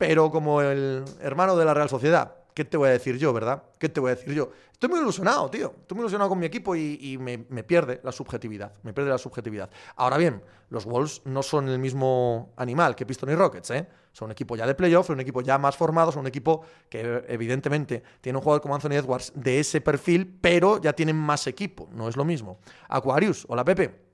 pero 0.02 0.32
como 0.32 0.64
el 0.64 1.06
hermano 1.22 1.56
de 1.56 1.64
la 1.64 1.76
Real 1.76 1.88
Sociedad. 1.88 2.34
¿Qué 2.54 2.66
te 2.66 2.78
voy 2.78 2.90
a 2.90 2.92
decir 2.92 3.18
yo, 3.18 3.32
verdad? 3.34 3.64
¿Qué 3.78 3.90
te 3.90 4.00
voy 4.00 4.12
a 4.12 4.16
decir 4.16 4.34
yo? 4.34 4.52
Estoy 4.72 4.90
muy 4.90 5.00
ilusionado, 5.00 5.50
tío. 5.50 5.74
Estoy 5.80 5.96
muy 5.96 6.04
ilusionado 6.04 6.30
con 6.30 6.40
mi 6.40 6.46
equipo 6.46 6.76
y, 6.76 7.18
me, 7.20 7.38
pierde 7.64 8.02
la 8.04 8.12
subjetividad. 8.12 8.74
Me 8.84 8.94
pierde 8.94 9.10
la 9.10 9.18
subjetividad. 9.18 9.70
Ahora 9.96 10.18
bien, 10.18 10.42
los 10.70 10.86
Wolves 10.86 11.22
no 11.26 11.44
son 11.44 11.70
el 11.70 11.80
mismo 11.80 12.52
animal 12.58 12.96
que 12.96 13.06
Pistons 13.06 13.32
y 13.32 13.36
Rockets, 13.36 13.72
¿eh? 13.72 13.88
Son 14.12 14.26
un 14.26 14.32
equipo 14.32 14.56
ya 14.56 14.68
de 14.68 14.76
playoff, 14.76 15.08
son 15.08 15.16
un 15.16 15.22
equipo 15.22 15.42
ya 15.42 15.58
más 15.58 15.78
formado, 15.78 16.12
son 16.12 16.22
un 16.22 16.28
equipo 16.28 16.64
que 16.90 17.24
evidentemente 17.28 18.04
tiene 18.20 18.38
un 18.38 18.44
jugador 18.44 18.62
como 18.62 18.76
Anthony 18.76 18.94
Edwards 18.94 19.32
de 19.36 19.60
ese 19.60 19.80
perfil, 19.80 20.38
pero 20.42 20.82
ya 20.82 20.94
tienen 20.94 21.16
más 21.16 21.48
equipo. 21.48 21.88
No 21.94 22.10
es 22.10 22.18
lo 22.18 22.26
mismo. 22.26 22.60
Aquarius, 22.90 23.46
hola 23.48 23.64
Pepe. 23.64 24.12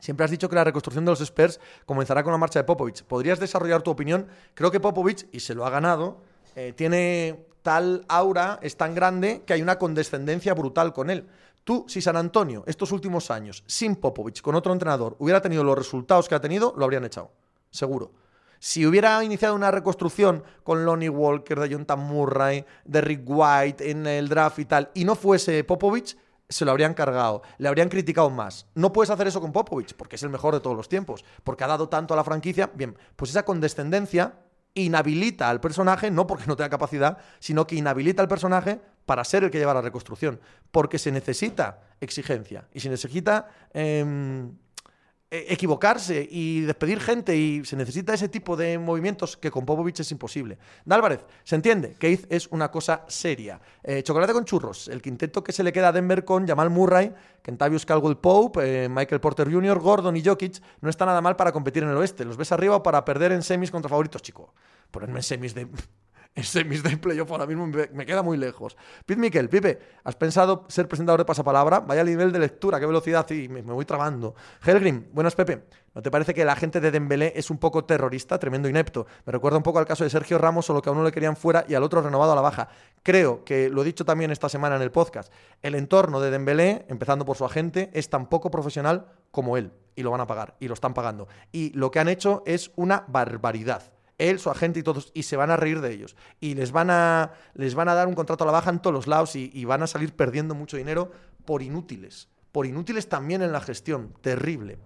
Siempre 0.00 0.24
has 0.24 0.30
dicho 0.30 0.48
que 0.48 0.54
la 0.54 0.64
reconstrucción 0.64 1.04
de 1.04 1.10
los 1.10 1.20
Spurs 1.20 1.60
comenzará 1.84 2.22
con 2.22 2.32
la 2.32 2.38
marcha 2.38 2.60
de 2.60 2.64
Popovich. 2.64 3.02
¿Podrías 3.02 3.40
desarrollar 3.40 3.82
tu 3.82 3.90
opinión? 3.90 4.28
Creo 4.54 4.70
que 4.70 4.80
Popovich, 4.80 5.26
y 5.32 5.40
se 5.40 5.54
lo 5.54 5.66
ha 5.66 5.70
ganado, 5.70 6.22
eh, 6.54 6.72
tiene 6.72 7.47
tal 7.68 8.06
aura, 8.08 8.58
es 8.62 8.78
tan 8.78 8.94
grande, 8.94 9.42
que 9.44 9.52
hay 9.52 9.60
una 9.60 9.78
condescendencia 9.78 10.54
brutal 10.54 10.94
con 10.94 11.10
él. 11.10 11.28
Tú, 11.64 11.84
si 11.86 12.00
San 12.00 12.16
Antonio, 12.16 12.64
estos 12.66 12.92
últimos 12.92 13.30
años, 13.30 13.62
sin 13.66 13.96
Popovich, 13.96 14.40
con 14.40 14.54
otro 14.54 14.72
entrenador, 14.72 15.16
hubiera 15.18 15.42
tenido 15.42 15.62
los 15.62 15.76
resultados 15.76 16.30
que 16.30 16.34
ha 16.34 16.40
tenido, 16.40 16.72
lo 16.78 16.86
habrían 16.86 17.04
echado. 17.04 17.30
Seguro. 17.70 18.12
Si 18.58 18.86
hubiera 18.86 19.22
iniciado 19.22 19.54
una 19.54 19.70
reconstrucción 19.70 20.44
con 20.62 20.86
Lonnie 20.86 21.10
Walker, 21.10 21.60
de 21.60 21.68
Jonathan 21.68 21.98
Murray, 21.98 22.64
de 22.86 23.02
Rick 23.02 23.24
White 23.26 23.90
en 23.90 24.06
el 24.06 24.30
draft 24.30 24.60
y 24.60 24.64
tal, 24.64 24.90
y 24.94 25.04
no 25.04 25.14
fuese 25.14 25.62
Popovich, 25.62 26.16
se 26.48 26.64
lo 26.64 26.70
habrían 26.70 26.94
cargado, 26.94 27.42
le 27.58 27.68
habrían 27.68 27.90
criticado 27.90 28.30
más. 28.30 28.64
No 28.74 28.94
puedes 28.94 29.10
hacer 29.10 29.26
eso 29.26 29.42
con 29.42 29.52
Popovich, 29.52 29.92
porque 29.94 30.16
es 30.16 30.22
el 30.22 30.30
mejor 30.30 30.54
de 30.54 30.60
todos 30.60 30.74
los 30.74 30.88
tiempos, 30.88 31.22
porque 31.44 31.64
ha 31.64 31.68
dado 31.68 31.90
tanto 31.90 32.14
a 32.14 32.16
la 32.16 32.24
franquicia. 32.24 32.70
Bien, 32.74 32.96
pues 33.14 33.30
esa 33.30 33.44
condescendencia 33.44 34.36
inhabilita 34.82 35.48
al 35.48 35.60
personaje, 35.60 36.10
no 36.10 36.26
porque 36.26 36.46
no 36.46 36.56
tenga 36.56 36.70
capacidad, 36.70 37.18
sino 37.38 37.66
que 37.66 37.76
inhabilita 37.76 38.22
al 38.22 38.28
personaje 38.28 38.80
para 39.06 39.24
ser 39.24 39.44
el 39.44 39.50
que 39.50 39.58
lleva 39.58 39.74
la 39.74 39.80
reconstrucción, 39.80 40.40
porque 40.70 40.98
se 40.98 41.12
necesita 41.12 41.80
exigencia. 42.00 42.68
Y 42.72 42.80
se 42.80 42.88
necesita... 42.88 43.48
Em, 43.72 44.52
equivocarse 45.30 46.26
y 46.30 46.62
despedir 46.62 47.00
gente 47.00 47.36
y 47.36 47.64
se 47.64 47.76
necesita 47.76 48.14
ese 48.14 48.28
tipo 48.28 48.56
de 48.56 48.78
movimientos 48.78 49.36
que 49.36 49.50
con 49.50 49.66
Popovich 49.66 50.00
es 50.00 50.10
imposible. 50.10 50.58
Álvarez, 50.88 51.20
se 51.44 51.54
entiende, 51.54 51.96
Keith 51.98 52.26
es 52.30 52.46
una 52.48 52.70
cosa 52.70 53.04
seria. 53.08 53.60
Eh, 53.82 54.02
chocolate 54.02 54.32
con 54.32 54.44
churros, 54.44 54.88
el 54.88 55.02
quinteto 55.02 55.44
que 55.44 55.52
se 55.52 55.62
le 55.62 55.72
queda 55.72 55.88
a 55.88 55.92
Denver 55.92 56.24
con 56.24 56.46
Jamal 56.46 56.70
Murray, 56.70 57.12
Kentavious 57.42 57.84
Caldwell 57.84 58.16
Pope, 58.16 58.84
eh, 58.84 58.88
Michael 58.88 59.20
Porter 59.20 59.52
Jr., 59.52 59.78
Gordon 59.78 60.16
y 60.16 60.24
Jokic 60.24 60.62
no 60.80 60.88
está 60.88 61.04
nada 61.04 61.20
mal 61.20 61.36
para 61.36 61.52
competir 61.52 61.82
en 61.82 61.90
el 61.90 61.96
oeste. 61.96 62.24
¿Los 62.24 62.36
ves 62.36 62.52
arriba 62.52 62.82
para 62.82 63.04
perder 63.04 63.32
en 63.32 63.42
semis 63.42 63.70
contra 63.70 63.88
favoritos, 63.88 64.22
chico? 64.22 64.54
Ponerme 64.90 65.18
en 65.18 65.22
semis 65.22 65.54
de 65.54 65.68
en 66.34 66.44
semis 66.44 66.82
de 66.82 66.96
playoff 66.98 67.30
ahora 67.32 67.46
mismo 67.46 67.66
me, 67.66 68.06
queda 68.06 68.22
muy 68.22 68.36
lejos. 68.36 68.76
Pete 69.04 69.20
Miquel, 69.20 69.48
Pipe, 69.48 69.78
¿has 70.04 70.14
pensado 70.14 70.64
ser 70.68 70.86
presentador 70.86 71.20
de 71.20 71.24
pasapalabra? 71.24 71.80
Vaya 71.80 72.04
nivel 72.04 72.32
de 72.32 72.38
lectura, 72.38 72.78
qué 72.78 72.86
velocidad, 72.86 73.28
y 73.30 73.48
me, 73.48 73.62
voy 73.62 73.84
trabando. 73.84 74.34
Helgrim, 74.64 75.06
buenas 75.12 75.34
Pepe. 75.34 75.64
¿No 75.94 76.02
te 76.02 76.12
parece 76.12 76.32
que 76.32 76.44
la 76.44 76.54
gente 76.54 76.80
de 76.80 76.92
Dembélé 76.92 77.32
es 77.34 77.50
un 77.50 77.58
poco 77.58 77.84
terrorista, 77.84 78.38
tremendo 78.38 78.68
inepto? 78.68 79.06
Me 79.26 79.32
recuerda 79.32 79.56
un 79.56 79.64
poco 79.64 79.80
al 79.80 79.86
caso 79.86 80.04
de 80.04 80.10
Sergio 80.10 80.38
Ramos, 80.38 80.64
solo 80.64 80.80
que 80.80 80.90
a 80.90 80.92
uno 80.92 81.02
le 81.02 81.10
querían 81.10 81.36
fuera 81.36 81.64
y 81.68 81.74
al 81.74 81.82
otro 81.82 82.02
renovado 82.02 82.32
a 82.32 82.36
la 82.36 82.40
baja. 82.40 82.68
Creo 83.02 83.44
que, 83.44 83.68
lo 83.68 83.82
he 83.82 83.84
dicho 83.84 84.04
también 84.04 84.30
esta 84.30 84.48
semana 84.48 84.76
en 84.76 84.82
el 84.82 84.92
podcast, 84.92 85.32
el 85.62 85.74
entorno 85.74 86.20
de 86.20 86.30
Dembélé, 86.30 86.86
empezando 86.88 87.24
por 87.24 87.36
su 87.36 87.44
agente, 87.44 87.90
es 87.94 88.10
tan 88.10 88.28
poco 88.28 88.50
profesional 88.50 89.06
como 89.32 89.56
él. 89.56 89.72
Y 89.96 90.04
lo 90.04 90.12
van 90.12 90.20
a 90.20 90.28
pagar, 90.28 90.54
y 90.60 90.68
lo 90.68 90.74
están 90.74 90.94
pagando. 90.94 91.26
Y 91.50 91.72
lo 91.76 91.90
que 91.90 91.98
han 91.98 92.08
hecho 92.08 92.44
es 92.46 92.70
una 92.76 93.04
barbaridad 93.08 93.97
él, 94.18 94.38
su 94.38 94.50
agente 94.50 94.80
y 94.80 94.82
todos, 94.82 95.10
y 95.14 95.22
se 95.22 95.36
van 95.36 95.50
a 95.50 95.56
reír 95.56 95.80
de 95.80 95.92
ellos. 95.92 96.16
Y 96.40 96.54
les 96.54 96.72
van 96.72 96.90
a, 96.90 97.32
les 97.54 97.74
van 97.74 97.88
a 97.88 97.94
dar 97.94 98.08
un 98.08 98.14
contrato 98.14 98.44
a 98.44 98.46
la 98.46 98.52
baja 98.52 98.70
en 98.70 98.80
todos 98.80 98.94
los 98.94 99.06
lados 99.06 99.36
y, 99.36 99.50
y 99.54 99.64
van 99.64 99.82
a 99.82 99.86
salir 99.86 100.14
perdiendo 100.14 100.54
mucho 100.54 100.76
dinero 100.76 101.10
por 101.44 101.62
inútiles. 101.62 102.28
Por 102.52 102.66
inútiles 102.66 103.08
también 103.08 103.42
en 103.42 103.52
la 103.52 103.60
gestión. 103.60 104.12
Terrible. 104.20 104.78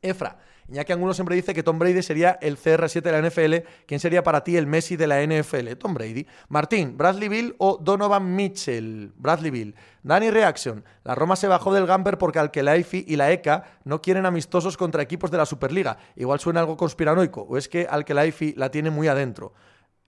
Efra, 0.00 0.38
Iñaki 0.68 0.92
Angulo 0.92 1.12
siempre 1.12 1.36
dice 1.36 1.52
que 1.52 1.62
Tom 1.62 1.78
Brady 1.78 2.02
sería 2.02 2.38
el 2.40 2.56
CR7 2.56 3.02
de 3.02 3.12
la 3.12 3.28
NFL. 3.28 3.68
¿Quién 3.86 4.00
sería 4.00 4.22
para 4.22 4.42
ti 4.42 4.56
el 4.56 4.66
Messi 4.66 4.96
de 4.96 5.06
la 5.06 5.22
NFL? 5.22 5.72
Tom 5.78 5.94
Brady. 5.94 6.26
Martín, 6.48 6.96
Bradley 6.96 7.28
Bill 7.28 7.54
o 7.58 7.78
Donovan 7.80 8.34
Mitchell. 8.34 9.12
Bradley 9.16 9.50
Bill. 9.50 9.74
Danny 10.02 10.30
Reaction. 10.30 10.84
La 11.04 11.14
Roma 11.14 11.36
se 11.36 11.48
bajó 11.48 11.74
del 11.74 11.86
Gamper 11.86 12.16
porque 12.16 12.38
Alkelaifi 12.38 13.04
y 13.06 13.16
la 13.16 13.30
ECA 13.30 13.78
no 13.84 14.00
quieren 14.00 14.24
amistosos 14.24 14.76
contra 14.76 15.02
equipos 15.02 15.30
de 15.30 15.38
la 15.38 15.46
Superliga. 15.46 15.98
Igual 16.16 16.40
suena 16.40 16.60
algo 16.60 16.76
conspiranoico. 16.76 17.42
O 17.42 17.58
es 17.58 17.68
que 17.68 17.86
Alkelaifi 17.88 18.54
la 18.56 18.70
tiene 18.70 18.90
muy 18.90 19.08
adentro. 19.08 19.52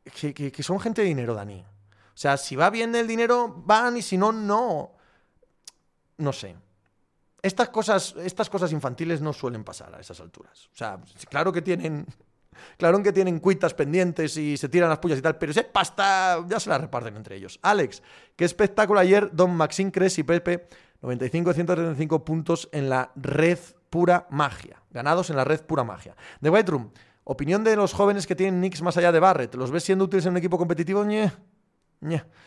que, 0.04 0.32
que 0.32 0.62
son 0.62 0.80
gente 0.80 1.02
de 1.02 1.08
dinero, 1.08 1.34
Dani. 1.34 1.60
O 1.60 2.18
sea, 2.18 2.38
si 2.38 2.56
va 2.56 2.70
bien 2.70 2.94
el 2.94 3.06
dinero, 3.06 3.62
van 3.66 3.98
y 3.98 4.02
si 4.02 4.16
no, 4.16 4.32
no. 4.32 4.92
No 6.16 6.32
sé. 6.32 6.56
Estas 7.46 7.68
cosas, 7.68 8.16
estas 8.24 8.50
cosas 8.50 8.72
infantiles 8.72 9.20
no 9.20 9.32
suelen 9.32 9.62
pasar 9.62 9.94
a 9.94 10.00
esas 10.00 10.18
alturas. 10.20 10.66
O 10.72 10.76
sea, 10.76 10.98
claro 11.30 11.52
que 11.52 11.62
tienen. 11.62 12.04
Claro 12.78 13.02
que 13.02 13.12
tienen 13.12 13.38
cuitas 13.38 13.74
pendientes 13.74 14.36
y 14.38 14.56
se 14.56 14.70
tiran 14.70 14.88
las 14.88 14.98
pullas 14.98 15.18
y 15.18 15.22
tal, 15.22 15.36
pero 15.36 15.52
si 15.52 15.60
pasta, 15.70 16.42
ya 16.48 16.58
se 16.58 16.70
la 16.70 16.78
reparten 16.78 17.14
entre 17.14 17.36
ellos. 17.36 17.60
Alex, 17.60 18.02
qué 18.34 18.46
espectáculo 18.46 18.98
ayer, 18.98 19.30
Don 19.30 19.54
Maxín 19.54 19.90
Cres 19.90 20.18
y 20.18 20.22
Pepe, 20.22 20.66
95 21.02 21.52
135 21.52 22.24
puntos 22.24 22.68
en 22.72 22.88
la 22.88 23.12
red 23.14 23.58
pura 23.90 24.26
magia. 24.30 24.82
Ganados 24.90 25.28
en 25.28 25.36
la 25.36 25.44
red 25.44 25.60
pura 25.60 25.84
magia. 25.84 26.16
The 26.40 26.48
White 26.48 26.72
opinión 27.24 27.62
de 27.62 27.76
los 27.76 27.92
jóvenes 27.92 28.26
que 28.26 28.34
tienen 28.34 28.60
nicks 28.60 28.80
más 28.80 28.96
allá 28.96 29.12
de 29.12 29.20
Barrett. 29.20 29.54
¿Los 29.54 29.70
ves 29.70 29.84
siendo 29.84 30.06
útiles 30.06 30.24
en 30.24 30.32
un 30.32 30.38
equipo 30.38 30.56
competitivo? 30.56 31.04
Ñe. 31.04 31.30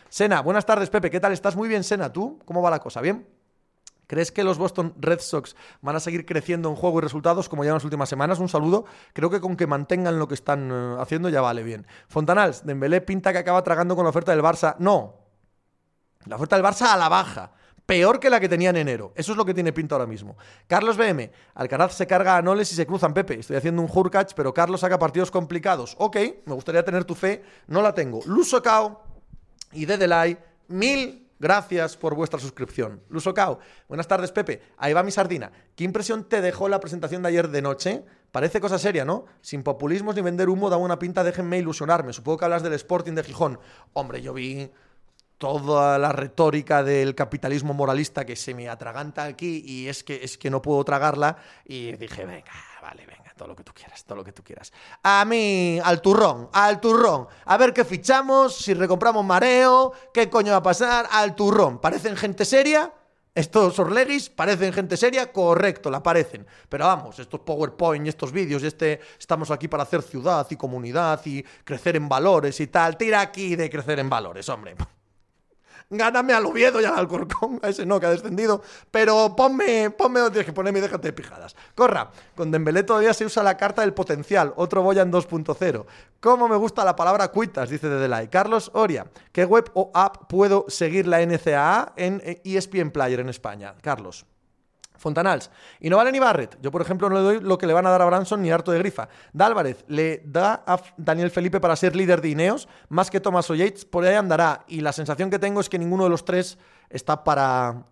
Sena, 0.10 0.42
buenas 0.42 0.66
tardes, 0.66 0.90
Pepe. 0.90 1.12
¿Qué 1.12 1.20
tal? 1.20 1.34
¿Estás 1.34 1.56
muy 1.56 1.70
bien, 1.70 1.84
Sena? 1.84 2.12
¿Tú? 2.12 2.40
¿Cómo 2.46 2.64
va 2.64 2.72
la 2.72 2.80
cosa? 2.80 3.00
¿Bien? 3.00 3.39
¿Crees 4.10 4.32
que 4.32 4.44
los 4.44 4.58
Boston 4.58 4.96
Red 4.98 5.20
Sox 5.20 5.56
van 5.82 5.96
a 5.96 6.00
seguir 6.00 6.26
creciendo 6.26 6.68
en 6.68 6.76
juego 6.76 6.98
y 6.98 7.02
resultados 7.04 7.48
como 7.48 7.64
ya 7.64 7.70
en 7.70 7.76
las 7.76 7.84
últimas 7.84 8.10
semanas? 8.10 8.40
Un 8.40 8.50
saludo. 8.50 8.86
Creo 9.14 9.30
que 9.30 9.40
con 9.40 9.56
que 9.56 9.68
mantengan 9.68 10.18
lo 10.18 10.28
que 10.28 10.34
están 10.34 10.72
eh, 10.72 10.96
haciendo 11.00 11.30
ya 11.30 11.42
vale 11.42 11.62
bien. 11.62 11.86
Fontanals, 12.08 12.66
Dembélé 12.66 13.02
pinta 13.02 13.32
que 13.32 13.38
acaba 13.38 13.64
tragando 13.64 13.96
con 13.96 14.04
la 14.04 14.10
oferta 14.10 14.32
del 14.32 14.42
Barça. 14.42 14.76
No. 14.80 15.14
La 16.26 16.38
oferta 16.38 16.56
del 16.56 16.66
Barça 16.66 16.92
a 16.92 16.98
la 16.98 17.08
baja. 17.08 17.52
Peor 17.86 18.20
que 18.20 18.32
la 18.32 18.40
que 18.40 18.50
tenía 18.50 18.72
en 18.72 18.78
enero. 18.78 19.14
Eso 19.16 19.34
es 19.34 19.38
lo 19.38 19.46
que 19.46 19.54
tiene 19.54 19.74
pinta 19.74 19.94
ahora 19.94 20.08
mismo. 20.08 20.38
Carlos 20.66 20.98
BM. 20.98 21.32
Alcaraz 21.54 21.94
se 21.94 22.08
carga 22.08 22.36
a 22.36 22.42
Noles 22.42 22.72
y 22.72 22.76
se 22.76 22.88
cruzan 22.88 23.14
Pepe. 23.14 23.40
Estoy 23.40 23.58
haciendo 23.58 23.80
un 23.80 23.90
Hurkacz, 23.94 24.34
pero 24.34 24.56
Carlos 24.56 24.80
saca 24.80 24.98
partidos 24.98 25.30
complicados. 25.30 25.96
Ok, 26.00 26.18
me 26.48 26.56
gustaría 26.56 26.84
tener 26.84 27.06
tu 27.06 27.14
fe. 27.14 27.44
No 27.68 27.84
la 27.84 27.94
tengo. 27.94 28.22
Luso 28.26 28.60
Cao 28.64 29.04
y 29.72 29.86
de 29.86 29.98
Delay, 30.00 30.36
mil 30.68 31.29
gracias 31.40 31.98
por 31.98 32.16
vuestra 32.16 32.40
suscripción. 32.40 33.02
Lusocao, 33.10 33.60
buenas 33.88 34.08
tardes, 34.08 34.32
Pepe. 34.32 34.62
Ahí 34.78 34.94
va 34.94 35.04
mi 35.04 35.12
sardina. 35.12 35.52
¿Qué 35.76 35.84
impresión 35.84 36.26
te 36.26 36.42
dejó 36.42 36.70
la 36.70 36.80
presentación 36.80 37.24
de 37.24 37.30
ayer 37.30 37.48
de 37.50 37.62
noche? 37.62 38.04
Parece 38.32 38.62
cosa 38.62 38.78
seria, 38.78 39.06
¿no? 39.06 39.26
Sin 39.42 39.64
populismos 39.64 40.16
ni 40.16 40.22
vender 40.22 40.50
humo, 40.50 40.70
da 40.70 40.78
una 40.78 41.00
pinta, 41.00 41.24
déjenme 41.24 41.58
ilusionarme. 41.58 42.14
Supongo 42.14 42.38
que 42.38 42.46
hablas 42.46 42.62
del 42.62 42.74
Sporting 42.74 43.14
de 43.14 43.24
Gijón. 43.24 43.60
Hombre, 43.94 44.22
yo 44.22 44.34
vi 44.34 44.70
toda 45.40 45.98
la 45.98 46.12
retórica 46.12 46.84
del 46.84 47.16
capitalismo 47.16 47.74
moralista 47.74 48.26
que 48.26 48.36
se 48.36 48.54
me 48.54 48.70
atraganta 48.70 49.24
aquí 49.24 49.64
y 49.66 49.88
es 49.88 50.04
que, 50.04 50.20
es 50.24 50.38
que 50.38 50.50
no 50.50 50.62
puedo 50.62 50.84
tragarla 50.84 51.38
y 51.66 51.94
dije, 51.94 52.26
venga, 52.26 52.52
vale, 52.82 53.06
venga 53.06 53.29
todo 53.40 53.48
lo 53.48 53.56
que 53.56 53.64
tú 53.64 53.72
quieras, 53.74 54.04
todo 54.04 54.18
lo 54.18 54.24
que 54.26 54.34
tú 54.34 54.44
quieras. 54.44 54.74
A 55.02 55.24
mí, 55.24 55.80
al 55.82 56.02
turrón, 56.02 56.50
al 56.52 56.82
turrón. 56.82 57.26
A 57.46 57.56
ver 57.56 57.74
qué 57.74 57.86
fichamos, 57.86 58.58
si 58.58 58.74
recompramos 58.74 59.24
mareo, 59.24 59.94
qué 60.14 60.30
coño 60.30 60.52
va 60.52 60.58
a 60.58 60.64
pasar, 60.64 61.08
al 61.10 61.36
turrón. 61.36 61.80
¿Parecen 61.80 62.18
gente 62.18 62.44
seria? 62.44 62.94
Estos 63.34 63.80
Orlegis 63.80 64.30
parecen 64.30 64.74
gente 64.74 64.98
seria, 64.98 65.32
correcto, 65.32 65.90
la 65.90 66.04
parecen. 66.04 66.46
Pero 66.68 66.86
vamos, 66.86 67.18
estos 67.18 67.40
PowerPoint 67.40 68.06
y 68.06 68.10
estos 68.10 68.34
vídeos 68.34 68.62
este 68.64 69.00
estamos 69.18 69.52
aquí 69.52 69.70
para 69.70 69.84
hacer 69.84 70.02
ciudad 70.02 70.46
y 70.50 70.58
comunidad 70.58 71.22
y 71.26 71.42
crecer 71.64 71.96
en 71.96 72.10
valores 72.10 72.60
y 72.60 72.68
tal. 72.68 72.98
Tira 72.98 73.22
aquí 73.22 73.56
de 73.56 73.70
crecer 73.70 74.00
en 74.00 74.10
valores, 74.10 74.50
hombre 74.50 74.76
gáname 75.90 76.34
al 76.34 76.46
Oviedo 76.46 76.82
y 76.82 76.86
al 76.86 76.98
Alcorcón, 76.98 77.60
a 77.64 77.70
ese 77.70 77.86
no, 77.86 78.00
que 78.00 78.06
ha 78.06 78.12
descendido, 78.12 78.62
pero 78.92 79.36
ponme, 79.36 79.90
ponme 79.90 80.20
donde 80.20 80.34
tienes 80.34 80.46
que 80.46 80.54
ponerme 80.54 80.80
y 80.80 80.82
déjate 80.82 81.10
de 81.10 81.14
pijadas. 81.14 81.56
Corra, 81.76 82.12
con 82.36 82.52
Dembélé 82.52 82.84
todavía 82.84 83.14
se 83.14 83.26
usa 83.26 83.44
la 83.44 83.58
carta 83.58 83.82
del 83.82 83.94
potencial, 83.94 84.54
otro 84.56 84.82
Boyan 84.82 85.12
2.0. 85.12 85.86
¿Cómo 86.20 86.48
me 86.48 86.56
gusta 86.56 86.84
la 86.86 86.96
palabra 86.96 87.30
cuitas? 87.30 87.70
Dice 87.70 87.90
Dedelay. 87.90 88.28
Carlos 88.28 88.72
Oria, 88.74 89.08
¿qué 89.32 89.46
web 89.46 89.70
o 89.74 89.92
app 89.94 90.28
puedo 90.28 90.66
seguir 90.68 91.08
la 91.08 91.26
NCAA 91.26 91.94
en 91.96 92.22
ESPN 92.44 92.92
Player 92.92 93.20
en 93.20 93.30
España? 93.30 93.76
Carlos. 93.82 94.26
Fontanals. 95.00 95.50
Y 95.80 95.90
no 95.90 95.98
vale 95.98 96.12
ni 96.12 96.20
Barrett. 96.20 96.58
Yo, 96.62 96.72
por 96.72 96.82
ejemplo, 96.82 97.10
no 97.10 97.16
le 97.16 97.22
doy 97.22 97.40
lo 97.40 97.58
que 97.58 97.66
le 97.66 97.74
van 97.74 97.88
a 97.88 97.90
dar 97.90 98.02
a 98.02 98.06
Branson 98.06 98.42
ni 98.42 98.52
harto 98.52 98.72
de 98.72 98.80
grifa. 98.80 99.10
Dálvarez 99.34 99.84
le 99.88 100.22
da 100.26 100.64
a 100.68 100.80
Daniel 100.98 101.32
Felipe 101.32 101.60
para 101.60 101.76
ser 101.76 101.96
líder 101.96 102.22
de 102.22 102.30
Ineos, 102.30 102.68
más 102.90 103.10
que 103.10 103.20
Thomas 103.20 103.48
Yates, 103.48 103.86
por 103.86 104.06
ahí 104.06 104.16
andará. 104.16 104.66
Y 104.68 104.82
la 104.82 104.94
sensación 104.94 105.30
que 105.30 105.40
tengo 105.40 105.62
es 105.62 105.70
que 105.70 105.80
ninguno 105.80 106.04
de 106.04 106.10
los 106.10 106.26
tres 106.26 106.58
está 106.90 107.24
para. 107.24 107.86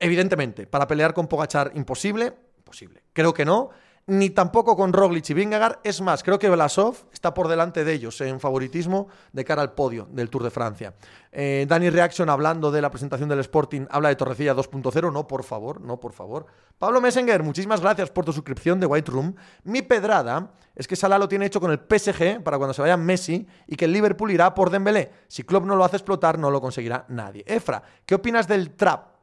Evidentemente, 0.00 0.66
para 0.66 0.86
pelear 0.86 1.14
con 1.14 1.26
Pogachar 1.26 1.72
imposible. 1.74 2.32
Posible. 2.64 3.02
Creo 3.14 3.32
que 3.32 3.44
no 3.44 3.70
ni 4.08 4.30
tampoco 4.30 4.74
con 4.74 4.92
Roglic 4.92 5.28
y 5.30 5.34
Vingegaard. 5.34 5.80
Es 5.84 6.00
más, 6.00 6.22
creo 6.22 6.38
que 6.38 6.48
Blasov 6.48 6.96
está 7.12 7.34
por 7.34 7.46
delante 7.46 7.84
de 7.84 7.92
ellos 7.92 8.20
en 8.22 8.40
favoritismo 8.40 9.08
de 9.32 9.44
cara 9.44 9.60
al 9.60 9.74
podio 9.74 10.08
del 10.10 10.30
Tour 10.30 10.44
de 10.44 10.50
Francia. 10.50 10.94
Eh, 11.30 11.66
Dani 11.68 11.90
Reaction, 11.90 12.30
hablando 12.30 12.70
de 12.70 12.80
la 12.80 12.90
presentación 12.90 13.28
del 13.28 13.40
Sporting, 13.40 13.86
habla 13.90 14.08
de 14.08 14.16
Torrecilla 14.16 14.56
2.0. 14.56 15.12
No, 15.12 15.28
por 15.28 15.44
favor, 15.44 15.82
no, 15.82 16.00
por 16.00 16.14
favor. 16.14 16.46
Pablo 16.78 17.02
Messenger, 17.02 17.42
muchísimas 17.42 17.82
gracias 17.82 18.10
por 18.10 18.24
tu 18.24 18.32
suscripción 18.32 18.80
de 18.80 18.86
White 18.86 19.10
Room. 19.10 19.34
Mi 19.64 19.82
pedrada 19.82 20.52
es 20.74 20.88
que 20.88 20.96
Salah 20.96 21.18
lo 21.18 21.28
tiene 21.28 21.44
hecho 21.44 21.60
con 21.60 21.70
el 21.70 21.78
PSG 21.78 22.42
para 22.42 22.56
cuando 22.56 22.72
se 22.72 22.80
vaya 22.80 22.96
Messi 22.96 23.46
y 23.66 23.76
que 23.76 23.84
el 23.84 23.92
Liverpool 23.92 24.30
irá 24.30 24.54
por 24.54 24.70
Dembélé. 24.70 25.12
Si 25.28 25.42
Klopp 25.42 25.66
no 25.66 25.76
lo 25.76 25.84
hace 25.84 25.96
explotar, 25.96 26.38
no 26.38 26.50
lo 26.50 26.62
conseguirá 26.62 27.04
nadie. 27.08 27.44
Efra, 27.46 27.82
¿qué 28.06 28.14
opinas 28.14 28.48
del 28.48 28.70
trap? 28.70 29.17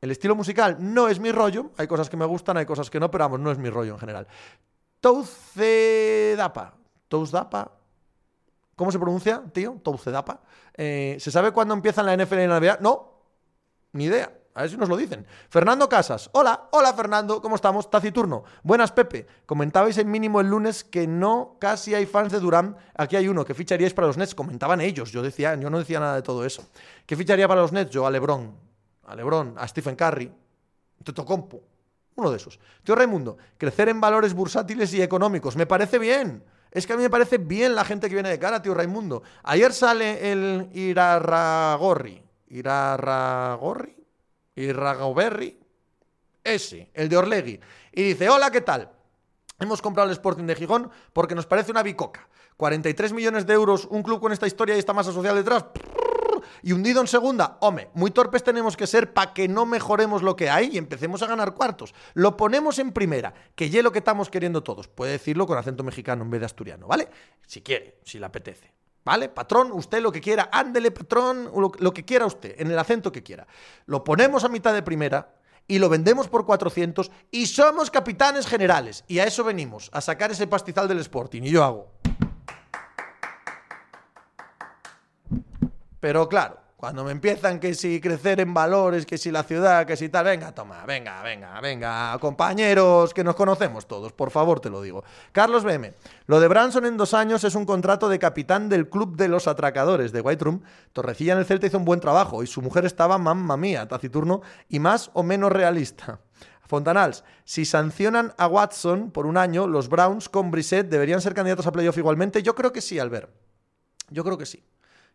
El 0.00 0.10
estilo 0.10 0.34
musical 0.34 0.78
no 0.80 1.08
es 1.08 1.20
mi 1.20 1.30
rollo, 1.30 1.72
hay 1.76 1.86
cosas 1.86 2.08
que 2.08 2.16
me 2.16 2.24
gustan, 2.24 2.56
hay 2.56 2.64
cosas 2.64 2.88
que 2.88 2.98
no, 2.98 3.10
pero 3.10 3.24
vamos, 3.24 3.40
no 3.40 3.50
es 3.50 3.58
mi 3.58 3.68
rollo 3.68 3.92
en 3.92 3.98
general. 3.98 4.26
Toucedapa. 5.00 6.74
Toucedapa. 7.08 7.72
¿Cómo 8.76 8.90
se 8.90 8.98
pronuncia, 8.98 9.42
tío? 9.52 9.78
Toucedapa. 9.82 10.40
Eh, 10.74 11.18
¿Se 11.20 11.30
sabe 11.30 11.52
cuándo 11.52 11.74
empiezan 11.74 12.06
la 12.06 12.16
NFL 12.16 12.40
y 12.40 12.46
la 12.46 12.60
NBA? 12.60 12.78
No, 12.80 13.12
ni 13.92 14.04
idea. 14.04 14.32
A 14.54 14.62
ver 14.62 14.70
si 14.70 14.76
nos 14.78 14.88
lo 14.88 14.96
dicen. 14.96 15.26
Fernando 15.48 15.88
Casas. 15.88 16.30
Hola, 16.32 16.68
hola 16.72 16.92
Fernando, 16.94 17.40
¿cómo 17.42 17.56
estamos? 17.56 17.90
Taciturno. 17.90 18.44
Buenas, 18.62 18.90
Pepe. 18.90 19.26
Comentabais 19.46 19.96
en 19.98 20.10
mínimo 20.10 20.40
el 20.40 20.48
lunes 20.48 20.82
que 20.82 21.06
no 21.06 21.56
casi 21.60 21.94
hay 21.94 22.06
fans 22.06 22.32
de 22.32 22.40
Durán. 22.40 22.76
Aquí 22.96 23.16
hay 23.16 23.28
uno. 23.28 23.44
que 23.44 23.54
ficharíais 23.54 23.94
para 23.94 24.06
los 24.08 24.16
Nets? 24.16 24.34
Comentaban 24.34 24.80
ellos. 24.80 25.12
Yo 25.12 25.22
decía, 25.22 25.54
yo 25.56 25.68
no 25.70 25.78
decía 25.78 26.00
nada 26.00 26.16
de 26.16 26.22
todo 26.22 26.44
eso. 26.44 26.64
¿Qué 27.06 27.16
ficharía 27.16 27.46
para 27.46 27.60
los 27.60 27.72
Nets? 27.72 27.90
Yo 27.90 28.06
a 28.06 28.10
LeBron 28.10 28.69
a 29.10 29.14
LeBron, 29.16 29.54
a 29.58 29.66
Stephen 29.66 29.96
Curry, 29.96 30.32
Compo, 31.26 31.62
uno 32.14 32.30
de 32.30 32.36
esos. 32.36 32.60
Tío 32.84 32.94
Raimundo, 32.94 33.36
crecer 33.58 33.88
en 33.88 34.00
valores 34.00 34.34
bursátiles 34.34 34.94
y 34.94 35.02
económicos, 35.02 35.56
me 35.56 35.66
parece 35.66 35.98
bien. 35.98 36.44
Es 36.70 36.86
que 36.86 36.92
a 36.92 36.96
mí 36.96 37.02
me 37.02 37.10
parece 37.10 37.38
bien 37.38 37.74
la 37.74 37.84
gente 37.84 38.08
que 38.08 38.14
viene 38.14 38.28
de 38.28 38.38
cara, 38.38 38.62
tío 38.62 38.74
Raimundo. 38.74 39.22
Ayer 39.42 39.72
sale 39.72 40.30
el 40.30 40.68
Irarragorri. 40.72 42.22
¿Irarragorri? 42.48 43.96
Irragoberri. 44.54 45.58
Ese, 46.44 46.90
el 46.94 47.08
de 47.08 47.16
Orlegui. 47.16 47.60
Y 47.92 48.02
dice, 48.02 48.28
hola, 48.28 48.50
¿qué 48.52 48.60
tal? 48.60 48.90
Hemos 49.58 49.82
comprado 49.82 50.08
el 50.08 50.12
Sporting 50.12 50.44
de 50.44 50.54
Gijón 50.54 50.90
porque 51.12 51.34
nos 51.34 51.46
parece 51.46 51.72
una 51.72 51.82
bicoca. 51.82 52.28
43 52.56 53.12
millones 53.12 53.46
de 53.46 53.54
euros, 53.54 53.86
un 53.86 54.02
club 54.04 54.20
con 54.20 54.32
esta 54.32 54.46
historia 54.46 54.76
y 54.76 54.78
esta 54.78 54.92
masa 54.92 55.12
social 55.12 55.34
detrás 55.34 55.64
y 56.62 56.72
hundido 56.72 57.00
en 57.00 57.06
segunda, 57.06 57.58
hombre, 57.60 57.90
muy 57.94 58.10
torpes 58.10 58.42
tenemos 58.42 58.76
que 58.76 58.86
ser 58.86 59.12
para 59.12 59.32
que 59.32 59.48
no 59.48 59.66
mejoremos 59.66 60.22
lo 60.22 60.36
que 60.36 60.50
hay 60.50 60.70
y 60.72 60.78
empecemos 60.78 61.22
a 61.22 61.26
ganar 61.26 61.54
cuartos. 61.54 61.94
Lo 62.14 62.36
ponemos 62.36 62.78
en 62.78 62.92
primera, 62.92 63.34
que 63.54 63.70
ya 63.70 63.82
lo 63.82 63.92
que 63.92 63.98
estamos 63.98 64.30
queriendo 64.30 64.62
todos. 64.62 64.88
Puede 64.88 65.12
decirlo 65.12 65.46
con 65.46 65.58
acento 65.58 65.84
mexicano 65.84 66.24
en 66.24 66.30
vez 66.30 66.40
de 66.40 66.46
asturiano, 66.46 66.86
¿vale? 66.86 67.08
Si 67.46 67.62
quiere, 67.62 67.98
si 68.04 68.18
le 68.18 68.26
apetece. 68.26 68.72
¿Vale? 69.02 69.30
Patrón, 69.30 69.72
usted 69.72 70.02
lo 70.02 70.12
que 70.12 70.20
quiera, 70.20 70.50
ándele, 70.52 70.90
patrón, 70.90 71.50
lo, 71.56 71.72
lo 71.78 71.94
que 71.94 72.04
quiera 72.04 72.26
usted, 72.26 72.54
en 72.60 72.70
el 72.70 72.78
acento 72.78 73.10
que 73.10 73.22
quiera. 73.22 73.46
Lo 73.86 74.04
ponemos 74.04 74.44
a 74.44 74.48
mitad 74.48 74.74
de 74.74 74.82
primera, 74.82 75.34
y 75.70 75.78
lo 75.78 75.88
vendemos 75.88 76.26
por 76.26 76.44
400 76.44 77.12
y 77.30 77.46
somos 77.46 77.92
capitanes 77.92 78.46
generales. 78.46 79.04
Y 79.06 79.20
a 79.20 79.24
eso 79.24 79.44
venimos, 79.44 79.88
a 79.92 80.00
sacar 80.00 80.32
ese 80.32 80.48
pastizal 80.48 80.88
del 80.88 80.98
Sporting. 80.98 81.42
Y 81.42 81.50
yo 81.50 81.62
hago. 81.62 81.92
Pero 86.00 86.28
claro, 86.28 86.58
cuando 86.80 87.04
me 87.04 87.12
empiezan 87.12 87.60
que 87.60 87.74
si 87.74 88.00
crecer 88.00 88.40
en 88.40 88.54
valores, 88.54 89.04
que 89.04 89.18
si 89.18 89.30
la 89.30 89.42
ciudad, 89.42 89.86
que 89.86 89.98
si 89.98 90.08
tal, 90.08 90.24
venga, 90.24 90.52
toma, 90.52 90.86
venga, 90.86 91.22
venga, 91.22 91.60
venga, 91.60 92.16
compañeros, 92.18 93.12
que 93.12 93.22
nos 93.22 93.36
conocemos 93.36 93.86
todos, 93.86 94.14
por 94.14 94.30
favor 94.30 94.60
te 94.60 94.70
lo 94.70 94.80
digo. 94.80 95.04
Carlos 95.30 95.62
BM, 95.62 95.92
lo 96.24 96.40
de 96.40 96.48
Branson 96.48 96.86
en 96.86 96.96
dos 96.96 97.12
años 97.12 97.44
es 97.44 97.54
un 97.54 97.66
contrato 97.66 98.08
de 98.08 98.18
capitán 98.18 98.70
del 98.70 98.88
club 98.88 99.14
de 99.14 99.28
los 99.28 99.46
atracadores 99.46 100.10
de 100.10 100.22
White 100.22 100.42
Room. 100.42 100.62
Torrecilla 100.94 101.34
en 101.34 101.40
el 101.40 101.44
Celta 101.44 101.66
hizo 101.66 101.76
un 101.76 101.84
buen 101.84 102.00
trabajo 102.00 102.42
y 102.42 102.46
su 102.46 102.62
mujer 102.62 102.86
estaba, 102.86 103.18
mamma 103.18 103.58
mía, 103.58 103.86
taciturno 103.86 104.40
y 104.70 104.78
más 104.78 105.10
o 105.12 105.22
menos 105.22 105.52
realista. 105.52 106.20
Fontanals, 106.66 107.24
si 107.44 107.66
sancionan 107.66 108.32
a 108.38 108.46
Watson 108.46 109.10
por 109.10 109.26
un 109.26 109.36
año, 109.36 109.66
los 109.66 109.90
Browns 109.90 110.30
con 110.30 110.50
Brissett 110.50 110.88
deberían 110.88 111.20
ser 111.20 111.34
candidatos 111.34 111.66
a 111.66 111.72
playoff 111.72 111.98
igualmente. 111.98 112.42
Yo 112.42 112.54
creo 112.54 112.72
que 112.72 112.80
sí, 112.80 112.98
Albert. 112.98 113.28
Yo 114.08 114.24
creo 114.24 114.38
que 114.38 114.46
sí. 114.46 114.64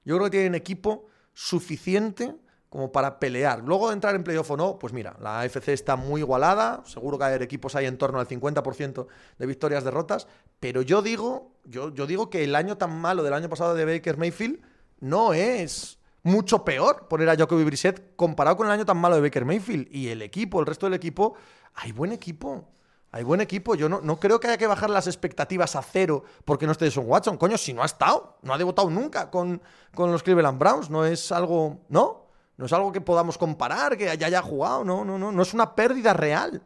Yo 0.06 0.16
creo 0.16 0.26
que 0.26 0.38
tienen 0.38 0.56
equipo 0.56 1.08
suficiente 1.34 2.36
como 2.70 2.92
para 2.92 3.20
pelear. 3.20 3.64
Luego 3.64 3.88
de 3.88 3.94
entrar 3.94 4.16
en 4.16 4.24
playoff 4.24 4.52
o 4.52 4.58
no, 4.58 4.78
pues 4.80 4.94
mira, 4.94 5.16
la 5.22 5.42
AFC 5.42 5.70
está 5.70 5.96
muy 5.96 6.22
igualada, 6.22 6.84
seguro 6.86 7.18
que 7.18 7.24
hay 7.24 7.42
equipos 7.42 7.76
ahí 7.76 7.86
en 7.86 7.98
torno 7.98 8.20
al 8.20 8.28
50% 8.28 9.08
de 9.38 9.46
victorias 9.46 9.84
derrotas, 9.84 10.28
pero 10.60 10.82
yo 10.82 11.02
digo, 11.02 11.54
yo, 11.64 11.94
yo 11.94 12.06
digo 12.06 12.30
que 12.30 12.44
el 12.44 12.56
año 12.56 12.78
tan 12.78 13.00
malo 13.00 13.24
del 13.24 13.34
año 13.34 13.50
pasado 13.50 13.76
de 13.76 13.86
Baker 13.86 14.18
Mayfield 14.18 14.60
no 15.00 15.34
es 15.34 16.00
mucho 16.24 16.66
peor 16.66 17.08
poner 17.08 17.30
a 17.30 17.38
Jacoby 17.38 17.64
Brissett 17.64 18.16
comparado 18.16 18.58
con 18.58 18.68
el 18.68 18.74
año 18.74 18.86
tan 18.86 18.98
malo 18.98 19.16
de 19.16 19.22
Baker 19.22 19.46
Mayfield 19.46 19.88
y 19.90 20.10
el 20.10 20.22
equipo, 20.22 20.60
el 20.60 20.66
resto 20.66 20.88
del 20.88 20.96
equipo, 20.96 21.36
hay 21.76 21.92
buen 21.92 22.12
equipo. 22.12 22.68
Hay 23.16 23.24
buen 23.24 23.40
equipo. 23.40 23.76
Yo 23.76 23.88
no, 23.88 24.02
no 24.02 24.20
creo 24.20 24.42
que 24.42 24.48
haya 24.48 24.58
que 24.58 24.68
bajar 24.68 24.90
las 24.90 25.08
expectativas 25.08 25.78
a 25.78 25.82
cero 25.82 26.26
porque 26.44 26.66
no 26.66 26.74
esté 26.74 26.92
Son 26.92 27.06
Watson. 27.08 27.38
Coño, 27.38 27.58
si 27.58 27.72
no 27.72 27.82
ha 27.82 27.86
estado, 27.86 28.40
no 28.42 28.54
ha 28.54 28.58
debutado 28.58 28.90
nunca 28.90 29.32
con, 29.32 29.62
con 29.94 30.12
los 30.12 30.22
Cleveland 30.22 30.60
Browns. 30.60 30.90
No 30.90 31.06
es 31.06 31.32
algo. 31.32 31.80
¿No? 31.88 32.26
No 32.58 32.66
es 32.66 32.74
algo 32.74 32.92
que 32.92 33.00
podamos 33.00 33.38
comparar, 33.38 33.96
que 33.96 34.10
haya, 34.10 34.28
haya 34.28 34.42
jugado, 34.42 34.84
no, 34.84 35.06
no, 35.06 35.18
no, 35.18 35.32
no 35.32 35.42
es 35.42 35.54
una 35.54 35.76
pérdida 35.76 36.12
real. 36.12 36.62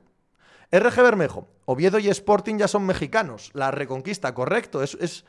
RG 0.71 1.03
Bermejo, 1.03 1.47
Oviedo 1.65 1.99
y 1.99 2.09
Sporting 2.09 2.57
ya 2.57 2.67
son 2.67 2.83
mexicanos. 2.83 3.51
La 3.53 3.69
reconquista, 3.69 4.33
correcto, 4.33 4.81
es, 4.81 4.95
es, 4.99 5.25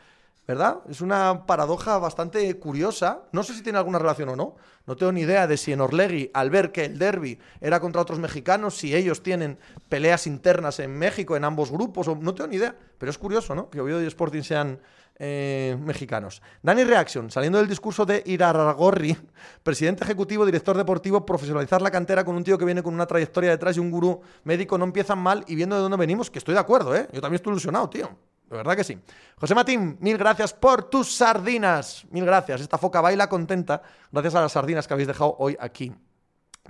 ¿verdad? 0.50 0.78
Es 0.88 1.00
una 1.00 1.46
paradoja 1.46 1.96
bastante 1.98 2.58
curiosa. 2.58 3.22
No 3.30 3.44
sé 3.44 3.54
si 3.54 3.62
tiene 3.62 3.78
alguna 3.78 4.00
relación 4.00 4.30
o 4.30 4.34
no. 4.34 4.56
No 4.84 4.96
tengo 4.96 5.12
ni 5.12 5.20
idea 5.20 5.46
de 5.46 5.56
si 5.56 5.70
en 5.70 5.80
Orlegui, 5.80 6.28
al 6.34 6.50
ver 6.50 6.72
que 6.72 6.86
el 6.86 6.98
derby 6.98 7.38
era 7.60 7.78
contra 7.78 8.02
otros 8.02 8.18
mexicanos, 8.18 8.74
si 8.76 8.92
ellos 8.92 9.22
tienen 9.22 9.60
peleas 9.88 10.26
internas 10.26 10.80
en 10.80 10.98
México, 10.98 11.36
en 11.36 11.44
ambos 11.44 11.70
grupos, 11.70 12.08
o, 12.08 12.16
no 12.16 12.34
tengo 12.34 12.48
ni 12.48 12.56
idea. 12.56 12.74
Pero 12.98 13.10
es 13.10 13.16
curioso, 13.16 13.54
¿no? 13.54 13.70
Que 13.70 13.80
Oviedo 13.80 14.02
y 14.02 14.06
Sporting 14.08 14.42
sean 14.42 14.80
eh, 15.20 15.78
mexicanos. 15.80 16.42
Dani 16.64 16.82
Reaction, 16.82 17.30
saliendo 17.30 17.58
del 17.58 17.68
discurso 17.68 18.04
de 18.04 18.20
Iraragorri, 18.26 19.16
presidente 19.62 20.02
ejecutivo, 20.02 20.44
director 20.44 20.76
deportivo, 20.76 21.24
profesionalizar 21.24 21.80
la 21.80 21.92
cantera 21.92 22.24
con 22.24 22.34
un 22.34 22.42
tío 22.42 22.58
que 22.58 22.64
viene 22.64 22.82
con 22.82 22.92
una 22.92 23.06
trayectoria 23.06 23.50
detrás 23.50 23.76
y 23.76 23.78
un 23.78 23.92
gurú 23.92 24.20
médico 24.42 24.76
no 24.76 24.84
empiezan 24.84 25.20
mal 25.20 25.44
y 25.46 25.54
viendo 25.54 25.76
de 25.76 25.82
dónde 25.82 25.96
venimos, 25.96 26.28
que 26.28 26.40
estoy 26.40 26.54
de 26.54 26.60
acuerdo, 26.60 26.96
¿eh? 26.96 27.06
Yo 27.12 27.20
también 27.20 27.36
estoy 27.36 27.52
ilusionado, 27.52 27.88
tío. 27.88 28.10
De 28.50 28.56
verdad 28.56 28.76
que 28.76 28.82
sí. 28.82 28.98
José 29.36 29.54
Matín, 29.54 29.96
mil 30.00 30.18
gracias 30.18 30.52
por 30.52 30.90
tus 30.90 31.14
sardinas. 31.14 32.04
Mil 32.10 32.26
gracias. 32.26 32.60
Esta 32.60 32.78
foca 32.78 33.00
baila 33.00 33.28
contenta 33.28 33.80
gracias 34.10 34.34
a 34.34 34.40
las 34.40 34.52
sardinas 34.52 34.88
que 34.88 34.94
habéis 34.94 35.06
dejado 35.06 35.36
hoy 35.38 35.56
aquí. 35.60 35.94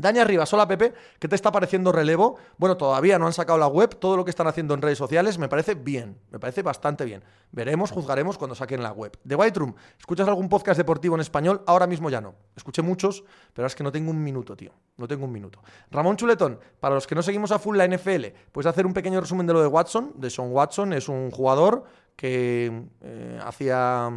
Dani 0.00 0.18
Arribas, 0.18 0.50
hola 0.54 0.66
Pepe, 0.66 0.94
¿qué 1.18 1.28
te 1.28 1.34
está 1.34 1.52
pareciendo 1.52 1.92
relevo? 1.92 2.38
Bueno, 2.56 2.78
todavía 2.78 3.18
no 3.18 3.26
han 3.26 3.34
sacado 3.34 3.58
la 3.58 3.66
web, 3.66 3.98
todo 3.98 4.16
lo 4.16 4.24
que 4.24 4.30
están 4.30 4.46
haciendo 4.46 4.72
en 4.72 4.80
redes 4.80 4.96
sociales 4.96 5.36
me 5.36 5.48
parece 5.48 5.74
bien, 5.74 6.18
me 6.30 6.38
parece 6.38 6.62
bastante 6.62 7.04
bien. 7.04 7.22
Veremos, 7.52 7.90
juzgaremos 7.90 8.38
cuando 8.38 8.54
saquen 8.54 8.82
la 8.82 8.92
web. 8.92 9.18
The 9.26 9.34
White 9.34 9.58
Room, 9.58 9.74
¿escuchas 9.98 10.26
algún 10.26 10.48
podcast 10.48 10.78
deportivo 10.78 11.16
en 11.16 11.20
español? 11.20 11.62
Ahora 11.66 11.86
mismo 11.86 12.08
ya 12.08 12.20
no. 12.20 12.34
Escuché 12.56 12.80
muchos, 12.80 13.24
pero 13.52 13.66
es 13.66 13.74
que 13.74 13.82
no 13.82 13.92
tengo 13.92 14.10
un 14.10 14.22
minuto, 14.22 14.56
tío. 14.56 14.72
No 14.96 15.06
tengo 15.06 15.26
un 15.26 15.32
minuto. 15.32 15.60
Ramón 15.90 16.16
Chuletón, 16.16 16.58
para 16.78 16.94
los 16.94 17.06
que 17.06 17.14
no 17.14 17.22
seguimos 17.22 17.52
a 17.52 17.58
full 17.58 17.76
la 17.76 17.86
NFL, 17.86 18.26
puedes 18.52 18.66
hacer 18.66 18.86
un 18.86 18.94
pequeño 18.94 19.20
resumen 19.20 19.46
de 19.46 19.52
lo 19.52 19.60
de 19.60 19.66
Watson. 19.66 20.14
De 20.16 20.30
Sean 20.30 20.50
Watson, 20.50 20.94
es 20.94 21.08
un 21.08 21.30
jugador 21.30 21.84
que 22.16 22.86
eh, 23.02 23.40
hacía 23.44 24.10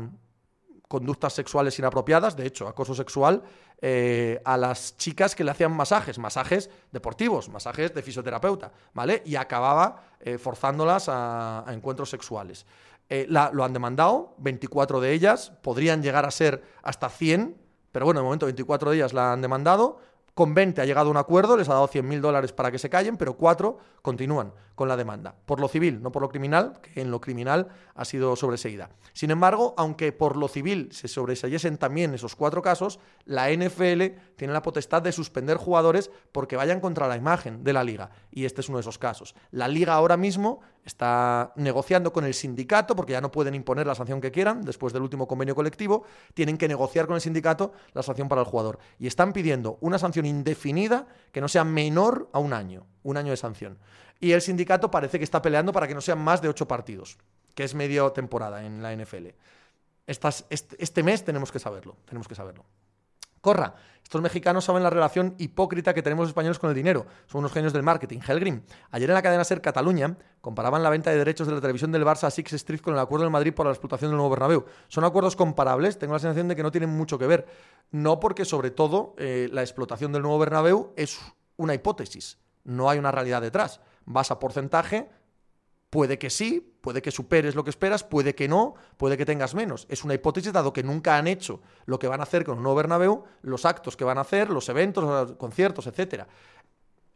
conductas 0.94 1.34
sexuales 1.34 1.80
inapropiadas, 1.80 2.38
de 2.38 2.46
hecho, 2.46 2.68
acoso 2.68 2.94
sexual, 2.94 3.42
eh, 3.82 4.40
a 4.46 4.58
las 4.58 4.96
chicas 4.96 5.34
que 5.34 5.44
le 5.44 5.50
hacían 5.50 5.72
masajes, 5.76 6.20
masajes 6.20 6.70
deportivos, 6.92 7.50
masajes 7.50 7.96
de 7.96 8.04
fisioterapeuta, 8.04 8.72
¿vale? 8.94 9.24
Y 9.26 9.36
acababa 9.36 10.04
eh, 10.20 10.38
forzándolas 10.38 11.10
a, 11.10 11.66
encuentros 11.70 12.12
sexuales. 12.12 12.68
Eh, 13.10 13.26
lo 13.28 13.64
han 13.64 13.74
demandado, 13.74 14.36
24 14.38 15.02
de 15.02 15.14
ellas, 15.14 15.52
podrían 15.64 16.04
llegar 16.04 16.28
a 16.28 16.32
ser 16.32 16.62
hasta 16.84 17.10
100, 17.10 17.58
pero 17.92 18.06
bueno, 18.06 18.20
de 18.20 18.26
momento 18.26 18.46
24 18.46 18.92
de 18.92 18.98
ellas 18.98 19.14
la 19.14 19.34
han 19.34 19.42
demandado, 19.42 19.98
con 20.34 20.54
20 20.54 20.82
ha 20.82 20.86
llegado 20.86 21.08
a 21.08 21.12
un 21.12 21.18
acuerdo, 21.18 21.58
les 21.58 21.70
ha 21.70 21.74
dado 21.74 21.88
100.000 21.88 22.20
dólares 22.20 22.54
para 22.54 22.72
que 22.72 22.80
se 22.80 22.90
callen, 22.90 23.18
pero 23.18 23.36
4 23.36 23.78
continúan 24.02 24.54
con 24.76 24.88
la 24.88 24.98
demanda. 24.98 25.36
Por 25.46 25.60
lo 25.60 25.68
civil, 25.68 26.02
no 26.02 26.12
por 26.12 26.24
lo 26.24 26.30
criminal, 26.30 26.74
que 26.82 27.02
en 27.02 27.12
lo 27.12 27.22
criminal 27.22 27.68
ha 27.94 28.06
sido 28.06 28.36
sobreseída. 28.36 28.90
Sin 29.14 29.30
embargo, 29.30 29.76
aunque 29.78 30.12
por 30.12 30.36
lo 30.36 30.48
civil 30.48 30.90
se 30.92 31.08
sobreseyesen 31.08 31.78
también 31.78 32.14
esos 32.14 32.36
cuatro 32.36 32.62
casos, 32.62 33.00
la 33.26 33.52
NFL 33.52 34.02
tiene 34.36 34.54
la 34.54 34.64
potestad 34.64 35.02
de 35.02 35.12
suspender 35.12 35.58
jugadores 35.58 36.10
porque 36.32 36.56
vayan 36.56 36.80
contra 36.80 37.08
la 37.08 37.18
imagen 37.18 37.64
de 37.64 37.74
la 37.74 37.84
liga. 37.84 38.10
Y 38.36 38.46
este 38.46 38.62
es 38.62 38.70
uno 38.70 38.80
de 38.80 38.82
esos 38.82 38.98
casos. 38.98 39.36
La 39.52 39.68
liga 39.68 39.94
ahora 39.94 40.18
mismo 40.18 40.62
está 40.84 41.54
negociando 41.56 42.12
con 42.12 42.26
el 42.26 42.34
sindicato, 42.34 42.96
porque 42.96 43.14
ya 43.14 43.22
no 43.22 43.32
pueden 43.32 43.54
imponer 43.54 43.86
la 43.86 43.94
sanción 43.94 44.20
que 44.20 44.32
quieran, 44.32 44.64
después 44.64 44.92
del 44.92 45.04
último 45.04 45.28
convenio 45.28 45.54
colectivo, 45.54 46.04
tienen 46.34 46.58
que 46.58 46.68
negociar 46.68 47.06
con 47.06 47.14
el 47.14 47.22
sindicato 47.22 47.74
la 47.94 48.02
sanción 48.02 48.28
para 48.28 48.42
el 48.42 48.48
jugador. 48.48 48.80
Y 48.98 49.06
están 49.06 49.34
pidiendo 49.34 49.78
una 49.82 50.00
sanción 50.00 50.26
indefinida 50.26 51.06
que 51.32 51.42
no 51.42 51.48
sea 51.48 51.64
menor 51.64 52.28
a 52.34 52.40
un 52.40 52.54
año, 52.54 52.88
un 53.04 53.18
año 53.18 53.30
de 53.30 53.38
sanción. 53.38 53.78
Y 54.20 54.32
el 54.32 54.42
sindicato 54.42 54.90
parece 54.90 55.20
que 55.20 55.26
está 55.26 55.40
peleando 55.40 55.72
para 55.72 55.88
que 55.88 55.94
no 55.94 56.02
sean 56.02 56.18
más 56.18 56.42
de 56.42 56.50
ocho 56.50 56.68
partidos, 56.68 57.20
que 57.54 57.64
es 57.64 57.76
media 57.76 58.10
temporada 58.10 58.66
en 58.66 58.82
la 58.82 58.96
NFL. 58.96 59.28
este 60.08 61.04
mes 61.04 61.24
tenemos 61.24 61.52
que 61.52 61.60
saberlo, 61.60 61.98
tenemos 62.06 62.28
que 62.28 62.34
saberlo. 62.34 62.66
Corra, 63.44 63.76
estos 64.02 64.22
mexicanos 64.22 64.64
saben 64.64 64.84
la 64.84 64.90
relación 64.90 65.36
hipócrita 65.38 65.94
que 65.94 66.02
tenemos 66.02 66.24
los 66.24 66.30
españoles 66.30 66.60
con 66.60 66.70
el 66.70 66.76
dinero. 66.78 67.06
Son 67.28 67.40
unos 67.40 67.52
genios 67.52 67.74
del 67.74 67.84
marketing. 67.84 68.20
Helgrim, 68.26 68.62
ayer 68.90 69.10
en 69.10 69.14
la 69.14 69.22
cadena 69.22 69.44
Ser 69.44 69.60
Cataluña 69.60 70.16
comparaban 70.40 70.82
la 70.82 70.90
venta 70.90 71.12
de 71.12 71.18
derechos 71.18 71.46
de 71.48 71.54
la 71.54 71.60
televisión 71.60 71.92
del 71.92 72.06
Barça 72.06 72.24
a 72.24 72.32
Six 72.32 72.54
Street 72.54 72.80
con 72.80 72.94
el 72.94 73.02
acuerdo 73.02 73.26
del 73.26 73.34
Madrid 73.34 73.54
por 73.54 73.66
la 73.66 73.74
explotación 73.74 74.12
del 74.12 74.16
nuevo 74.16 74.30
Bernabéu. 74.30 74.64
¿Son 74.88 75.04
acuerdos 75.04 75.36
comparables? 75.36 76.00
Tengo 76.00 76.14
la 76.14 76.20
sensación 76.20 76.48
de 76.48 76.56
que 76.56 76.64
no 76.64 76.72
tienen 76.72 76.90
mucho 76.90 77.20
que 77.20 77.28
ver. 77.28 77.46
No 77.92 78.22
porque, 78.22 78.46
sobre 78.46 78.72
todo, 78.72 79.14
eh, 79.18 79.50
la 79.52 79.60
explotación 79.60 80.14
del 80.14 80.22
nuevo 80.22 80.40
Bernabéu 80.40 80.94
es 80.96 81.20
una 81.58 81.74
hipótesis. 81.74 82.38
No 82.64 82.90
hay 82.90 82.98
una 82.98 83.12
realidad 83.12 83.42
detrás. 83.42 83.82
Vas 84.06 84.32
a 84.32 84.40
porcentaje, 84.40 85.10
Puede 85.94 86.18
que 86.18 86.32
sí, 86.32 86.76
puede 86.82 87.04
que 87.04 87.12
superes 87.12 87.54
lo 87.54 87.64
que 87.64 87.70
esperas, 87.70 88.04
puede 88.04 88.34
que 88.34 88.48
no, 88.48 88.74
puede 88.98 89.16
que 89.16 89.28
tengas 89.28 89.54
menos. 89.54 89.86
Es 89.92 90.04
una 90.04 90.16
hipótesis 90.16 90.52
dado 90.52 90.74
que 90.74 90.82
nunca 90.82 91.20
han 91.20 91.28
hecho 91.28 91.62
lo 91.86 92.00
que 92.00 92.08
van 92.08 92.20
a 92.20 92.24
hacer 92.24 92.44
con 92.44 92.58
un 92.58 92.64
nuevo 92.64 92.78
Bernabéu, 92.78 93.26
los 93.44 93.64
actos 93.64 93.96
que 93.96 94.04
van 94.04 94.18
a 94.18 94.22
hacer, 94.22 94.50
los 94.50 94.68
eventos, 94.70 95.04
los 95.04 95.34
conciertos, 95.34 95.86
etc. 95.86 96.24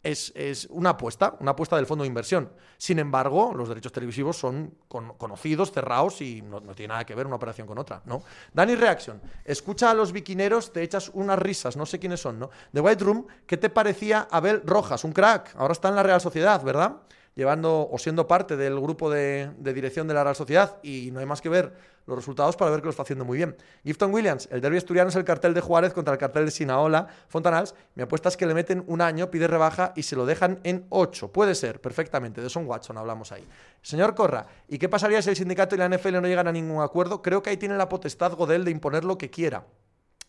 Es, 0.03 0.67
una 0.69 0.91
apuesta, 0.91 1.37
una 1.39 1.51
apuesta 1.51 1.75
del 1.75 1.87
fondo 1.87 2.03
de 2.03 2.07
inversión. 2.07 2.51
Sin 2.77 2.99
embargo, 2.99 3.51
los 3.55 3.67
derechos 3.67 3.91
televisivos 3.91 4.37
son 4.37 4.75
conocidos, 4.87 5.71
cerrados 5.71 6.21
y 6.21 6.43
no, 6.43 6.61
tiene 6.75 6.89
nada 6.89 7.03
que 7.03 7.15
ver 7.15 7.25
una 7.25 7.37
operación 7.37 7.65
con 7.65 7.79
otra, 7.79 8.03
¿no? 8.05 8.21
Dani 8.53 8.75
Reaction, 8.75 9.19
escucha 9.43 9.89
a 9.89 9.95
los 9.95 10.11
biquineros, 10.11 10.71
te 10.71 10.83
echas 10.83 11.09
unas 11.15 11.39
risas, 11.39 11.75
no 11.77 11.87
sé 11.87 11.97
quiénes 11.97 12.21
son, 12.21 12.37
¿no? 12.37 12.51
The 12.71 12.81
White 12.81 13.03
Room, 13.03 13.25
¿qué 13.47 13.57
te 13.57 13.71
parecía 13.71 14.27
Abel 14.29 14.61
Rojas? 14.63 15.03
Un 15.03 15.13
crack, 15.13 15.55
ahora 15.57 15.71
está 15.71 15.89
en 15.89 15.95
la 15.95 16.03
Real 16.03 16.21
Sociedad, 16.21 16.63
¿verdad? 16.63 16.97
Llevando 17.37 17.87
o 17.89 17.97
siendo 17.99 18.27
parte 18.27 18.57
del 18.57 18.79
grupo 18.81 19.11
de, 19.11 19.51
dirección 19.59 20.07
de 20.07 20.15
la 20.15 20.23
Real 20.23 20.35
Sociedad 20.35 20.79
y 20.81 21.11
no 21.11 21.19
hay 21.19 21.25
más 21.27 21.39
que 21.39 21.49
ver 21.49 21.71
los 22.07 22.17
resultados 22.17 22.55
para 22.55 22.71
ver 22.71 22.79
que 22.79 22.85
lo 22.85 22.89
está 22.89 23.03
haciendo 23.03 23.25
muy 23.25 23.37
bien. 23.37 23.55
Gifton 23.83 24.11
Williams, 24.11 24.49
el 24.51 24.59
derby 24.59 24.77
asturiano 24.77 25.09
es 25.09 25.15
el 25.15 25.23
cartel 25.23 25.53
de 25.53 25.61
Juárez 25.61 25.93
contra 25.93 26.13
el 26.13 26.19
cartel 26.19 26.45
de 26.45 26.51
Sinaola. 26.51 27.07
Fontanals, 27.27 27.75
mi 27.93 28.03
apuesta 28.03 28.29
es 28.29 28.37
que 28.37 28.47
le 28.47 28.55
meten 28.55 28.83
un 28.87 29.01
año, 29.01 29.29
pide 29.29 29.47
rebaja 29.47 29.93
y 29.95 30.03
se 30.03 30.15
lo 30.15 30.25
dejan 30.25 30.59
en 30.63 30.87
8. 30.89 31.31
Puede 31.31 31.53
ser, 31.53 31.79
perfectamente. 31.79 32.41
De 32.41 32.49
Son 32.49 32.65
Watson 32.65 32.97
hablamos 32.97 33.31
ahí. 33.31 33.45
Señor 33.83 34.15
Corra, 34.15 34.47
¿y 34.67 34.79
qué 34.79 34.89
pasaría 34.89 35.21
si 35.21 35.29
el 35.29 35.35
sindicato 35.35 35.75
y 35.75 35.77
la 35.77 35.89
NFL 35.89 36.13
no 36.13 36.27
llegan 36.27 36.47
a 36.47 36.51
ningún 36.51 36.81
acuerdo? 36.81 37.21
Creo 37.21 37.43
que 37.43 37.51
ahí 37.51 37.57
tiene 37.57 37.77
la 37.77 37.87
potestad 37.87 38.33
Godel 38.33 38.65
de 38.65 38.71
imponer 38.71 39.03
lo 39.03 39.17
que 39.17 39.29
quiera. 39.29 39.65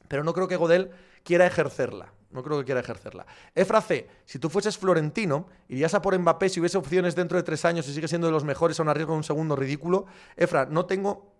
Pero 0.08 0.24
no 0.24 0.32
creo 0.32 0.48
que 0.48 0.56
Godel 0.56 0.90
quiera 1.22 1.46
ejercerla. 1.46 2.12
No 2.30 2.42
creo 2.42 2.58
que 2.58 2.64
quiera 2.64 2.80
ejercerla. 2.80 3.26
Efra 3.54 3.80
C, 3.80 4.08
si 4.26 4.38
tú 4.38 4.50
fueses 4.50 4.76
florentino, 4.76 5.46
irías 5.68 5.94
a 5.94 6.02
por 6.02 6.18
Mbappé 6.18 6.50
si 6.50 6.60
hubiese 6.60 6.76
opciones 6.76 7.14
dentro 7.14 7.38
de 7.38 7.42
tres 7.42 7.64
años 7.64 7.88
y 7.88 7.94
sigue 7.94 8.08
siendo 8.08 8.26
de 8.26 8.32
los 8.32 8.44
mejores 8.44 8.78
a 8.78 8.82
un 8.82 8.90
arriesgo 8.90 9.12
de 9.12 9.18
un 9.18 9.24
segundo 9.24 9.56
ridículo. 9.56 10.06
Efra, 10.36 10.66
no 10.66 10.84
tengo 10.84 11.32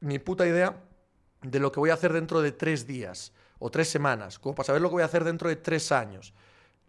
ni 0.00 0.18
puta 0.18 0.46
idea 0.46 0.82
de 1.40 1.60
lo 1.60 1.72
que 1.72 1.80
voy 1.80 1.90
a 1.90 1.94
hacer 1.94 2.12
dentro 2.12 2.42
de 2.42 2.52
tres 2.52 2.86
días 2.86 3.32
o 3.58 3.70
tres 3.70 3.88
semanas, 3.88 4.38
como 4.38 4.54
para 4.54 4.66
saber 4.66 4.82
lo 4.82 4.88
que 4.88 4.94
voy 4.94 5.02
a 5.02 5.06
hacer 5.06 5.24
dentro 5.24 5.48
de 5.48 5.56
tres 5.56 5.92
años. 5.92 6.34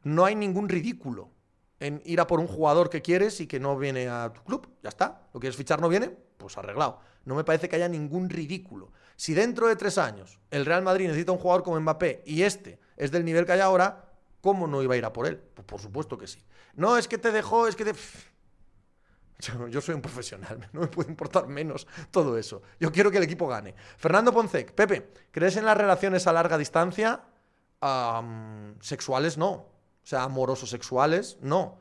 No 0.04 0.26
hay 0.26 0.36
ningún 0.36 0.68
ridículo 0.68 1.30
en 1.80 2.02
ir 2.06 2.20
a 2.20 2.28
por 2.28 2.40
un 2.40 2.48
jugador 2.48 2.90
que 2.90 3.02
quieres 3.02 3.40
y 3.42 3.48
que 3.48 3.60
no 3.60 3.78
viene 3.78 4.10
a 4.10 4.32
tu 4.34 4.44
club. 4.44 4.68
Ya 4.84 4.90
está. 4.90 5.28
¿Lo 5.34 5.40
quieres 5.40 5.56
fichar 5.56 5.82
no 5.82 5.90
viene? 5.90 6.10
Pues 6.10 6.58
arreglado. 6.58 7.00
No 7.24 7.36
me 7.36 7.44
parece 7.44 7.70
que 7.70 7.76
haya 7.76 7.88
ningún 7.88 8.30
ridículo. 8.30 8.92
Si 9.16 9.34
dentro 9.34 9.68
de 9.68 9.76
tres 9.76 9.98
años 9.98 10.40
el 10.52 10.66
Real 10.66 10.84
Madrid 10.84 11.08
necesita 11.08 11.32
un 11.32 11.38
jugador 11.38 11.64
como 11.64 11.80
Mbappé 11.80 12.24
y 12.26 12.44
este 12.44 12.80
es 12.98 13.12
del 13.12 13.26
nivel 13.26 13.46
que 13.46 13.54
hay 13.54 13.60
ahora, 13.62 14.12
¿cómo 14.42 14.68
no 14.68 14.82
iba 14.84 14.94
a 14.94 14.98
ir 14.98 15.06
a 15.06 15.14
por 15.14 15.28
él? 15.28 15.38
Pues 15.38 15.66
por 15.66 15.80
supuesto 15.82 16.18
que 16.18 16.28
sí. 16.28 16.44
No, 16.76 16.98
es 16.98 17.08
que 17.08 17.18
te 17.18 17.32
dejó, 17.32 17.68
es 17.68 17.76
que 17.76 17.86
te... 17.86 17.94
Yo, 19.70 19.82
soy 19.82 19.96
un 19.96 20.02
profesional, 20.02 20.70
no 20.74 20.82
me 20.82 20.88
puede 20.88 21.10
importar 21.10 21.48
menos 21.48 21.88
todo 22.12 22.38
eso. 22.38 22.62
Yo 22.80 22.92
quiero 22.92 23.12
que 23.12 23.18
el 23.18 23.24
equipo 23.24 23.48
gane. 23.48 23.76
Fernando 23.98 24.34
Poncec, 24.34 24.72
Pepe, 24.74 25.12
¿crees 25.32 25.58
en 25.58 25.66
las 25.66 25.78
relaciones 25.78 26.28
a 26.28 26.34
larga 26.34 26.58
distancia? 26.58 27.22
sexuales 28.80 29.38
no. 29.38 29.52
O 29.52 30.08
sea, 30.08 30.24
amorosos 30.24 30.70
sexuales 30.70 31.38
no. 31.42 31.78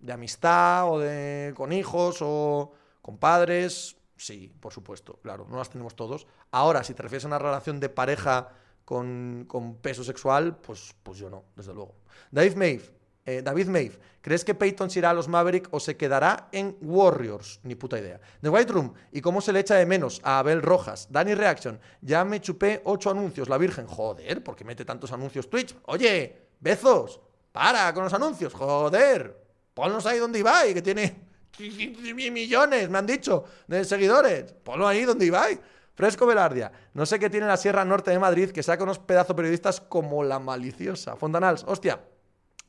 De 0.00 0.12
amistad 0.12 0.90
o 0.90 0.98
de 0.98 1.52
con 1.56 1.72
hijos 1.72 2.18
o 2.20 2.72
con 3.00 3.18
padres, 3.18 3.96
sí, 4.16 4.52
por 4.60 4.72
supuesto, 4.72 5.18
claro, 5.22 5.46
no 5.48 5.56
las 5.56 5.70
tenemos 5.70 5.94
todos. 5.94 6.26
Ahora, 6.50 6.84
si 6.84 6.94
te 6.94 7.02
refieres 7.02 7.24
a 7.24 7.28
una 7.28 7.38
relación 7.38 7.80
de 7.80 7.88
pareja 7.88 8.48
con, 8.84 9.44
con 9.48 9.76
peso 9.76 10.04
sexual, 10.04 10.56
pues, 10.56 10.94
pues 11.02 11.18
yo 11.18 11.30
no, 11.30 11.44
desde 11.56 11.74
luego. 11.74 11.94
David 12.30 12.56
Maeve, 12.56 12.90
eh, 13.26 13.40
David 13.42 13.68
Maeve, 13.68 13.98
¿crees 14.20 14.44
que 14.44 14.54
Peyton 14.54 14.90
se 14.90 14.98
irá 14.98 15.10
a 15.10 15.14
los 15.14 15.28
Maverick 15.28 15.68
o 15.70 15.80
se 15.80 15.96
quedará 15.96 16.48
en 16.52 16.76
Warriors? 16.82 17.60
Ni 17.62 17.74
puta 17.74 17.98
idea. 17.98 18.20
The 18.42 18.50
White 18.50 18.72
Room, 18.72 18.92
¿y 19.12 19.20
cómo 19.20 19.40
se 19.40 19.52
le 19.52 19.60
echa 19.60 19.76
de 19.76 19.86
menos 19.86 20.20
a 20.22 20.40
Abel 20.40 20.60
Rojas? 20.60 21.08
Danny 21.10 21.34
Reaction, 21.34 21.80
ya 22.02 22.24
me 22.24 22.40
chupé 22.40 22.82
ocho 22.84 23.10
anuncios, 23.10 23.48
la 23.48 23.56
Virgen. 23.56 23.86
Joder, 23.86 24.44
¿por 24.44 24.54
qué 24.54 24.64
mete 24.64 24.84
tantos 24.84 25.10
anuncios 25.12 25.48
Twitch? 25.48 25.74
Oye, 25.86 26.48
Bezos, 26.60 27.20
para 27.52 27.94
con 27.94 28.04
los 28.04 28.12
anuncios, 28.12 28.52
joder. 28.52 29.42
Ponlos 29.72 30.06
ahí 30.06 30.18
donde 30.18 30.38
Ibai, 30.38 30.74
que 30.74 30.82
tiene 30.82 31.23
millones, 31.58 32.90
me 32.90 32.98
han 32.98 33.06
dicho, 33.06 33.44
de 33.66 33.84
seguidores. 33.84 34.52
Ponlo 34.62 34.86
ahí 34.86 35.04
donde 35.04 35.26
Ibai. 35.26 35.60
Fresco 35.94 36.26
Velardia. 36.26 36.72
No 36.92 37.06
sé 37.06 37.18
qué 37.18 37.30
tiene 37.30 37.46
la 37.46 37.56
Sierra 37.56 37.84
Norte 37.84 38.10
de 38.10 38.18
Madrid 38.18 38.50
que 38.50 38.62
saca 38.62 38.82
unos 38.82 38.98
pedazos 38.98 39.36
periodistas 39.36 39.80
como 39.80 40.24
la 40.24 40.40
maliciosa. 40.40 41.16
Fontanals, 41.16 41.64
hostia. 41.68 42.00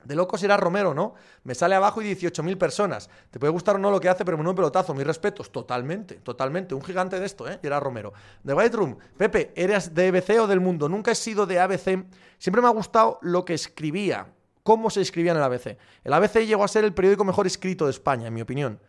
De 0.04 0.16
locos 0.16 0.44
era 0.44 0.56
Romero, 0.56 0.94
¿no? 0.94 1.16
Me 1.44 1.56
sale 1.56 1.74
abajo 1.74 2.00
y 2.00 2.06
18.000 2.06 2.58
personas. 2.60 3.10
Te 3.32 3.40
puede 3.40 3.52
gustar 3.52 3.76
o 3.76 3.80
no 3.80 3.90
lo 3.90 4.00
que 4.00 4.08
hace, 4.08 4.24
pero 4.24 4.38
menudo 4.38 4.54
pelotazo. 4.54 4.94
Mis 4.94 5.08
respetos. 5.08 5.52
Totalmente, 5.52 6.16
totalmente. 6.16 6.76
Un 6.76 6.84
gigante 6.84 7.20
de 7.20 7.26
esto, 7.26 7.50
¿eh? 7.50 7.60
Era 7.64 7.80
Romero. 7.80 8.14
The 8.46 8.54
White 8.54 8.78
Room. 8.78 8.98
Pepe, 9.18 9.52
¿eres 9.56 9.96
de 9.96 10.10
ABC 10.10 10.40
o 10.40 10.46
del 10.46 10.60
mundo? 10.60 10.88
Nunca 10.88 11.10
he 11.10 11.16
sido 11.16 11.48
de 11.48 11.60
ABC. 11.60 12.06
Siempre 12.38 12.62
me 12.62 12.68
ha 12.68 12.72
gustado 12.72 13.18
lo 13.24 13.44
que 13.44 13.56
escribía. 13.56 14.35
Cómo 14.66 14.89
se 14.89 15.01
escribía 15.01 15.32
en 15.32 15.38
el 15.38 15.43
ABC. 15.43 15.78
El 16.03 16.11
ABC 16.11 16.45
llegó 16.45 16.63
a 16.63 16.68
ser 16.68 16.84
el 16.84 16.93
periódico 16.93 17.24
mejor 17.24 17.45
escrito 17.45 17.86
de 17.86 17.91
España, 17.91 18.28
en 18.28 18.34
mi 18.34 18.41
opinión 18.41 18.80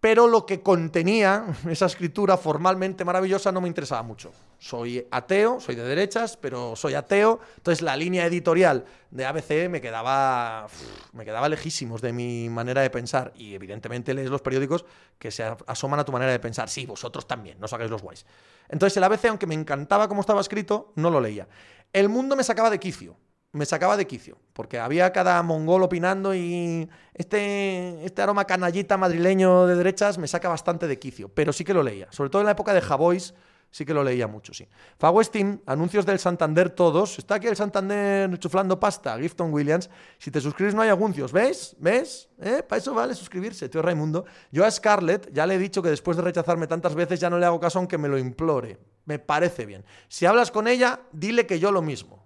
pero 0.00 0.26
lo 0.26 0.46
que 0.46 0.62
contenía 0.62 1.44
esa 1.70 1.86
escritura 1.86 2.36
formalmente 2.36 3.04
maravillosa 3.04 3.52
no 3.52 3.60
me 3.60 3.68
interesaba 3.68 4.02
mucho. 4.02 4.32
Soy 4.58 5.06
ateo, 5.10 5.60
soy 5.60 5.74
de 5.74 5.84
derechas, 5.84 6.36
pero 6.36 6.74
soy 6.74 6.94
ateo, 6.94 7.40
entonces 7.56 7.82
la 7.82 7.96
línea 7.96 8.26
editorial 8.26 8.84
de 9.10 9.26
ABC 9.26 9.68
me 9.68 9.80
quedaba, 9.80 10.66
me 11.12 11.24
quedaba 11.24 11.48
lejísimos 11.48 12.00
de 12.00 12.12
mi 12.12 12.48
manera 12.48 12.82
de 12.82 12.90
pensar 12.90 13.32
y 13.36 13.54
evidentemente 13.54 14.14
lees 14.14 14.30
los 14.30 14.42
periódicos 14.42 14.84
que 15.18 15.30
se 15.30 15.44
asoman 15.66 16.00
a 16.00 16.04
tu 16.04 16.12
manera 16.12 16.32
de 16.32 16.38
pensar. 16.38 16.68
Sí, 16.68 16.86
vosotros 16.86 17.26
también, 17.26 17.58
no 17.60 17.66
os 17.66 17.72
hagáis 17.72 17.90
los 17.90 18.02
guays. 18.02 18.26
Entonces 18.68 18.96
el 18.96 19.04
ABC, 19.04 19.26
aunque 19.26 19.46
me 19.46 19.54
encantaba 19.54 20.08
cómo 20.08 20.20
estaba 20.20 20.40
escrito, 20.40 20.92
no 20.96 21.10
lo 21.10 21.20
leía. 21.20 21.46
El 21.92 22.08
mundo 22.08 22.36
me 22.36 22.44
sacaba 22.44 22.70
de 22.70 22.78
quicio 22.78 23.16
me 23.52 23.66
sacaba 23.66 23.96
de 23.96 24.06
quicio, 24.06 24.38
porque 24.52 24.78
había 24.78 25.12
cada 25.12 25.42
mongol 25.42 25.82
opinando 25.82 26.34
y 26.34 26.88
este, 27.14 28.04
este 28.04 28.22
aroma 28.22 28.44
canallita 28.44 28.96
madrileño 28.96 29.66
de 29.66 29.74
derechas 29.74 30.18
me 30.18 30.28
saca 30.28 30.48
bastante 30.48 30.86
de 30.86 30.98
quicio, 30.98 31.28
pero 31.28 31.52
sí 31.52 31.64
que 31.64 31.74
lo 31.74 31.82
leía, 31.82 32.06
sobre 32.10 32.30
todo 32.30 32.42
en 32.42 32.46
la 32.46 32.52
época 32.52 32.72
de 32.72 32.80
Javois, 32.80 33.34
sí 33.72 33.84
que 33.84 33.94
lo 33.94 34.04
leía 34.04 34.28
mucho, 34.28 34.52
sí. 34.54 34.68
Fagwestin, 34.98 35.62
anuncios 35.66 36.06
del 36.06 36.20
Santander 36.20 36.70
todos, 36.70 37.18
está 37.18 37.36
aquí 37.36 37.48
el 37.48 37.56
Santander 37.56 38.38
chuflando 38.38 38.78
pasta, 38.78 39.18
Gifton 39.18 39.52
Williams, 39.52 39.90
si 40.18 40.30
te 40.30 40.40
suscribes 40.40 40.74
no 40.74 40.82
hay 40.82 40.90
anuncios, 40.90 41.32
¿ves? 41.32 41.74
¿Ves? 41.78 42.28
¿Eh? 42.40 42.62
Para 42.62 42.78
eso 42.78 42.94
vale 42.94 43.14
suscribirse, 43.14 43.68
tío 43.68 43.82
Raimundo. 43.82 44.24
Yo 44.52 44.64
a 44.64 44.70
Scarlett 44.70 45.32
ya 45.32 45.46
le 45.46 45.54
he 45.54 45.58
dicho 45.58 45.82
que 45.82 45.88
después 45.88 46.16
de 46.16 46.22
rechazarme 46.22 46.66
tantas 46.66 46.94
veces 46.94 47.18
ya 47.18 47.30
no 47.30 47.38
le 47.38 47.46
hago 47.46 47.58
caso 47.60 47.78
aunque 47.78 47.98
me 47.98 48.08
lo 48.08 48.18
implore, 48.18 48.78
me 49.06 49.18
parece 49.18 49.66
bien. 49.66 49.84
Si 50.08 50.26
hablas 50.26 50.50
con 50.50 50.68
ella, 50.68 51.00
dile 51.12 51.46
que 51.46 51.58
yo 51.58 51.72
lo 51.72 51.82
mismo 51.82 52.19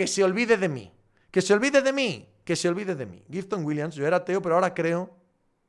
que 0.00 0.06
se 0.06 0.24
olvide 0.24 0.56
de 0.56 0.70
mí. 0.70 0.90
Que 1.30 1.42
se 1.42 1.52
olvide 1.52 1.82
de 1.82 1.92
mí. 1.92 2.26
Que 2.42 2.56
se 2.56 2.70
olvide 2.70 2.94
de 2.94 3.04
mí. 3.04 3.22
Gifton 3.30 3.62
Williams, 3.66 3.94
yo 3.94 4.06
era 4.06 4.16
ateo, 4.16 4.40
pero 4.40 4.54
ahora 4.54 4.72
creo. 4.72 5.10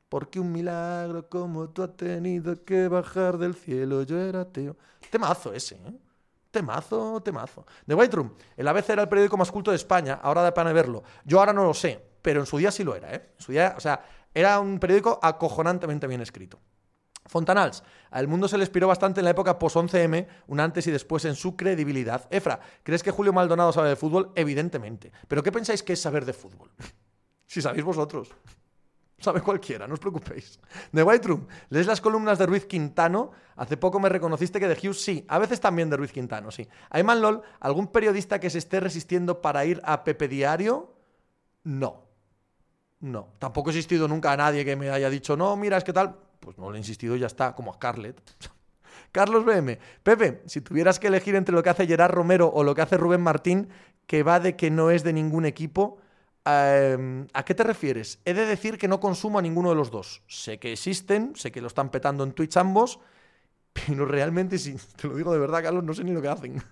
Porque 0.08 0.40
un 0.40 0.50
milagro 0.50 1.28
como 1.28 1.68
tú 1.68 1.82
ha 1.82 1.94
tenido 1.94 2.64
que 2.64 2.88
bajar 2.88 3.36
del 3.36 3.54
cielo. 3.54 4.04
Yo 4.04 4.18
era 4.18 4.40
ateo. 4.40 4.74
Temazo 5.10 5.52
ese, 5.52 5.74
¿eh? 5.74 5.92
Temazo, 6.50 7.20
temazo. 7.20 7.66
The 7.86 7.94
White 7.94 8.16
Room. 8.16 8.32
El 8.56 8.66
ABC 8.68 8.88
era 8.88 9.02
el 9.02 9.08
periódico 9.10 9.36
más 9.36 9.52
culto 9.52 9.70
de 9.70 9.76
España. 9.76 10.18
Ahora 10.22 10.40
da 10.40 10.54
pena 10.54 10.72
verlo. 10.72 11.02
Yo 11.26 11.38
ahora 11.38 11.52
no 11.52 11.64
lo 11.64 11.74
sé, 11.74 12.02
pero 12.22 12.40
en 12.40 12.46
su 12.46 12.56
día 12.56 12.70
sí 12.70 12.84
lo 12.84 12.96
era, 12.96 13.14
¿eh? 13.14 13.32
En 13.36 13.44
su 13.44 13.52
día, 13.52 13.74
o 13.76 13.80
sea, 13.80 14.02
era 14.32 14.58
un 14.60 14.78
periódico 14.78 15.20
acojonantemente 15.22 16.06
bien 16.06 16.22
escrito. 16.22 16.58
Fontanals, 17.26 17.84
al 18.10 18.28
mundo 18.28 18.48
se 18.48 18.58
le 18.58 18.64
inspiró 18.64 18.88
bastante 18.88 19.20
en 19.20 19.24
la 19.24 19.30
época 19.30 19.58
post-11M, 19.58 20.26
un 20.48 20.60
antes 20.60 20.86
y 20.86 20.90
después 20.90 21.24
en 21.24 21.34
su 21.34 21.56
credibilidad. 21.56 22.26
Efra, 22.30 22.60
¿crees 22.82 23.02
que 23.02 23.10
Julio 23.10 23.32
Maldonado 23.32 23.72
sabe 23.72 23.90
de 23.90 23.96
fútbol? 23.96 24.32
Evidentemente. 24.34 25.12
¿Pero 25.28 25.42
qué 25.42 25.52
pensáis 25.52 25.82
que 25.82 25.94
es 25.94 26.00
saber 26.00 26.24
de 26.24 26.32
fútbol? 26.32 26.70
si 27.46 27.62
sabéis 27.62 27.84
vosotros. 27.84 28.30
Sabe 29.18 29.40
cualquiera, 29.40 29.86
no 29.86 29.94
os 29.94 30.00
preocupéis. 30.00 30.58
The 30.92 31.04
White 31.04 31.28
Room, 31.28 31.46
¿lees 31.70 31.86
las 31.86 32.00
columnas 32.00 32.40
de 32.40 32.46
Ruiz 32.46 32.66
Quintano? 32.66 33.30
Hace 33.54 33.76
poco 33.76 34.00
me 34.00 34.08
reconociste 34.08 34.58
que 34.58 34.66
de 34.66 34.74
Hughes 34.74 35.00
sí, 35.00 35.24
a 35.28 35.38
veces 35.38 35.60
también 35.60 35.88
de 35.88 35.96
Ruiz 35.96 36.10
Quintano, 36.10 36.50
sí. 36.50 36.66
Ayman 36.90 37.20
LOL, 37.20 37.42
¿algún 37.60 37.86
periodista 37.86 38.40
que 38.40 38.50
se 38.50 38.58
esté 38.58 38.80
resistiendo 38.80 39.40
para 39.40 39.64
ir 39.64 39.80
a 39.84 40.02
Pepe 40.02 40.26
Diario? 40.26 40.92
No. 41.62 42.02
No. 42.98 43.28
Tampoco 43.38 43.70
he 43.70 43.72
existido 43.72 44.08
nunca 44.08 44.32
a 44.32 44.36
nadie 44.36 44.64
que 44.64 44.74
me 44.74 44.90
haya 44.90 45.08
dicho, 45.08 45.36
no, 45.36 45.54
mira, 45.54 45.76
es 45.76 45.84
que 45.84 45.92
tal 45.92 46.16
pues 46.42 46.58
no 46.58 46.70
le 46.70 46.76
he 46.76 46.80
insistido, 46.80 47.16
ya 47.16 47.28
está, 47.28 47.54
como 47.54 47.70
a 47.70 47.74
Scarlett. 47.74 48.20
Carlos 49.12 49.44
BM, 49.44 49.78
Pepe, 50.02 50.42
si 50.46 50.60
tuvieras 50.60 50.98
que 50.98 51.06
elegir 51.06 51.36
entre 51.36 51.54
lo 51.54 51.62
que 51.62 51.70
hace 51.70 51.86
Gerard 51.86 52.12
Romero 52.12 52.50
o 52.52 52.64
lo 52.64 52.74
que 52.74 52.82
hace 52.82 52.96
Rubén 52.96 53.20
Martín, 53.20 53.68
que 54.06 54.22
va 54.22 54.40
de 54.40 54.56
que 54.56 54.70
no 54.70 54.90
es 54.90 55.04
de 55.04 55.12
ningún 55.12 55.46
equipo, 55.46 55.98
em, 56.44 57.26
¿a 57.32 57.44
qué 57.44 57.54
te 57.54 57.62
refieres? 57.62 58.18
He 58.24 58.34
de 58.34 58.44
decir 58.44 58.76
que 58.76 58.88
no 58.88 59.00
consumo 59.00 59.38
a 59.38 59.42
ninguno 59.42 59.70
de 59.70 59.76
los 59.76 59.90
dos. 59.90 60.22
Sé 60.26 60.58
que 60.58 60.72
existen, 60.72 61.34
sé 61.36 61.52
que 61.52 61.60
lo 61.60 61.68
están 61.68 61.90
petando 61.90 62.24
en 62.24 62.32
Twitch 62.32 62.56
ambos, 62.56 62.98
pero 63.86 64.04
realmente, 64.04 64.58
si 64.58 64.76
te 64.96 65.08
lo 65.08 65.14
digo 65.14 65.32
de 65.32 65.38
verdad, 65.38 65.62
Carlos, 65.62 65.84
no 65.84 65.94
sé 65.94 66.04
ni 66.04 66.12
lo 66.12 66.20
que 66.20 66.28
hacen. 66.28 66.62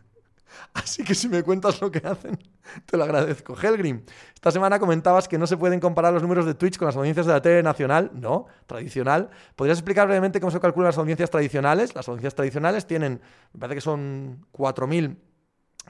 Así 0.74 1.04
que 1.04 1.14
si 1.14 1.28
me 1.28 1.42
cuentas 1.42 1.80
lo 1.80 1.90
que 1.90 2.06
hacen, 2.06 2.38
te 2.86 2.96
lo 2.96 3.04
agradezco. 3.04 3.56
Helgrim, 3.60 4.02
esta 4.34 4.50
semana 4.50 4.78
comentabas 4.78 5.28
que 5.28 5.38
no 5.38 5.46
se 5.46 5.56
pueden 5.56 5.80
comparar 5.80 6.12
los 6.12 6.22
números 6.22 6.46
de 6.46 6.54
Twitch 6.54 6.78
con 6.78 6.86
las 6.86 6.96
audiencias 6.96 7.26
de 7.26 7.32
la 7.32 7.42
tele 7.42 7.62
nacional, 7.62 8.10
no, 8.14 8.46
tradicional. 8.66 9.30
¿Podrías 9.56 9.78
explicar 9.78 10.06
brevemente 10.06 10.40
cómo 10.40 10.50
se 10.50 10.60
calculan 10.60 10.88
las 10.88 10.98
audiencias 10.98 11.30
tradicionales? 11.30 11.94
Las 11.94 12.08
audiencias 12.08 12.34
tradicionales 12.34 12.86
tienen, 12.86 13.20
me 13.52 13.60
parece 13.60 13.76
que 13.76 13.80
son 13.80 14.46
4.000 14.52 15.16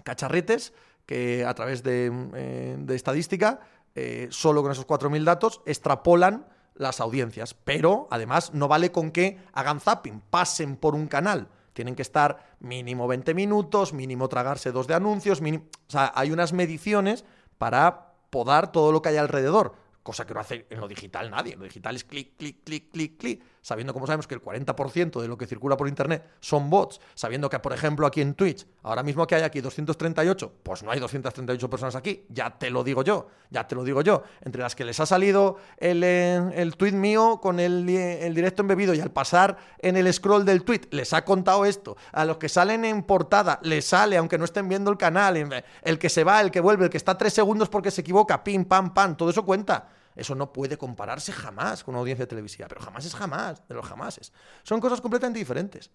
cacharretes 0.05 0.73
que 1.07 1.45
a 1.45 1.55
través 1.55 1.83
de, 1.83 2.13
eh, 2.35 2.87
estadística, 2.91 3.61
eh, 3.95 4.29
solo 4.31 4.63
con 4.63 4.73
esos 4.73 4.87
4.000 4.87 5.25
datos, 5.25 5.61
extrapolan 5.67 6.47
las 6.75 7.01
audiencias. 7.01 7.55
Pero, 7.55 8.09
además, 8.11 8.55
no 8.55 8.69
vale 8.69 8.93
con 8.93 9.11
que 9.11 9.39
hagan 9.53 9.81
zapping, 9.81 10.23
pasen 10.31 10.77
por 10.77 10.95
un 10.95 11.09
canal 11.09 11.49
tienen 11.81 11.97
que 11.97 12.03
estar 12.03 12.57
mínimo 12.61 13.09
20 13.09 13.33
minutos, 13.33 13.95
mínimo 13.95 14.29
tragarse 14.29 14.71
dos 14.71 14.87
de 14.87 14.93
anuncios, 14.93 15.41
o 15.41 15.91
sea, 15.91 16.13
hay 16.15 16.31
unas 16.31 16.53
mediciones 16.53 17.25
para 17.57 18.13
podar 18.29 18.71
todo 18.71 18.93
lo 18.93 19.01
que 19.01 19.09
hay 19.09 19.17
alrededor 19.17 19.73
cosa 20.03 20.27
que 20.27 20.35
no 20.35 20.41
hace 20.41 20.67
en 20.71 20.81
lo 20.81 20.89
digital 20.89 21.31
nadie. 21.31 21.53
En 21.53 21.59
lo 21.59 21.67
digital 21.67 21.95
es 21.95 22.05
clic, 22.05 22.37
clic, 22.37 22.65
clic, 22.65 22.91
clic, 22.91 23.17
clic, 23.19 23.45
sabiendo 23.61 23.93
como 23.93 24.07
sabemos 24.07 24.27
que 24.27 24.35
el 24.35 24.43
40% 24.43 25.21
de 25.21 25.29
lo 25.29 25.37
que 25.37 25.47
circula 25.47 25.77
por 25.77 25.89
Internet 25.89 26.29
son 26.41 26.71
bots, 26.71 27.01
sabiendo 27.15 27.49
que, 27.51 27.59
por 27.59 27.73
ejemplo, 27.73 28.07
aquí 28.07 28.21
en 28.21 28.35
Twitch, 28.35 28.67
ahora 28.83 29.03
mismo 29.03 29.27
que 29.27 29.35
hay 29.35 29.43
aquí 29.43 29.61
238, 29.61 30.53
pues 30.63 30.83
no 30.83 30.91
hay 30.91 31.01
238 31.01 31.71
personas 31.71 31.97
aquí, 31.97 32.25
ya 32.29 32.59
te 32.59 32.71
lo 32.71 32.83
digo 32.85 33.03
yo, 33.03 33.29
ya 33.51 33.67
te 33.67 33.75
lo 33.75 33.85
digo 33.85 34.03
yo, 34.03 34.23
entre 34.43 34.63
las 34.63 34.75
que 34.75 34.85
les 34.85 34.99
ha 35.01 35.07
salido 35.07 35.57
el, 35.77 36.03
eh, 36.05 36.41
el 36.55 36.77
tweet 36.77 36.93
mío 36.93 37.41
con 37.43 37.61
el, 37.61 37.89
eh, 37.89 38.27
el 38.27 38.35
directo 38.35 38.63
embebido 38.63 38.95
y 38.95 39.01
al 39.01 39.11
pasar 39.11 39.57
en 39.79 39.97
el 39.97 40.13
scroll 40.13 40.45
del 40.45 40.65
tweet 40.65 40.83
les 40.91 41.13
ha 41.13 41.25
contado 41.25 41.65
esto, 41.65 41.97
a 42.13 42.25
los 42.25 42.39
que 42.39 42.49
salen 42.49 42.85
en 42.85 43.03
portada 43.03 43.59
les 43.63 43.85
sale, 43.85 44.17
aunque 44.17 44.39
no 44.39 44.45
estén 44.45 44.69
viendo 44.69 44.91
el 44.91 44.97
canal, 44.97 45.37
el 45.83 45.99
que 45.99 46.09
se 46.09 46.25
va, 46.25 46.41
el 46.41 46.51
que 46.51 46.61
vuelve, 46.61 46.85
el 46.85 46.91
que 46.91 46.97
está 46.97 47.17
tres 47.17 47.33
segundos 47.33 47.69
porque 47.69 47.91
se 47.91 48.01
equivoca, 48.01 48.43
pim, 48.43 48.65
pam, 48.65 48.95
pam, 48.95 49.17
todo 49.17 49.31
eso 49.31 49.45
cuenta. 49.45 49.89
Eso 50.17 50.35
no 50.35 50.53
puede 50.53 50.77
compararse 50.77 51.33
jamás 51.33 51.85
con 51.85 51.95
una 51.95 52.01
audiencia 52.01 52.27
televisiva, 52.27 52.69
pero 52.69 52.81
jamás 52.81 53.07
es 53.07 53.15
jamás, 53.15 53.67
de 53.69 53.75
los 53.75 53.87
jamases. 53.87 54.33
Son 54.65 54.81
cosas 54.81 55.01
completamente 55.01 55.39
diferentes. 55.39 55.91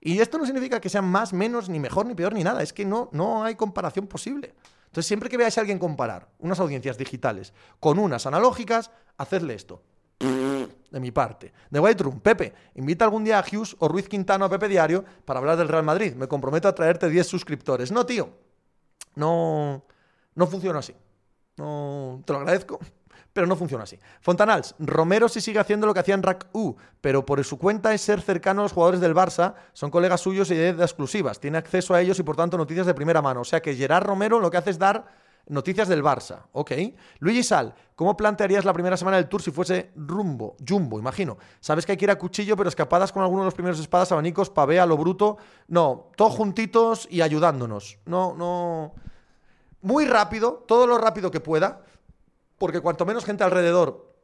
Y 0.00 0.20
esto 0.20 0.38
no 0.38 0.46
significa 0.46 0.80
que 0.80 0.88
sean 0.88 1.04
más, 1.04 1.32
menos, 1.32 1.68
ni 1.68 1.80
mejor, 1.80 2.06
ni 2.06 2.14
peor, 2.14 2.34
ni 2.34 2.44
nada. 2.44 2.62
Es 2.62 2.72
que 2.72 2.84
no, 2.84 3.08
no 3.12 3.44
hay 3.44 3.54
comparación 3.54 4.06
posible. 4.06 4.54
Entonces, 4.86 5.06
siempre 5.06 5.28
que 5.28 5.36
veáis 5.36 5.58
a 5.58 5.60
alguien 5.60 5.78
comparar 5.78 6.28
unas 6.38 6.60
audiencias 6.60 6.96
digitales 6.96 7.52
con 7.80 7.98
unas 7.98 8.26
analógicas, 8.26 8.90
hacedle 9.18 9.54
esto. 9.54 9.82
De 10.18 11.00
mi 11.00 11.10
parte. 11.10 11.52
De 11.68 11.78
White 11.78 12.02
Room, 12.02 12.20
Pepe, 12.20 12.54
invita 12.76 13.04
algún 13.04 13.24
día 13.24 13.38
a 13.38 13.44
Hughes 13.44 13.76
o 13.78 13.88
Ruiz 13.88 14.08
Quintano 14.08 14.46
a 14.46 14.48
Pepe 14.48 14.68
Diario 14.68 15.04
para 15.24 15.40
hablar 15.40 15.58
del 15.58 15.68
Real 15.68 15.84
Madrid. 15.84 16.14
Me 16.14 16.28
comprometo 16.28 16.68
a 16.68 16.74
traerte 16.74 17.10
10 17.10 17.26
suscriptores. 17.26 17.92
No, 17.92 18.06
tío. 18.06 18.30
No, 19.14 19.84
no 20.34 20.46
funciona 20.46 20.78
así. 20.78 20.94
No, 21.58 22.22
te 22.24 22.32
lo 22.32 22.38
agradezco, 22.40 22.78
pero 23.36 23.46
no 23.46 23.54
funciona 23.54 23.84
así. 23.84 23.98
Fontanals, 24.22 24.74
Romero 24.78 25.28
sí 25.28 25.42
sigue 25.42 25.58
haciendo 25.58 25.86
lo 25.86 25.92
que 25.92 26.00
hacía 26.00 26.14
en 26.14 26.22
Rack 26.22 26.48
U, 26.54 26.74
pero 27.02 27.26
por 27.26 27.44
su 27.44 27.58
cuenta 27.58 27.92
es 27.92 28.00
ser 28.00 28.22
cercano 28.22 28.62
a 28.62 28.64
los 28.64 28.72
jugadores 28.72 29.00
del 29.00 29.14
Barça, 29.14 29.54
son 29.74 29.90
colegas 29.90 30.22
suyos 30.22 30.50
y 30.50 30.54
de 30.54 30.70
exclusivas, 30.70 31.38
tiene 31.38 31.58
acceso 31.58 31.92
a 31.94 32.00
ellos 32.00 32.18
y 32.18 32.22
por 32.22 32.34
tanto 32.34 32.56
noticias 32.56 32.86
de 32.86 32.94
primera 32.94 33.20
mano. 33.20 33.42
O 33.42 33.44
sea 33.44 33.60
que 33.60 33.76
Gerard 33.76 34.06
Romero 34.06 34.40
lo 34.40 34.50
que 34.50 34.56
hace 34.56 34.70
es 34.70 34.78
dar 34.78 35.04
Noticias 35.48 35.86
del 35.86 36.02
Barça, 36.02 36.46
ok. 36.50 36.72
Luigi 37.20 37.44
Sal, 37.44 37.72
¿cómo 37.94 38.16
plantearías 38.16 38.64
la 38.64 38.72
primera 38.72 38.96
semana 38.96 39.18
del 39.18 39.28
tour 39.28 39.40
si 39.40 39.52
fuese 39.52 39.92
rumbo, 39.94 40.56
jumbo, 40.68 40.98
imagino? 40.98 41.38
Sabes 41.60 41.86
que 41.86 41.92
hay 41.92 41.98
que 41.98 42.04
ir 42.04 42.10
a 42.10 42.18
cuchillo, 42.18 42.56
pero 42.56 42.68
escapadas 42.68 43.12
con 43.12 43.22
alguno 43.22 43.42
de 43.42 43.46
los 43.46 43.54
primeros 43.54 43.78
espadas, 43.78 44.10
abanicos, 44.10 44.50
pavea, 44.50 44.84
lo 44.86 44.96
bruto. 44.96 45.36
No, 45.68 46.10
todos 46.16 46.34
juntitos 46.34 47.06
y 47.12 47.20
ayudándonos. 47.20 47.98
No, 48.06 48.34
no. 48.34 48.94
Muy 49.82 50.04
rápido, 50.04 50.64
todo 50.66 50.84
lo 50.88 50.98
rápido 50.98 51.30
que 51.30 51.38
pueda, 51.38 51.82
porque 52.58 52.80
cuanto 52.80 53.06
menos 53.06 53.24
gente 53.24 53.44
alrededor, 53.44 54.14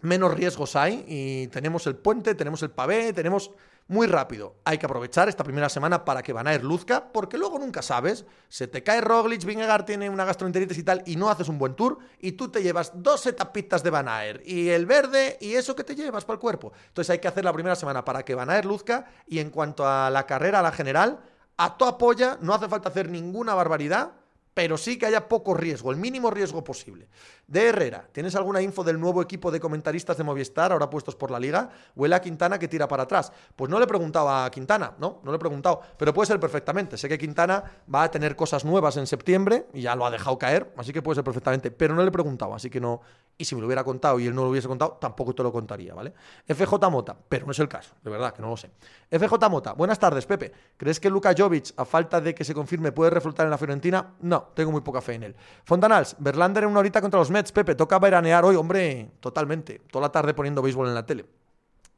menos 0.00 0.34
riesgos 0.34 0.76
hay. 0.76 1.04
Y 1.06 1.48
tenemos 1.48 1.86
el 1.86 1.96
puente, 1.96 2.34
tenemos 2.34 2.62
el 2.62 2.70
pavé, 2.70 3.12
tenemos 3.12 3.50
muy 3.88 4.06
rápido. 4.06 4.56
Hay 4.64 4.76
que 4.76 4.84
aprovechar 4.84 5.28
esta 5.28 5.42
primera 5.42 5.70
semana 5.70 6.04
para 6.04 6.22
que 6.22 6.34
Van 6.34 6.46
Aert 6.46 6.62
luzca, 6.62 7.10
porque 7.10 7.38
luego 7.38 7.58
nunca 7.58 7.80
sabes. 7.80 8.26
Se 8.48 8.68
te 8.68 8.82
cae 8.82 9.00
Roglic, 9.00 9.44
Vingegaard 9.44 9.86
tiene 9.86 10.10
una 10.10 10.26
gastroenteritis 10.26 10.76
y 10.78 10.82
tal, 10.82 11.02
y 11.06 11.16
no 11.16 11.30
haces 11.30 11.48
un 11.48 11.58
buen 11.58 11.74
tour, 11.74 11.98
y 12.18 12.32
tú 12.32 12.50
te 12.50 12.62
llevas 12.62 12.92
dos 12.94 13.26
etapitas 13.26 13.82
de 13.82 13.90
Van 13.90 14.08
Aert, 14.08 14.46
y 14.46 14.68
el 14.68 14.84
verde, 14.84 15.38
y 15.40 15.54
eso 15.54 15.74
que 15.74 15.84
te 15.84 15.96
llevas 15.96 16.26
para 16.26 16.34
el 16.34 16.40
cuerpo. 16.40 16.72
Entonces 16.88 17.10
hay 17.10 17.18
que 17.18 17.28
hacer 17.28 17.44
la 17.44 17.52
primera 17.52 17.76
semana 17.76 18.04
para 18.04 18.24
que 18.24 18.34
Van 18.34 18.50
Aert 18.50 18.66
luzca, 18.66 19.06
y 19.26 19.38
en 19.38 19.48
cuanto 19.48 19.88
a 19.88 20.10
la 20.10 20.26
carrera, 20.26 20.58
a 20.58 20.62
la 20.62 20.72
general, 20.72 21.20
a 21.56 21.78
tu 21.78 21.86
apoya, 21.86 22.36
no 22.42 22.52
hace 22.52 22.68
falta 22.68 22.90
hacer 22.90 23.08
ninguna 23.08 23.54
barbaridad 23.54 24.12
pero 24.58 24.76
sí 24.76 24.98
que 24.98 25.06
haya 25.06 25.28
poco 25.28 25.54
riesgo, 25.54 25.92
el 25.92 25.98
mínimo 25.98 26.32
riesgo 26.32 26.64
posible. 26.64 27.06
De 27.46 27.68
Herrera, 27.68 28.08
¿tienes 28.10 28.34
alguna 28.34 28.60
info 28.60 28.82
del 28.82 28.98
nuevo 28.98 29.22
equipo 29.22 29.52
de 29.52 29.60
comentaristas 29.60 30.16
de 30.16 30.24
Movistar, 30.24 30.72
ahora 30.72 30.90
puestos 30.90 31.14
por 31.14 31.30
la 31.30 31.38
liga? 31.38 31.70
Huele 31.94 32.16
a 32.16 32.20
Quintana 32.20 32.58
que 32.58 32.66
tira 32.66 32.88
para 32.88 33.04
atrás. 33.04 33.32
Pues 33.54 33.70
no 33.70 33.78
le 33.78 33.84
he 33.84 33.86
preguntado 33.86 34.28
a 34.28 34.50
Quintana, 34.50 34.94
no, 34.98 35.20
no 35.22 35.30
le 35.30 35.36
he 35.36 35.38
preguntado, 35.38 35.80
pero 35.96 36.12
puede 36.12 36.26
ser 36.26 36.40
perfectamente. 36.40 36.98
Sé 36.98 37.08
que 37.08 37.16
Quintana 37.16 37.62
va 37.94 38.02
a 38.02 38.10
tener 38.10 38.34
cosas 38.34 38.64
nuevas 38.64 38.96
en 38.96 39.06
septiembre 39.06 39.68
y 39.72 39.82
ya 39.82 39.94
lo 39.94 40.04
ha 40.04 40.10
dejado 40.10 40.36
caer, 40.36 40.72
así 40.76 40.92
que 40.92 41.02
puede 41.02 41.14
ser 41.14 41.24
perfectamente, 41.24 41.70
pero 41.70 41.94
no 41.94 42.02
le 42.02 42.08
he 42.08 42.12
preguntado, 42.12 42.52
así 42.52 42.68
que 42.68 42.80
no. 42.80 43.00
Y 43.38 43.44
si 43.44 43.54
me 43.54 43.60
lo 43.60 43.68
hubiera 43.68 43.84
contado 43.84 44.18
y 44.18 44.26
él 44.26 44.34
no 44.34 44.42
lo 44.42 44.50
hubiese 44.50 44.66
contado, 44.66 44.98
tampoco 45.00 45.36
te 45.36 45.44
lo 45.44 45.52
contaría, 45.52 45.94
¿vale? 45.94 46.12
FJ 46.48 46.90
Mota, 46.90 47.16
pero 47.28 47.46
no 47.46 47.52
es 47.52 47.58
el 47.60 47.68
caso, 47.68 47.94
de 48.02 48.10
verdad 48.10 48.34
que 48.34 48.42
no 48.42 48.50
lo 48.50 48.56
sé. 48.56 48.72
FJ 49.08 49.48
Mota, 49.48 49.74
buenas 49.74 50.00
tardes, 50.00 50.26
Pepe. 50.26 50.50
¿Crees 50.76 50.98
que 50.98 51.08
Luka 51.08 51.32
Jovic, 51.38 51.72
a 51.76 51.84
falta 51.84 52.20
de 52.20 52.34
que 52.34 52.42
se 52.42 52.52
confirme, 52.52 52.90
puede 52.90 53.10
reflotar 53.10 53.46
en 53.46 53.50
la 53.50 53.58
Fiorentina? 53.58 54.14
No, 54.22 54.47
tengo 54.54 54.72
muy 54.72 54.80
poca 54.80 55.00
fe 55.00 55.14
en 55.14 55.22
él. 55.24 55.36
Fontanals, 55.64 56.16
Verlander 56.18 56.64
en 56.64 56.70
una 56.70 56.80
horita 56.80 57.00
contra 57.00 57.18
los 57.20 57.30
Mets. 57.30 57.52
Pepe, 57.52 57.74
toca 57.74 57.98
veranear 57.98 58.44
hoy, 58.44 58.56
hombre, 58.56 59.10
totalmente. 59.20 59.80
Toda 59.90 60.02
la 60.06 60.12
tarde 60.12 60.34
poniendo 60.34 60.62
béisbol 60.62 60.88
en 60.88 60.94
la 60.94 61.06
tele. 61.06 61.24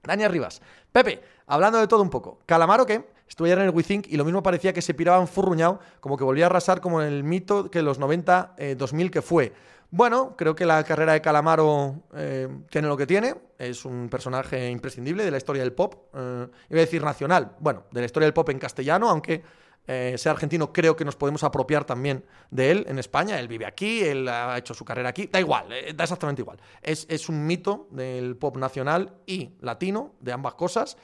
Dani 0.02 0.26
Rivas. 0.28 0.60
Pepe, 0.92 1.20
hablando 1.46 1.78
de 1.78 1.86
todo 1.86 2.02
un 2.02 2.10
poco. 2.10 2.40
¿Calamaro 2.46 2.86
qué? 2.86 3.08
Estuve 3.28 3.48
ayer 3.48 3.58
en 3.58 3.64
el 3.66 3.70
WeThink 3.70 4.06
y 4.08 4.16
lo 4.16 4.24
mismo 4.24 4.42
parecía 4.42 4.72
que 4.72 4.82
se 4.82 4.94
piraban 4.94 5.28
furruñado, 5.28 5.78
como 6.00 6.16
que 6.16 6.24
volvía 6.24 6.46
a 6.46 6.46
arrasar 6.46 6.80
como 6.80 7.00
en 7.00 7.08
el 7.08 7.22
mito 7.22 7.70
que 7.70 7.82
los 7.82 7.98
90, 7.98 8.56
2000 8.76 9.06
eh, 9.06 9.10
que 9.10 9.22
fue. 9.22 9.52
Bueno, 9.92 10.36
creo 10.36 10.54
que 10.54 10.64
la 10.64 10.82
carrera 10.84 11.12
de 11.12 11.20
Calamaro 11.20 11.96
eh, 12.14 12.48
tiene 12.70 12.88
lo 12.88 12.96
que 12.96 13.06
tiene. 13.06 13.34
Es 13.58 13.84
un 13.84 14.08
personaje 14.08 14.70
imprescindible 14.70 15.24
de 15.24 15.30
la 15.30 15.36
historia 15.36 15.62
del 15.62 15.72
pop. 15.72 15.94
Eh, 16.14 16.46
iba 16.70 16.78
a 16.78 16.84
decir 16.84 17.02
nacional. 17.02 17.56
Bueno, 17.58 17.84
de 17.90 18.00
la 18.00 18.06
historia 18.06 18.26
del 18.26 18.34
pop 18.34 18.48
en 18.50 18.58
castellano, 18.58 19.08
aunque 19.08 19.42
eh, 19.86 20.16
sea 20.18 20.32
argentino, 20.32 20.72
creo 20.72 20.94
que 20.94 21.04
nos 21.04 21.16
podemos 21.16 21.42
apropiar 21.42 21.84
también 21.84 22.24
de 22.50 22.70
él 22.70 22.84
en 22.88 22.98
España. 22.98 23.40
Él 23.40 23.48
vive 23.48 23.66
aquí, 23.66 24.02
él 24.02 24.28
ha 24.28 24.56
hecho 24.56 24.74
su 24.74 24.84
carrera 24.84 25.08
aquí. 25.08 25.26
Da 25.26 25.40
igual, 25.40 25.72
eh, 25.72 25.92
da 25.94 26.04
exactamente 26.04 26.42
igual. 26.42 26.60
Es, 26.82 27.06
es, 27.08 27.28
un 27.28 27.46
mito 27.46 27.88
del 27.90 28.36
pop 28.36 28.56
nacional 28.56 29.16
y 29.26 29.56
latino, 29.60 30.14
de 30.20 30.32
ambas 30.32 30.54
cosas. 30.54 30.96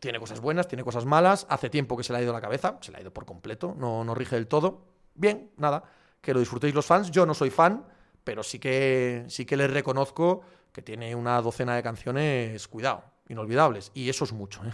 Tiene 0.00 0.18
cosas 0.18 0.40
buenas, 0.40 0.66
tiene 0.66 0.82
cosas 0.82 1.04
malas. 1.04 1.46
Hace 1.48 1.70
tiempo 1.70 1.96
que 1.96 2.04
se 2.04 2.12
le 2.12 2.20
ha 2.20 2.22
ido 2.22 2.32
la 2.32 2.40
cabeza, 2.40 2.78
se 2.80 2.90
le 2.90 2.98
ha 2.98 3.00
ido 3.00 3.12
por 3.12 3.26
completo, 3.26 3.74
no, 3.78 4.02
no 4.04 4.14
rige 4.14 4.36
del 4.36 4.46
todo. 4.46 4.86
Bien, 5.14 5.50
nada, 5.56 5.84
que 6.20 6.32
lo 6.32 6.40
disfrutéis 6.40 6.74
los 6.74 6.86
fans. 6.86 7.10
Yo 7.10 7.26
no 7.26 7.34
soy 7.34 7.50
fan, 7.50 7.86
pero 8.24 8.42
sí 8.42 8.58
que, 8.58 9.24
sí 9.28 9.44
que 9.44 9.56
les 9.56 9.70
reconozco 9.70 10.42
que 10.72 10.82
tiene 10.82 11.14
una 11.14 11.40
docena 11.40 11.76
de 11.76 11.82
canciones, 11.82 12.66
cuidado, 12.66 13.04
inolvidables. 13.28 13.90
Y 13.94 14.08
eso 14.08 14.24
es 14.24 14.32
mucho. 14.32 14.62
¿eh? 14.64 14.70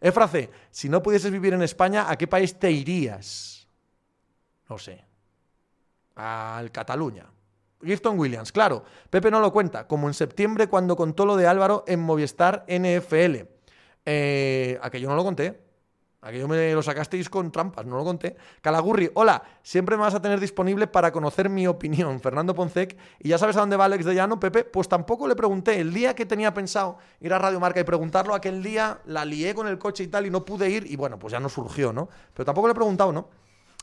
Efrace, 0.00 0.50
si 0.70 0.88
no 0.88 1.02
pudieses 1.02 1.30
vivir 1.30 1.54
en 1.54 1.62
España, 1.62 2.10
¿a 2.10 2.16
qué 2.16 2.26
país 2.26 2.58
te 2.58 2.70
irías? 2.70 3.68
No 4.68 4.78
sé. 4.78 5.04
Al 6.14 6.70
Cataluña. 6.70 7.26
Gifton 7.82 8.18
Williams, 8.18 8.52
claro. 8.52 8.84
Pepe 9.08 9.30
no 9.30 9.40
lo 9.40 9.52
cuenta, 9.52 9.86
como 9.86 10.06
en 10.08 10.14
septiembre 10.14 10.68
cuando 10.68 10.96
contó 10.96 11.24
lo 11.24 11.36
de 11.36 11.46
Álvaro 11.46 11.84
en 11.86 12.00
Movistar 12.00 12.64
NFL. 12.68 13.46
Eh, 14.04 14.78
aquello 14.82 15.08
no 15.08 15.16
lo 15.16 15.24
conté. 15.24 15.69
Aquello 16.22 16.48
me 16.48 16.74
lo 16.74 16.82
sacasteis 16.82 17.30
con 17.30 17.50
trampas, 17.50 17.86
no 17.86 17.96
lo 17.96 18.04
conté. 18.04 18.36
Calagurri, 18.60 19.10
hola, 19.14 19.42
siempre 19.62 19.96
me 19.96 20.02
vas 20.02 20.14
a 20.14 20.20
tener 20.20 20.38
disponible 20.38 20.86
para 20.86 21.12
conocer 21.12 21.48
mi 21.48 21.66
opinión. 21.66 22.20
Fernando 22.20 22.54
Poncec, 22.54 22.96
y 23.20 23.30
ya 23.30 23.38
sabes 23.38 23.56
a 23.56 23.60
dónde 23.60 23.76
va 23.76 23.86
Alex 23.86 24.04
de 24.04 24.14
Llano, 24.14 24.38
Pepe. 24.38 24.64
Pues 24.64 24.86
tampoco 24.86 25.26
le 25.26 25.34
pregunté. 25.34 25.80
El 25.80 25.94
día 25.94 26.14
que 26.14 26.26
tenía 26.26 26.52
pensado 26.52 26.98
ir 27.20 27.32
a 27.32 27.38
Radio 27.38 27.58
Marca 27.58 27.80
y 27.80 27.84
preguntarlo, 27.84 28.34
aquel 28.34 28.62
día 28.62 29.00
la 29.06 29.24
lié 29.24 29.54
con 29.54 29.66
el 29.66 29.78
coche 29.78 30.04
y 30.04 30.08
tal 30.08 30.26
y 30.26 30.30
no 30.30 30.44
pude 30.44 30.68
ir, 30.68 30.90
y 30.90 30.96
bueno, 30.96 31.18
pues 31.18 31.32
ya 31.32 31.40
no 31.40 31.48
surgió, 31.48 31.90
¿no? 31.92 32.10
Pero 32.34 32.44
tampoco 32.44 32.68
le 32.68 32.72
he 32.72 32.74
preguntado, 32.74 33.12
¿no? 33.12 33.28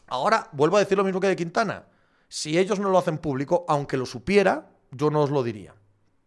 Ahora 0.05 0.47
vuelvo 0.51 0.77
a 0.77 0.79
decir 0.79 0.95
lo 0.95 1.03
mismo 1.03 1.19
que 1.19 1.27
de 1.27 1.35
Quintana. 1.35 1.85
Si 2.29 2.57
ellos 2.57 2.79
no 2.79 2.89
lo 2.89 2.99
hacen 2.99 3.17
público, 3.17 3.65
aunque 3.67 3.97
lo 3.97 4.05
supiera, 4.05 4.69
yo 4.91 5.09
no 5.09 5.21
os 5.21 5.31
lo 5.31 5.41
diría. 5.41 5.73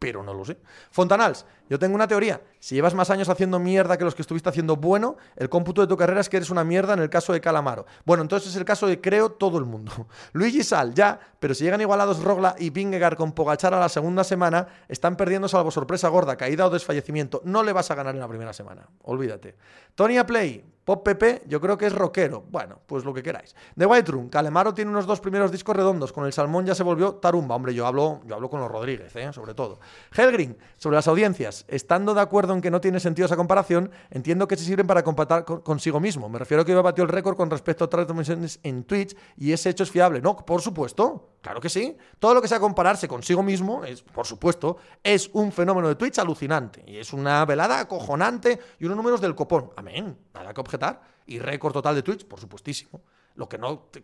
Pero 0.00 0.22
no 0.22 0.34
lo 0.34 0.44
sé. 0.44 0.58
Fontanals, 0.90 1.44
yo 1.70 1.78
tengo 1.78 1.94
una 1.94 2.08
teoría. 2.08 2.42
Si 2.58 2.74
llevas 2.74 2.94
más 2.94 3.10
años 3.10 3.28
haciendo 3.28 3.60
mierda 3.60 3.96
que 3.96 4.02
los 4.02 4.16
que 4.16 4.22
estuviste 4.22 4.48
haciendo 4.48 4.74
bueno, 4.74 5.16
el 5.36 5.48
cómputo 5.48 5.80
de 5.80 5.86
tu 5.86 5.96
carrera 5.96 6.20
es 6.20 6.28
que 6.28 6.36
eres 6.36 6.50
una 6.50 6.64
mierda 6.64 6.94
en 6.94 6.98
el 6.98 7.08
caso 7.08 7.32
de 7.32 7.40
Calamaro. 7.40 7.86
Bueno, 8.04 8.22
entonces 8.24 8.50
es 8.50 8.56
el 8.56 8.64
caso 8.64 8.88
de 8.88 9.00
creo 9.00 9.30
todo 9.30 9.56
el 9.56 9.64
mundo. 9.64 10.08
Luigi 10.32 10.64
Sal, 10.64 10.94
ya, 10.94 11.20
pero 11.38 11.54
si 11.54 11.62
llegan 11.62 11.80
igualados 11.80 12.24
Rogla 12.24 12.56
y 12.58 12.70
Vingegaard 12.70 13.16
con 13.16 13.30
Pogachar 13.30 13.72
a 13.72 13.78
la 13.78 13.88
segunda 13.88 14.24
semana, 14.24 14.66
están 14.88 15.16
perdiendo 15.16 15.46
salvo 15.46 15.70
sorpresa 15.70 16.08
gorda, 16.08 16.36
caída 16.36 16.66
o 16.66 16.70
desfallecimiento. 16.70 17.40
No 17.44 17.62
le 17.62 17.72
vas 17.72 17.88
a 17.92 17.94
ganar 17.94 18.16
en 18.16 18.20
la 18.20 18.28
primera 18.28 18.52
semana. 18.52 18.88
Olvídate. 19.04 19.56
Tony 19.94 20.20
Play, 20.24 20.64
Pop 20.84 21.04
Pepe, 21.04 21.42
yo 21.46 21.60
creo 21.60 21.78
que 21.78 21.86
es 21.86 21.92
rockero. 21.92 22.44
Bueno, 22.50 22.80
pues 22.84 23.04
lo 23.04 23.14
que 23.14 23.22
queráis. 23.22 23.54
The 23.76 23.86
White 23.86 24.10
Room, 24.10 24.28
Calamaro 24.28 24.74
tiene 24.74 24.90
unos 24.90 25.06
dos 25.06 25.20
primeros 25.20 25.52
discos 25.52 25.76
redondos. 25.76 26.12
Con 26.12 26.26
el 26.26 26.32
Salmón 26.32 26.66
ya 26.66 26.74
se 26.74 26.82
volvió 26.82 27.14
tarumba. 27.14 27.54
Hombre, 27.54 27.74
yo 27.74 27.86
hablo, 27.86 28.22
yo 28.26 28.34
hablo 28.34 28.50
con 28.50 28.58
los 28.58 28.68
Rodríguez, 28.68 29.14
¿eh? 29.14 29.32
sobre 29.32 29.54
todo. 29.54 29.78
Helgrin, 30.16 30.56
sobre 30.76 30.96
las 30.96 31.06
audiencias 31.06 31.59
estando 31.68 32.14
de 32.14 32.20
acuerdo 32.20 32.52
en 32.54 32.60
que 32.60 32.70
no 32.70 32.80
tiene 32.80 33.00
sentido 33.00 33.26
esa 33.26 33.36
comparación, 33.36 33.90
entiendo 34.10 34.48
que 34.48 34.56
se 34.56 34.64
sirven 34.64 34.86
para 34.86 35.02
comparar 35.02 35.44
consigo 35.44 36.00
mismo. 36.00 36.28
Me 36.28 36.38
refiero 36.38 36.62
a 36.62 36.64
que 36.64 36.72
yo 36.72 36.82
batió 36.82 37.04
el 37.04 37.08
récord 37.08 37.36
con 37.36 37.50
respecto 37.50 37.84
a 37.84 37.86
otras 37.86 38.06
transmisiones 38.06 38.60
en 38.62 38.84
Twitch 38.84 39.16
y 39.36 39.52
ese 39.52 39.70
hecho 39.70 39.84
es 39.84 39.90
fiable. 39.90 40.20
No, 40.20 40.36
por 40.36 40.62
supuesto, 40.62 41.36
claro 41.40 41.60
que 41.60 41.68
sí. 41.68 41.96
Todo 42.18 42.34
lo 42.34 42.42
que 42.42 42.48
sea 42.48 42.60
compararse 42.60 43.08
consigo 43.08 43.42
mismo, 43.42 43.84
es, 43.84 44.02
por 44.02 44.26
supuesto, 44.26 44.78
es 45.02 45.30
un 45.32 45.52
fenómeno 45.52 45.88
de 45.88 45.94
Twitch 45.94 46.18
alucinante 46.18 46.84
y 46.86 46.98
es 46.98 47.12
una 47.12 47.44
velada 47.44 47.80
acojonante 47.80 48.58
y 48.78 48.86
unos 48.86 48.96
números 48.96 49.20
del 49.20 49.34
copón. 49.34 49.70
Amén, 49.76 50.18
nada 50.34 50.54
que 50.54 50.60
objetar. 50.60 51.02
Y 51.26 51.38
récord 51.38 51.72
total 51.72 51.94
de 51.94 52.02
Twitch, 52.02 52.26
por 52.26 52.40
supuestísimo. 52.40 53.02
Lo 53.36 53.48
que 53.48 53.58
no 53.58 53.78
te 53.90 54.02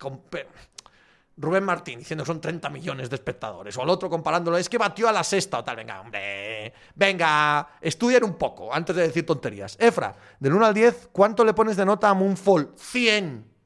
Rubén 1.38 1.64
Martín 1.64 1.98
diciendo 1.98 2.24
que 2.24 2.28
son 2.28 2.40
30 2.40 2.70
millones 2.70 3.10
de 3.10 3.16
espectadores, 3.16 3.76
o 3.76 3.82
al 3.82 3.90
otro 3.90 4.08
comparándolo, 4.08 4.56
es 4.56 4.68
que 4.68 4.78
batió 4.78 5.08
a 5.08 5.12
la 5.12 5.22
sexta 5.22 5.58
o 5.58 5.64
tal. 5.64 5.76
Venga, 5.76 6.00
hombre, 6.00 6.72
venga, 6.94 7.68
estudien 7.80 8.24
un 8.24 8.34
poco 8.34 8.72
antes 8.72 8.96
de 8.96 9.02
decir 9.02 9.26
tonterías. 9.26 9.76
Efra, 9.78 10.14
del 10.40 10.54
1 10.54 10.66
al 10.66 10.74
10, 10.74 11.10
¿cuánto 11.12 11.44
le 11.44 11.52
pones 11.52 11.76
de 11.76 11.84
nota 11.84 12.08
a 12.08 12.14
Moonfall? 12.14 12.72
100. 12.76 13.56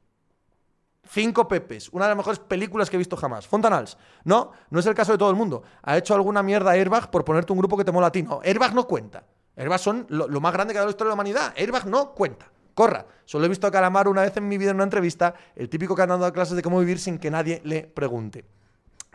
5 1.13 1.49
pepes, 1.49 1.89
una 1.91 2.05
de 2.05 2.11
las 2.11 2.17
mejores 2.17 2.39
películas 2.39 2.89
que 2.89 2.97
he 2.97 2.99
visto 2.99 3.17
jamás. 3.17 3.47
Fontanals, 3.47 3.99
no, 4.25 4.53
no 4.71 4.81
es 4.81 4.87
el 4.87 4.95
caso 4.95 5.13
de 5.13 5.19
todo 5.19 5.31
el 5.31 5.37
mundo. 5.37 5.63
Ha 5.83 5.97
hecho 5.97 6.15
alguna 6.15 6.43
mierda 6.43 6.73
Airbag 6.73 7.11
por 7.11 7.25
ponerte 7.25 7.53
un 7.53 7.59
grupo 7.59 7.77
que 7.77 7.85
te 7.85 7.93
mola 7.93 8.09
a 8.09 8.13
ti. 8.13 8.23
No, 8.23 8.41
Airbag 8.45 8.75
no 8.75 8.87
cuenta. 8.87 9.25
Airbag 9.57 9.81
son 9.81 10.07
lo, 10.09 10.29
lo 10.29 10.41
más 10.41 10.53
grande 10.53 10.73
que 10.73 10.79
ha 10.79 10.83
dado 10.83 10.89
la 10.89 10.93
historia 10.93 11.09
de 11.09 11.11
la 11.11 11.15
humanidad. 11.15 11.55
Airbag 11.57 11.87
no 11.87 12.13
cuenta 12.15 12.51
Solo 13.25 13.45
he 13.45 13.49
visto 13.49 13.67
a 13.67 13.71
Calamaro 13.71 14.11
una 14.11 14.23
vez 14.23 14.37
en 14.37 14.49
mi 14.49 14.59
vida 14.59 14.71
en 14.71 14.77
una 14.77 14.85
entrevista, 14.85 15.35
el 15.55 15.69
típico 15.69 15.95
que 15.95 16.03
ha 16.03 16.07
dado 16.07 16.33
clases 16.33 16.57
de 16.57 16.63
cómo 16.63 16.81
vivir 16.81 16.99
sin 16.99 17.19
que 17.19 17.31
nadie 17.31 17.61
le 17.65 17.83
pregunte. 17.83 18.45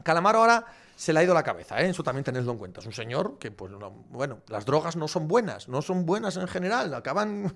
Calamaro 0.03 0.39
ahora 0.39 0.65
se 0.95 1.11
le 1.11 1.19
ha 1.19 1.23
ido 1.23 1.33
la 1.33 1.43
cabeza, 1.43 1.81
¿eh? 1.81 1.89
eso 1.89 2.03
también 2.03 2.23
tenedlo 2.23 2.51
en 2.51 2.57
cuenta. 2.57 2.79
Es 2.79 2.85
un 2.85 2.93
señor 2.93 3.37
que, 3.39 3.51
pues, 3.51 3.71
bueno, 4.09 4.39
las 4.47 4.65
drogas 4.65 4.95
no 4.95 5.07
son 5.07 5.27
buenas, 5.27 5.67
no 5.67 5.81
son 5.81 6.05
buenas 6.05 6.37
en 6.37 6.47
general, 6.47 6.93
acaban 6.93 7.53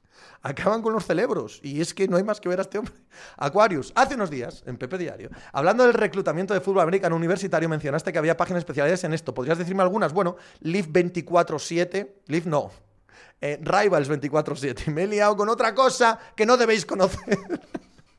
acaban 0.42 0.82
con 0.82 0.92
los 0.92 1.06
cerebros. 1.06 1.60
Y 1.62 1.80
es 1.80 1.94
que 1.94 2.06
no 2.06 2.16
hay 2.16 2.22
más 2.22 2.40
que 2.40 2.48
ver 2.48 2.58
a 2.58 2.62
este 2.62 2.78
hombre. 2.78 2.94
Aquarius, 3.36 3.92
hace 3.96 4.14
unos 4.14 4.30
días, 4.30 4.62
en 4.66 4.76
Pepe 4.76 4.98
Diario, 4.98 5.30
hablando 5.52 5.84
del 5.84 5.94
reclutamiento 5.94 6.54
de 6.54 6.60
fútbol 6.60 6.82
americano 6.82 7.16
universitario, 7.16 7.68
mencionaste 7.68 8.12
que 8.12 8.18
había 8.18 8.36
páginas 8.36 8.60
especiales 8.60 9.02
en 9.04 9.14
esto. 9.14 9.34
¿Podrías 9.34 9.58
decirme 9.58 9.82
algunas? 9.82 10.12
Bueno, 10.12 10.36
Live 10.60 10.88
24-7, 10.88 12.08
Live 12.26 12.48
no, 12.48 12.70
eh, 13.40 13.60
Rivals 13.62 14.10
24-7. 14.10 14.92
Me 14.92 15.04
he 15.04 15.06
liado 15.06 15.36
con 15.36 15.48
otra 15.48 15.74
cosa 15.74 16.18
que 16.34 16.46
no 16.46 16.56
debéis 16.56 16.86
conocer. 16.86 17.38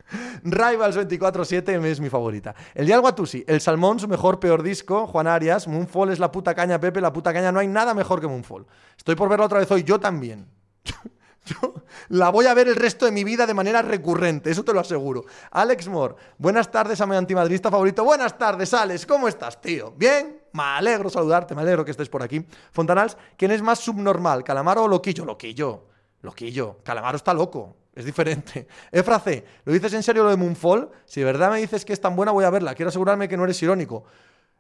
Rivals 0.44 0.98
24-7 0.98 1.86
es 1.86 2.00
mi 2.00 2.10
favorita. 2.10 2.56
El 2.74 2.86
Dialgo 2.86 3.08
Atusi, 3.08 3.44
El 3.48 3.60
Salmón, 3.60 4.00
su 4.00 4.08
mejor 4.08 4.40
peor 4.40 4.64
disco. 4.64 5.08
Juan 5.08 5.28
Arias, 5.28 5.68
Moonfall 5.68 6.12
es 6.12 6.20
la 6.20 6.32
puta 6.32 6.56
caña, 6.56 6.80
Pepe, 6.80 7.02
la 7.02 7.12
puta 7.12 7.34
caña. 7.34 7.52
No 7.52 7.60
hay 7.60 7.68
nada 7.68 7.94
mejor 7.94 8.22
que 8.22 8.28
Moonfall. 8.28 8.66
Estoy 8.98 9.16
por 9.16 9.30
verlo 9.30 9.46
otra 9.46 9.60
vez 9.60 9.70
hoy, 9.72 9.84
yo 9.84 10.00
también. 10.00 10.48
Yo 11.48 11.74
la 12.10 12.30
voy 12.30 12.46
a 12.46 12.54
ver 12.54 12.68
el 12.68 12.76
resto 12.76 13.06
de 13.06 13.12
mi 13.12 13.24
vida 13.24 13.46
de 13.46 13.54
manera 13.54 13.82
recurrente, 13.82 14.52
eso 14.52 14.64
te 14.64 14.74
lo 14.74 14.80
aseguro. 14.80 15.26
Alex 15.52 15.88
Moore, 15.88 16.16
buenas 16.38 16.70
tardes 16.70 17.00
a 17.00 17.06
mi 17.06 17.16
antimadrista 17.16 17.72
favorito. 17.72 18.04
Buenas 18.04 18.38
tardes, 18.38 18.74
Alex, 18.74 19.06
¿cómo 19.06 19.28
estás, 19.28 19.62
tío? 19.62 19.94
¿Bien? 19.96 20.42
Me 20.54 20.64
alegro 20.64 21.10
saludarte, 21.10 21.56
me 21.56 21.62
alegro 21.62 21.86
que 21.86 21.92
estés 21.92 22.10
por 22.10 22.22
aquí. 22.22 22.46
Fontanals, 22.72 23.18
¿quién 23.38 23.52
es 23.52 23.62
más 23.62 23.80
subnormal, 23.80 24.44
Calamaro 24.44 24.84
o 24.84 24.88
Loquillo? 24.88 25.26
Loquillo, 25.26 25.86
Loquillo. 26.22 26.80
Calamaro 26.84 27.18
está 27.18 27.34
loco. 27.34 27.76
Es 27.96 28.06
diferente. 28.06 28.68
Efra 28.92 29.20
C, 29.20 29.44
¿lo 29.66 29.74
dices 29.74 29.94
en 29.94 30.04
serio 30.04 30.24
lo 30.24 30.30
de 30.30 30.38
Moonfall? 30.38 30.90
Si 31.06 31.22
de 31.22 31.26
verdad 31.26 31.50
me 31.50 31.60
dices 31.60 31.84
que 31.84 31.94
es 31.94 32.02
tan 32.02 32.16
buena, 32.16 32.32
voy 32.32 32.46
a 32.46 32.50
verla. 32.52 32.76
Quiero 32.76 32.90
asegurarme 32.90 33.28
que 33.28 33.36
no 33.38 33.44
eres 33.44 33.62
irónico. 33.64 34.04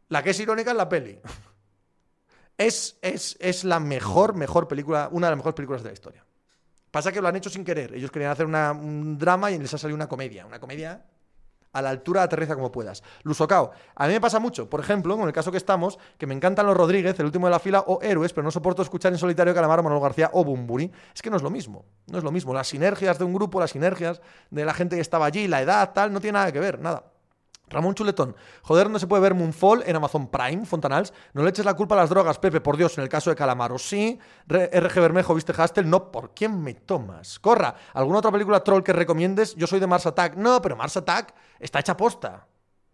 La 0.10 0.24
que 0.24 0.32
es 0.32 0.40
irónica 0.40 0.72
es 0.72 0.78
la 0.78 0.90
peli. 0.90 1.20
Es, 2.60 2.98
es, 3.04 3.38
es 3.40 3.64
la 3.64 3.80
mejor, 3.80 4.34
mejor 4.34 4.68
película, 4.68 5.10
una 5.12 5.28
de 5.28 5.32
las 5.32 5.38
mejores 5.38 5.54
películas 5.54 5.84
de 5.84 5.90
la 5.90 5.94
historia. 5.94 6.26
Pasa 6.92 7.12
que 7.12 7.22
lo 7.22 7.28
han 7.28 7.36
hecho 7.36 7.50
sin 7.50 7.64
querer. 7.64 7.94
Ellos 7.94 8.12
querían 8.12 8.32
hacer 8.32 8.46
una, 8.46 8.72
un 8.72 9.18
drama 9.18 9.52
y 9.52 9.60
les 9.60 9.74
ha 9.74 9.78
salido 9.78 9.96
una 9.96 10.08
comedia. 10.08 10.46
Una 10.46 10.60
comedia 10.60 11.04
a 11.74 11.82
la 11.82 11.90
altura 11.90 12.24
aterriza 12.24 12.56
como 12.56 12.72
puedas. 12.72 13.04
Lusocao. 13.24 13.72
A 13.96 14.08
mí 14.08 14.14
me 14.14 14.22
pasa 14.22 14.40
mucho, 14.40 14.70
por 14.70 14.80
ejemplo, 14.80 15.16
con 15.18 15.28
el 15.28 15.34
caso 15.34 15.52
que 15.52 15.58
estamos, 15.58 16.00
que 16.18 16.26
me 16.26 16.34
encantan 16.34 16.66
los 16.66 16.76
Rodríguez, 16.76 17.20
el 17.20 17.26
último 17.26 17.48
de 17.48 17.52
la 17.52 17.60
fila, 17.60 17.84
o 17.88 18.02
Héroes, 18.02 18.34
pero 18.34 18.44
no 18.44 18.52
soporto 18.52 18.82
escuchar 18.82 19.12
en 19.12 19.20
solitario 19.20 19.54
Calamaro, 19.54 19.84
Manuel 19.84 20.02
García 20.02 20.30
o 20.34 20.44
Bumburi. 20.44 20.92
Es 21.14 21.22
que 21.22 21.30
no 21.30 21.38
es 21.38 21.44
lo 21.44 21.50
mismo. 21.50 21.86
No 22.08 22.18
es 22.18 22.24
lo 22.24 22.32
mismo. 22.32 22.54
Las 22.54 22.68
sinergias 22.68 23.20
de 23.20 23.26
un 23.26 23.34
grupo, 23.34 23.60
las 23.60 23.72
sinergias 23.72 24.22
de 24.50 24.66
la 24.66 24.74
gente 24.74 24.96
que 24.96 25.02
estaba 25.02 25.26
allí, 25.26 25.48
la 25.48 25.62
edad, 25.62 25.94
tal, 25.94 26.12
no 26.12 26.20
tiene 26.20 26.40
nada 26.40 26.52
que 26.52 26.60
ver, 26.60 26.80
nada. 26.80 27.04
Ramón 27.70 27.95
Chuletón, 27.95 28.36
joder, 28.61 28.89
no 28.89 28.97
se 28.97 29.07
puede 29.07 29.22
ver 29.22 29.34
Moonfall 29.34 29.84
en 29.86 29.95
Amazon 29.95 30.28
Prime, 30.28 30.65
Fontanals. 30.65 31.13
No 31.34 31.43
le 31.43 31.49
eches 31.49 31.65
la 31.65 31.74
culpa 31.74 31.95
a 31.95 31.97
las 31.97 32.09
drogas, 32.09 32.39
Pepe, 32.39 32.61
por 32.61 32.78
Dios, 32.78 32.97
en 32.97 33.03
el 33.03 33.09
caso 33.09 33.30
de 33.30 33.36
Calamaro. 33.36 33.78
Sí, 33.78 34.18
RG 34.47 35.01
Bermejo, 35.01 35.36
¿viste 35.36 35.53
Hastel? 35.55 35.89
No, 35.89 36.11
¿por 36.11 36.34
quién 36.34 36.61
me 36.61 36.74
tomas? 36.74 37.39
Corra, 37.39 37.76
¿alguna 37.93 38.20
otra 38.20 38.32
película 38.32 38.63
troll 38.63 38.84
que 38.84 38.93
recomiendes? 38.93 39.55
Yo 39.55 39.68
soy 39.68 39.80
de 39.80 39.88
Mars 39.88 40.05
Attack. 40.05 40.36
No, 40.36 40.61
pero 40.61 40.76
Mars 40.78 40.95
Attack 40.95 41.34
está 41.59 41.80
hecha 41.80 41.97
posta. 41.97 42.47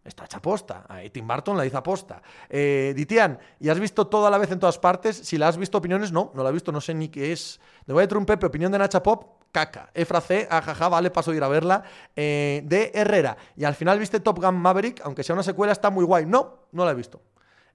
Está 0.03 0.25
hecha 0.25 0.41
posta. 0.41 0.85
Tim 1.11 1.27
Burton 1.27 1.55
la 1.55 1.65
hizo 1.65 1.77
aposta. 1.77 2.21
Eh, 2.49 2.93
Ditian, 2.95 3.39
¿y 3.59 3.69
has 3.69 3.79
visto 3.79 4.07
todo 4.07 4.27
a 4.27 4.29
la 4.29 4.37
vez 4.37 4.51
en 4.51 4.59
todas 4.59 4.77
partes? 4.77 5.15
Si 5.15 5.37
la 5.37 5.47
has 5.47 5.57
visto, 5.57 5.77
opiniones, 5.77 6.11
no, 6.11 6.31
no 6.35 6.43
la 6.43 6.49
he 6.49 6.51
visto, 6.51 6.71
no 6.71 6.81
sé 6.81 6.93
ni 6.93 7.07
qué 7.07 7.31
es. 7.31 7.61
De 7.85 7.93
voy 7.93 8.03
a 8.03 8.17
un 8.17 8.25
Pepe, 8.25 8.47
opinión 8.47 8.71
de 8.71 8.79
Nacha 8.79 9.01
Pop, 9.01 9.42
caca. 9.53 9.91
Efra 9.93 10.19
C, 10.19 10.47
ajaja, 10.49 10.89
vale, 10.89 11.11
paso 11.11 11.31
de 11.31 11.37
ir 11.37 11.43
a 11.43 11.47
verla. 11.47 11.83
Eh, 12.13 12.61
de 12.65 12.91
Herrera. 12.93 13.37
Y 13.55 13.63
al 13.63 13.75
final 13.75 13.99
viste 13.99 14.19
Top 14.19 14.43
Gun 14.43 14.55
Maverick, 14.55 14.99
aunque 15.05 15.23
sea 15.23 15.33
una 15.33 15.43
secuela, 15.43 15.71
está 15.71 15.89
muy 15.89 16.03
guay. 16.03 16.25
No, 16.25 16.65
no 16.73 16.83
la 16.83 16.91
he 16.91 16.95
visto. 16.95 17.21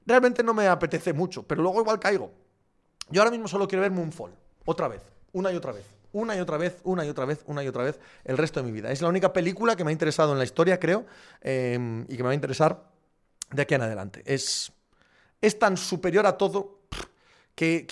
Realmente 0.04 0.42
no 0.42 0.52
me 0.52 0.66
apetece 0.66 1.14
mucho, 1.14 1.44
pero 1.44 1.62
luego 1.62 1.80
igual 1.80 1.98
caigo. 1.98 2.30
Yo 3.08 3.22
ahora 3.22 3.30
mismo 3.30 3.48
solo 3.48 3.66
quiero 3.66 3.82
ver 3.82 3.92
Moonfall. 3.92 4.32
Otra 4.66 4.88
vez. 4.88 5.00
Una 5.32 5.50
y 5.52 5.56
otra 5.56 5.72
vez. 5.72 5.86
Una 6.12 6.36
y 6.36 6.40
otra 6.40 6.56
vez, 6.56 6.80
una 6.84 7.04
y 7.04 7.08
otra 7.08 7.26
vez, 7.26 7.42
una 7.46 7.62
y 7.62 7.68
otra 7.68 7.84
vez, 7.84 8.00
el 8.24 8.36
resto 8.38 8.60
de 8.60 8.66
mi 8.66 8.72
vida. 8.72 8.90
Es 8.90 9.00
la 9.00 9.08
única 9.08 9.32
película 9.32 9.76
que 9.76 9.84
me 9.84 9.90
ha 9.90 9.92
interesado 9.92 10.32
en 10.32 10.38
la 10.38 10.44
historia, 10.44 10.80
creo, 10.80 11.04
eh, 11.42 12.04
y 12.08 12.16
que 12.16 12.22
me 12.22 12.28
va 12.28 12.30
a 12.30 12.34
interesar 12.34 12.82
de 13.50 13.62
aquí 13.62 13.74
en 13.74 13.82
adelante. 13.82 14.22
Es, 14.24 14.72
es 15.40 15.58
tan 15.58 15.76
superior 15.76 16.26
a 16.26 16.36
todo 16.36 16.80
que 17.54 17.86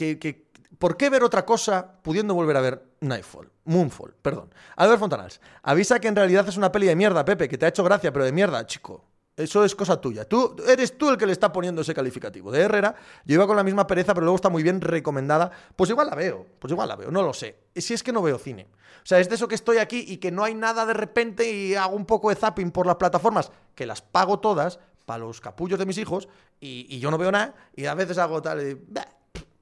¿Por 0.78 0.96
qué 0.96 1.10
ver 1.10 1.24
otra 1.24 1.44
cosa 1.44 2.00
pudiendo 2.02 2.34
volver 2.34 2.56
a 2.56 2.60
ver 2.60 2.82
Nightfall? 3.00 3.50
Moonfall, 3.64 4.14
perdón. 4.20 4.54
Albert 4.76 5.00
Fontanals, 5.00 5.40
avisa 5.62 5.98
que 6.00 6.08
en 6.08 6.16
realidad 6.16 6.48
es 6.48 6.56
una 6.56 6.72
peli 6.72 6.86
de 6.86 6.96
mierda, 6.96 7.24
Pepe, 7.24 7.48
que 7.48 7.58
te 7.58 7.66
ha 7.66 7.68
hecho 7.70 7.84
gracia, 7.84 8.12
pero 8.12 8.24
de 8.24 8.32
mierda, 8.32 8.64
chico. 8.66 9.04
Eso 9.36 9.64
es 9.64 9.74
cosa 9.74 10.00
tuya. 10.00 10.24
Tú 10.24 10.56
eres 10.66 10.96
tú 10.96 11.10
el 11.10 11.18
que 11.18 11.26
le 11.26 11.32
está 11.32 11.52
poniendo 11.52 11.82
ese 11.82 11.94
calificativo. 11.94 12.50
De 12.50 12.60
Herrera, 12.60 12.94
yo 13.26 13.34
iba 13.34 13.46
con 13.46 13.56
la 13.56 13.62
misma 13.62 13.86
pereza, 13.86 14.14
pero 14.14 14.24
luego 14.24 14.36
está 14.36 14.48
muy 14.48 14.62
bien 14.62 14.80
recomendada. 14.80 15.50
Pues 15.76 15.90
igual 15.90 16.08
la 16.08 16.14
veo, 16.14 16.46
pues 16.58 16.72
igual 16.72 16.88
la 16.88 16.96
veo, 16.96 17.10
no 17.10 17.22
lo 17.22 17.34
sé. 17.34 17.58
Si 17.74 17.92
es 17.92 18.02
que 18.02 18.12
no 18.12 18.22
veo 18.22 18.38
cine. 18.38 18.66
O 19.02 19.06
sea, 19.06 19.20
es 19.20 19.28
de 19.28 19.34
eso 19.34 19.46
que 19.46 19.54
estoy 19.54 19.76
aquí 19.76 20.04
y 20.08 20.16
que 20.16 20.30
no 20.30 20.42
hay 20.42 20.54
nada 20.54 20.86
de 20.86 20.94
repente 20.94 21.50
y 21.50 21.74
hago 21.74 21.94
un 21.94 22.06
poco 22.06 22.30
de 22.30 22.36
zapping 22.36 22.70
por 22.70 22.86
las 22.86 22.96
plataformas, 22.96 23.52
que 23.74 23.84
las 23.84 24.00
pago 24.00 24.40
todas 24.40 24.78
para 25.04 25.18
los 25.18 25.40
capullos 25.40 25.78
de 25.78 25.86
mis 25.86 25.98
hijos 25.98 26.28
y, 26.58 26.98
yo 26.98 27.10
no 27.10 27.18
veo 27.18 27.30
nada 27.30 27.54
y 27.74 27.86
a 27.86 27.94
veces 27.94 28.18
hago 28.18 28.42
tal 28.42 28.66
y 28.66 28.74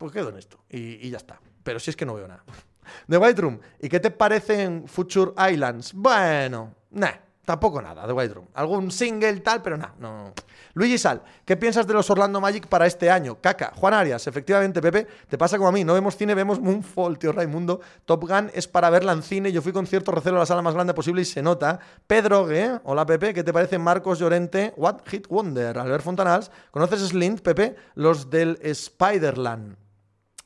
pues 0.05 0.13
quedo 0.13 0.29
en 0.29 0.37
esto. 0.37 0.59
Y, 0.69 1.09
ya 1.09 1.17
está. 1.17 1.41
Pero 1.63 1.81
si 1.81 1.89
es 1.89 1.97
que 1.97 2.05
no 2.05 2.13
veo 2.13 2.29
nada. 2.29 2.45
The 3.09 3.17
White 3.17 3.41
Room. 3.41 3.59
¿Y 3.81 3.89
qué 3.89 4.01
te 4.01 4.11
parecen 4.11 4.87
Future 4.87 5.33
Islands? 5.51 5.95
Bueno, 5.95 6.75
nah, 6.91 7.13
tampoco 7.43 7.81
nada, 7.81 8.07
The 8.07 8.13
White 8.13 8.35
Room. 8.35 8.49
Algún 8.53 8.91
single 8.91 9.41
tal, 9.41 9.63
pero 9.63 9.79
nada, 9.79 9.95
no. 9.99 10.35
Luigi 10.75 10.99
Sal, 10.99 11.23
¿qué 11.47 11.57
piensas 11.57 11.87
de 11.87 11.95
los 11.95 12.11
Orlando 12.11 12.39
Magic 12.39 12.67
para 12.67 12.85
este 12.85 13.11
año? 13.11 13.39
Caca, 13.41 13.73
Juan 13.75 13.95
Arias, 13.95 14.27
efectivamente, 14.27 14.83
Pepe, 14.83 15.07
te 15.27 15.39
pasa 15.39 15.57
como 15.57 15.71
a 15.71 15.73
mí, 15.73 15.85
no 15.85 15.95
vemos 15.95 16.19
cine, 16.19 16.35
vemos 16.35 16.61
Moonfall, 16.61 17.19
tío 17.19 17.33
Raimundo. 17.33 17.81
Top 18.05 18.29
Gun 18.29 18.51
es 18.53 18.69
para 18.69 18.91
verla 18.91 19.13
en 19.13 19.23
cine, 19.23 19.53
yo 19.53 19.63
fui 19.63 19.73
con 19.73 19.87
cierto 19.87 20.13
recelo 20.13 20.37
a 20.37 20.41
la 20.41 20.47
sala 20.47 20.61
más 20.61 20.75
grande 20.75 20.93
posible 20.93 21.23
y 21.23 21.25
se 21.25 21.41
nota. 21.41 21.81
Pedro 22.07 22.51
¿eh? 22.51 22.79
hola 22.85 23.07
Pepe, 23.07 23.33
¿qué 23.33 23.43
te 23.43 23.55
parece 23.55 23.79
Marcos 23.79 24.19
Llorente? 24.19 24.75
What 24.77 24.99
Hit 25.07 25.29
Wonder, 25.29 25.79
Albert 25.79 26.05
Fontanals, 26.05 26.51
¿conoces 26.71 27.01
Slint, 27.09 27.41
Pepe? 27.41 27.75
Los 27.95 28.29
del 28.29 28.59
Spiderland. 28.75 29.84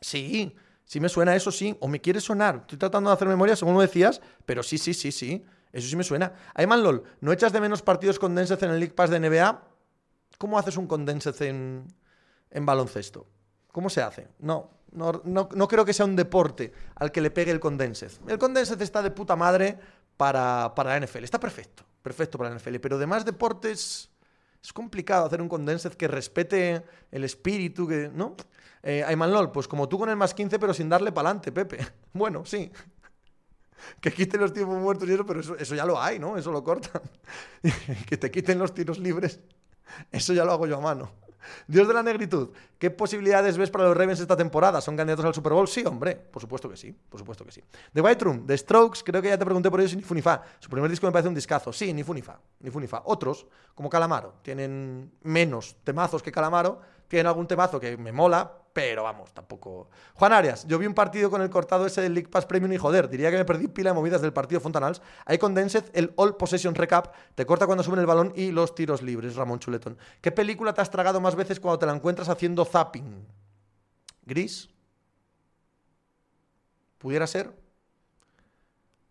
Sí, 0.00 0.54
sí 0.84 1.00
me 1.00 1.08
suena 1.08 1.34
eso, 1.34 1.50
sí. 1.50 1.76
O 1.80 1.88
me 1.88 2.00
quiere 2.00 2.20
sonar. 2.20 2.56
Estoy 2.62 2.78
tratando 2.78 3.10
de 3.10 3.14
hacer 3.14 3.28
memoria 3.28 3.56
según 3.56 3.74
lo 3.74 3.80
decías, 3.80 4.20
pero 4.46 4.62
sí, 4.62 4.78
sí, 4.78 4.94
sí, 4.94 5.12
sí. 5.12 5.44
Eso 5.72 5.88
sí 5.88 5.96
me 5.96 6.04
suena. 6.04 6.32
Ayman 6.54 6.82
LOL, 6.82 7.04
¿no 7.20 7.32
echas 7.32 7.52
de 7.52 7.60
menos 7.60 7.82
partidos 7.82 8.18
condensed 8.18 8.62
en 8.62 8.70
el 8.70 8.80
League 8.80 8.94
Pass 8.94 9.10
de 9.10 9.20
NBA? 9.20 9.62
¿Cómo 10.38 10.58
haces 10.58 10.76
un 10.76 10.86
condensed 10.86 11.40
en, 11.42 11.86
en 12.50 12.66
baloncesto? 12.66 13.26
¿Cómo 13.72 13.90
se 13.90 14.00
hace? 14.00 14.28
No, 14.38 14.70
no, 14.92 15.22
no, 15.24 15.68
creo 15.68 15.84
que 15.84 15.92
sea 15.92 16.06
un 16.06 16.16
deporte 16.16 16.72
al 16.94 17.12
que 17.12 17.20
le 17.20 17.30
pegue 17.30 17.50
el 17.50 17.60
condensed. 17.60 18.12
El 18.26 18.38
condensed 18.38 18.80
está 18.80 19.02
de 19.02 19.10
puta 19.10 19.36
madre 19.36 19.78
para, 20.16 20.72
para 20.74 20.98
la 20.98 21.06
NFL. 21.06 21.24
Está 21.24 21.38
perfecto, 21.38 21.84
perfecto 22.02 22.38
para 22.38 22.50
la 22.50 22.56
NFL. 22.56 22.76
Pero 22.76 22.98
demás 22.98 23.24
deportes 23.24 24.10
es 24.62 24.72
complicado 24.72 25.26
hacer 25.26 25.40
un 25.40 25.48
condensed 25.48 25.92
que 25.92 26.08
respete 26.08 26.84
el 27.10 27.24
espíritu, 27.24 27.86
que, 27.86 28.10
¿no? 28.12 28.36
Eh, 28.82 29.04
Ayman 29.04 29.32
LOL, 29.32 29.50
pues 29.52 29.68
como 29.68 29.88
tú 29.88 29.98
con 29.98 30.08
el 30.08 30.16
más 30.16 30.34
15, 30.34 30.58
pero 30.58 30.72
sin 30.72 30.88
darle 30.88 31.12
pa'lante, 31.12 31.52
Pepe. 31.52 31.78
Bueno, 32.12 32.44
sí. 32.44 32.70
que 34.00 34.12
quiten 34.12 34.40
los 34.40 34.52
tiempos 34.52 34.78
muertos 34.78 35.08
y 35.08 35.12
eso, 35.12 35.26
pero 35.26 35.40
eso, 35.40 35.74
ya 35.74 35.84
lo 35.84 36.00
hay, 36.00 36.18
¿no? 36.18 36.36
Eso 36.36 36.50
lo 36.50 36.62
cortan. 36.64 37.02
que 38.08 38.16
te 38.16 38.30
quiten 38.30 38.58
los 38.58 38.74
tiros 38.74 38.98
libres. 38.98 39.40
Eso 40.10 40.32
ya 40.32 40.44
lo 40.44 40.52
hago 40.52 40.66
yo 40.66 40.76
a 40.76 40.80
mano. 40.80 41.10
Dios 41.66 41.88
de 41.88 41.94
la 41.94 42.02
negritud, 42.02 42.50
¿qué 42.78 42.90
posibilidades 42.90 43.56
ves 43.56 43.70
para 43.70 43.84
los 43.84 43.96
Ravens 43.96 44.20
esta 44.20 44.36
temporada? 44.36 44.80
¿Son 44.80 44.96
candidatos 44.96 45.24
al 45.24 45.34
Super 45.34 45.52
Bowl? 45.52 45.68
Sí, 45.68 45.84
hombre, 45.86 46.16
por 46.16 46.42
supuesto 46.42 46.68
que 46.68 46.76
sí, 46.76 46.94
por 47.08 47.18
supuesto 47.18 47.44
que 47.44 47.52
sí. 47.52 47.62
The 47.92 48.00
White 48.00 48.24
Room, 48.24 48.46
The 48.46 48.58
Strokes, 48.58 49.00
creo 49.04 49.22
que 49.22 49.28
ya 49.28 49.38
te 49.38 49.44
pregunté 49.44 49.70
por 49.70 49.80
ellos 49.80 49.96
ni 49.96 50.02
Funifa. 50.02 50.42
Su 50.58 50.68
primer 50.70 50.90
disco 50.90 51.06
me 51.06 51.12
parece 51.12 51.28
un 51.28 51.34
discazo. 51.34 51.72
Sí, 51.72 51.92
ni 51.92 52.02
Funifa, 52.02 52.38
ni 52.60 52.70
Funifa. 52.70 53.02
Otros, 53.04 53.46
como 53.74 53.88
Calamaro, 53.88 54.34
tienen 54.42 55.12
menos 55.22 55.76
temazos 55.84 56.22
que 56.22 56.32
Calamaro, 56.32 56.80
tienen 57.08 57.26
algún 57.26 57.46
temazo 57.46 57.80
que 57.80 57.96
me 57.96 58.12
mola, 58.12 58.52
pero 58.72 59.02
vamos, 59.02 59.32
tampoco. 59.32 59.88
Juan 60.14 60.32
Arias, 60.32 60.66
yo 60.68 60.78
vi 60.78 60.86
un 60.86 60.94
partido 60.94 61.30
con 61.30 61.42
el 61.42 61.50
cortado 61.50 61.86
ese 61.86 62.00
del 62.00 62.14
League 62.14 62.28
Pass 62.28 62.46
Premium 62.46 62.72
y 62.72 62.76
joder, 62.76 63.08
diría 63.08 63.30
que 63.30 63.38
me 63.38 63.44
perdí 63.44 63.66
pila 63.66 63.90
de 63.90 63.94
movidas 63.94 64.20
del 64.22 64.32
partido 64.32 64.60
Fontanals. 64.60 65.02
Hay 65.24 65.38
condensed 65.38 65.90
el 65.94 66.12
All 66.16 66.36
Possession 66.36 66.74
Recap, 66.74 67.12
te 67.34 67.44
corta 67.44 67.66
cuando 67.66 67.82
suben 67.82 67.98
el 67.98 68.06
balón 68.06 68.32
y 68.36 68.52
los 68.52 68.74
tiros 68.74 69.02
libres, 69.02 69.34
Ramón 69.34 69.58
Chuletón. 69.58 69.98
¿Qué 70.20 70.30
película 70.30 70.74
te 70.74 70.80
has 70.80 70.90
tragado 70.90 71.20
más 71.20 71.34
veces 71.34 71.58
cuando 71.58 71.78
te 71.78 71.86
la 71.86 71.94
encuentras 71.94 72.28
haciendo 72.28 72.64
zapping? 72.64 73.26
¿Gris? 74.24 74.68
¿Pudiera 76.98 77.26
ser? 77.26 77.52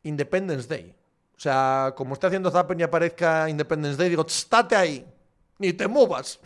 Independence 0.04 0.68
Day. 0.68 0.96
O 1.36 1.40
sea, 1.40 1.94
como 1.96 2.14
esté 2.14 2.28
haciendo 2.28 2.52
zapping 2.52 2.80
y 2.80 2.84
aparezca 2.84 3.50
Independence 3.50 3.98
Day, 3.98 4.10
digo, 4.10 4.26
estate 4.26 4.76
ahí, 4.76 5.06
ni 5.58 5.74
te 5.74 5.88
muevas. 5.88 6.40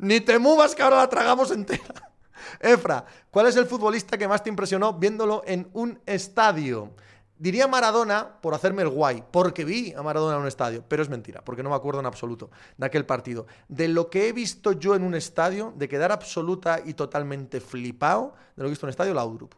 Ni 0.00 0.20
te 0.20 0.38
muevas 0.38 0.74
que 0.74 0.82
ahora 0.82 0.96
la 0.96 1.08
tragamos 1.08 1.50
entera. 1.50 2.10
Efra, 2.60 3.04
¿cuál 3.30 3.46
es 3.46 3.56
el 3.56 3.66
futbolista 3.66 4.16
que 4.16 4.26
más 4.26 4.42
te 4.42 4.48
impresionó 4.48 4.94
viéndolo 4.94 5.42
en 5.46 5.68
un 5.74 6.00
estadio? 6.06 6.94
Diría 7.36 7.68
Maradona 7.68 8.40
por 8.40 8.54
hacerme 8.54 8.82
el 8.82 8.88
guay, 8.88 9.22
porque 9.30 9.64
vi 9.64 9.92
a 9.92 10.02
Maradona 10.02 10.36
en 10.36 10.42
un 10.42 10.48
estadio, 10.48 10.82
pero 10.88 11.02
es 11.02 11.10
mentira, 11.10 11.42
porque 11.44 11.62
no 11.62 11.70
me 11.70 11.76
acuerdo 11.76 12.00
en 12.00 12.06
absoluto 12.06 12.50
de 12.78 12.86
aquel 12.86 13.04
partido. 13.04 13.46
De 13.68 13.88
lo 13.88 14.08
que 14.08 14.28
he 14.28 14.32
visto 14.32 14.72
yo 14.72 14.94
en 14.94 15.02
un 15.02 15.14
estadio, 15.14 15.74
de 15.76 15.88
quedar 15.88 16.12
absoluta 16.12 16.80
y 16.84 16.94
totalmente 16.94 17.60
flipado 17.60 18.34
de 18.56 18.62
lo 18.62 18.64
que 18.64 18.68
he 18.68 18.70
visto 18.70 18.86
en 18.86 18.88
un 18.88 18.90
estadio, 18.90 19.14
la 19.14 19.24
Udrup 19.26 19.54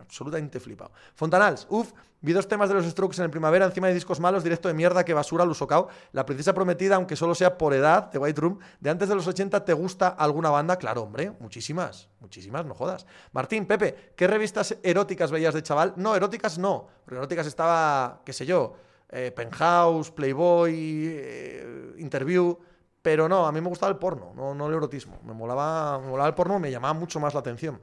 absolutamente 0.00 0.60
flipado. 0.60 0.92
Fontanals, 1.14 1.66
uff, 1.70 1.92
vi 2.20 2.32
dos 2.32 2.48
temas 2.48 2.68
de 2.68 2.74
los 2.74 2.84
Strokes 2.86 3.18
en 3.18 3.24
el 3.24 3.30
primavera, 3.30 3.64
encima 3.64 3.88
de 3.88 3.94
discos 3.94 4.20
malos, 4.20 4.42
directo 4.42 4.68
de 4.68 4.74
mierda, 4.74 5.04
que 5.04 5.14
basura, 5.14 5.44
Lusocao. 5.44 5.88
La 6.12 6.26
princesa 6.26 6.54
prometida, 6.54 6.96
aunque 6.96 7.16
solo 7.16 7.34
sea 7.34 7.56
por 7.56 7.74
edad, 7.74 8.10
de 8.10 8.18
White 8.18 8.40
Room, 8.40 8.58
de 8.80 8.90
antes 8.90 9.08
de 9.08 9.14
los 9.14 9.26
80, 9.26 9.64
¿te 9.64 9.72
gusta 9.72 10.08
alguna 10.08 10.50
banda? 10.50 10.76
Claro, 10.76 11.02
hombre, 11.02 11.32
muchísimas, 11.40 12.08
muchísimas, 12.20 12.66
no 12.66 12.74
jodas. 12.74 13.06
Martín, 13.32 13.66
Pepe, 13.66 14.12
¿qué 14.16 14.26
revistas 14.26 14.76
eróticas 14.82 15.30
veías 15.30 15.54
de 15.54 15.62
chaval? 15.62 15.94
No, 15.96 16.14
eróticas 16.14 16.58
no, 16.58 16.88
porque 17.04 17.16
eróticas 17.16 17.46
estaba, 17.46 18.22
qué 18.24 18.32
sé 18.32 18.46
yo, 18.46 18.74
eh, 19.10 19.32
Penthouse, 19.32 20.10
Playboy, 20.10 20.74
eh, 20.76 21.94
Interview. 21.98 22.58
Pero 23.02 23.28
no, 23.28 23.46
a 23.46 23.52
mí 23.52 23.60
me 23.60 23.68
gustaba 23.68 23.90
el 23.90 23.98
porno, 23.98 24.32
no, 24.34 24.54
no 24.54 24.66
el 24.66 24.74
erotismo. 24.74 25.20
Me 25.24 25.32
molaba, 25.32 25.98
me 25.98 26.08
molaba 26.08 26.28
el 26.28 26.34
porno, 26.34 26.58
me 26.58 26.70
llamaba 26.70 26.92
mucho 26.92 27.18
más 27.18 27.32
la 27.32 27.40
atención. 27.40 27.80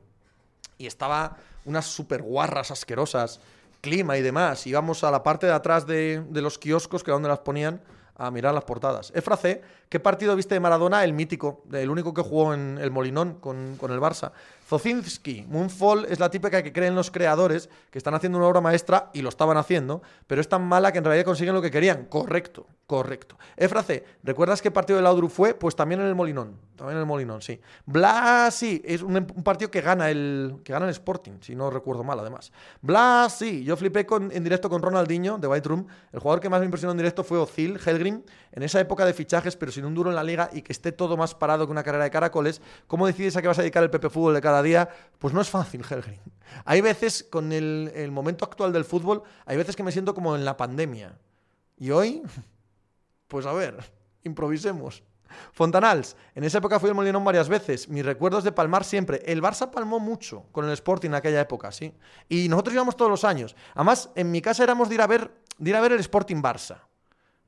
Y 0.78 0.86
estaba 0.86 1.38
unas 1.68 1.86
super 1.86 2.24
guarras 2.24 2.72
asquerosas, 2.72 3.39
clima 3.82 4.18
y 4.18 4.24
demás. 4.24 4.65
Íbamos 4.65 5.03
a 5.03 5.11
la 5.11 5.22
parte 5.22 5.45
de 5.45 5.53
atrás 5.53 5.86
de, 5.86 6.24
de 6.30 6.41
los 6.41 6.57
kioscos, 6.57 7.03
que 7.03 7.11
era 7.11 7.15
donde 7.15 7.30
las 7.30 7.39
ponían, 7.39 7.82
a 8.15 8.32
mirar 8.32 8.53
las 8.53 8.63
portadas. 8.63 9.11
Efra 9.13 9.38
C, 9.38 9.61
¿qué 9.89 9.99
partido 9.99 10.36
viste 10.36 10.55
de 10.55 10.59
Maradona? 10.59 11.03
El 11.03 11.13
mítico, 11.13 11.63
el 11.72 11.89
único 11.89 12.13
que 12.13 12.24
jugó 12.24 12.53
en 12.53 12.80
el 12.82 12.89
Molinón 12.89 13.36
con, 13.36 13.78
con 13.78 13.91
el 13.91 13.99
Barça. 13.99 14.32
Zocinski, 14.68 15.45
Moonfall 15.47 16.05
es 16.09 16.20
la 16.20 16.30
típica 16.30 16.61
que 16.61 16.74
creen 16.74 16.93
los 16.93 17.09
creadores 17.09 17.70
que 17.89 17.97
están 17.97 18.13
haciendo 18.15 18.38
una 18.38 18.47
obra 18.47 18.59
maestra 18.59 19.09
y 19.13 19.22
lo 19.22 19.30
estaban 19.30 19.55
haciendo, 19.55 20.01
pero 20.28 20.41
es 20.41 20.49
tan 20.49 20.68
mala 20.68 20.91
que 20.91 20.97
en 20.97 21.05
realidad 21.05 21.24
consiguen 21.24 21.53
lo 21.53 21.61
que 21.61 21.72
querían. 21.72 22.03
Correcto, 22.05 22.68
correcto. 22.86 23.38
Efra 23.55 23.82
C, 23.82 24.03
¿recuerdas 24.24 24.61
qué 24.61 24.70
partido 24.70 24.97
del 24.97 25.05
Audru 25.05 25.30
fue? 25.30 25.53
Pues 25.53 25.74
también 25.74 26.01
en 26.01 26.07
el 26.07 26.15
Molinón. 26.15 26.57
También 26.76 26.97
en 26.97 27.01
el 27.03 27.07
Molinón, 27.07 27.41
sí. 27.41 27.61
Blas, 27.86 28.55
sí, 28.55 28.82
es 28.84 29.01
un, 29.01 29.26
partido 29.41 29.72
que 29.72 29.80
gana 29.80 30.09
el 30.09 30.57
que 30.65 30.74
gana 30.74 30.86
el 30.86 30.91
Sporting, 30.91 31.39
si 31.39 31.55
no 31.55 31.70
recuerdo 31.70 32.03
mal, 32.03 32.20
además. 32.20 32.51
Blas, 32.82 33.38
sí, 33.38 33.63
yo 33.63 33.78
flipé 33.78 34.05
con, 34.05 34.32
en 34.34 34.43
directo 34.43 34.70
con 34.70 34.82
Ronaldinho 34.82 35.38
de 35.38 35.47
White 35.47 35.70
Room. 35.70 35.88
El 36.11 36.20
jugador 36.20 36.41
que 36.41 36.49
más 36.49 36.59
me 36.59 36.65
impresionó 36.65 36.91
en 36.91 36.97
directo 36.97 37.24
fue 37.24 37.38
Ozil 37.38 37.80
Helgrim. 37.84 38.22
En 38.51 38.63
esa 38.63 38.80
época 38.80 39.05
de 39.05 39.13
fichajes, 39.13 39.55
pero 39.55 39.72
sin 39.72 39.86
un 39.86 39.93
duro 39.93 40.09
en 40.09 40.15
la 40.15 40.24
liga 40.24 40.49
y 40.51 40.61
que 40.61 40.74
esté 40.74 40.91
todo 40.91 41.15
más 41.15 41.36
parado 41.36 41.65
que 41.65 41.72
una 41.72 41.84
carrera 41.84 42.03
de 42.05 42.11
caracoles, 42.11 42.61
¿cómo 42.88 43.07
decides 43.07 43.38
a 43.38 43.41
qué 43.41 43.47
vas 43.47 43.59
a 43.59 43.61
dedicar 43.61 43.84
el 43.84 43.89
PP 43.89 44.09
Fútbol 44.09 44.34
de 44.34 44.41
cada 44.41 44.57
día? 44.62 44.89
Pues 45.20 45.34
no 45.34 45.41
es 45.41 45.49
fácil, 45.49 45.84
Helgrim. 45.89 46.20
Hay 46.66 46.82
veces, 46.82 47.24
con 47.30 47.51
el, 47.51 48.10
momento 48.12 48.45
actual 48.45 48.72
del 48.72 48.86
fútbol, 48.86 49.24
hay 49.45 49.58
veces 49.58 49.76
que 49.76 49.84
me 49.84 49.91
siento 49.91 50.14
como 50.14 50.36
en 50.36 50.45
la 50.45 50.58
pandemia. 50.58 51.18
Y 51.78 51.91
hoy, 51.91 52.22
pues 53.28 53.45
a 53.45 53.53
ver, 53.53 53.78
improvisemos. 54.24 55.03
Fontanals, 55.51 56.16
en 56.36 56.45
esa 56.45 56.60
época 56.60 56.80
fui 56.80 56.89
al 56.89 56.95
Molinón 56.95 57.24
varias 57.24 57.49
veces. 57.49 57.89
Mis 57.89 58.05
recuerdos 58.05 58.43
de 58.43 58.51
palmar 58.51 58.84
siempre. 58.84 59.22
El 59.26 59.41
Barça 59.41 59.70
palmó 59.70 59.99
mucho 59.99 60.45
con 60.51 60.66
el 60.66 60.72
Sporting 60.72 61.10
en 61.10 61.16
aquella 61.16 61.41
época, 61.41 61.72
sí. 61.72 61.93
Y 62.30 62.47
nosotros 62.47 62.76
íbamos 62.76 62.95
todos 62.95 63.12
los 63.12 63.24
años. 63.24 63.55
Además, 63.76 64.10
en 64.16 64.32
mi 64.32 64.41
casa 64.41 64.64
éramos 64.64 64.89
de 64.89 64.95
ir 64.95 65.01
a 65.01 65.08
ver, 65.08 65.32
ir 65.60 65.76
a 65.76 65.82
ver 65.82 65.91
el 65.91 65.99
Sporting 65.99 66.41
Barça. 66.41 66.78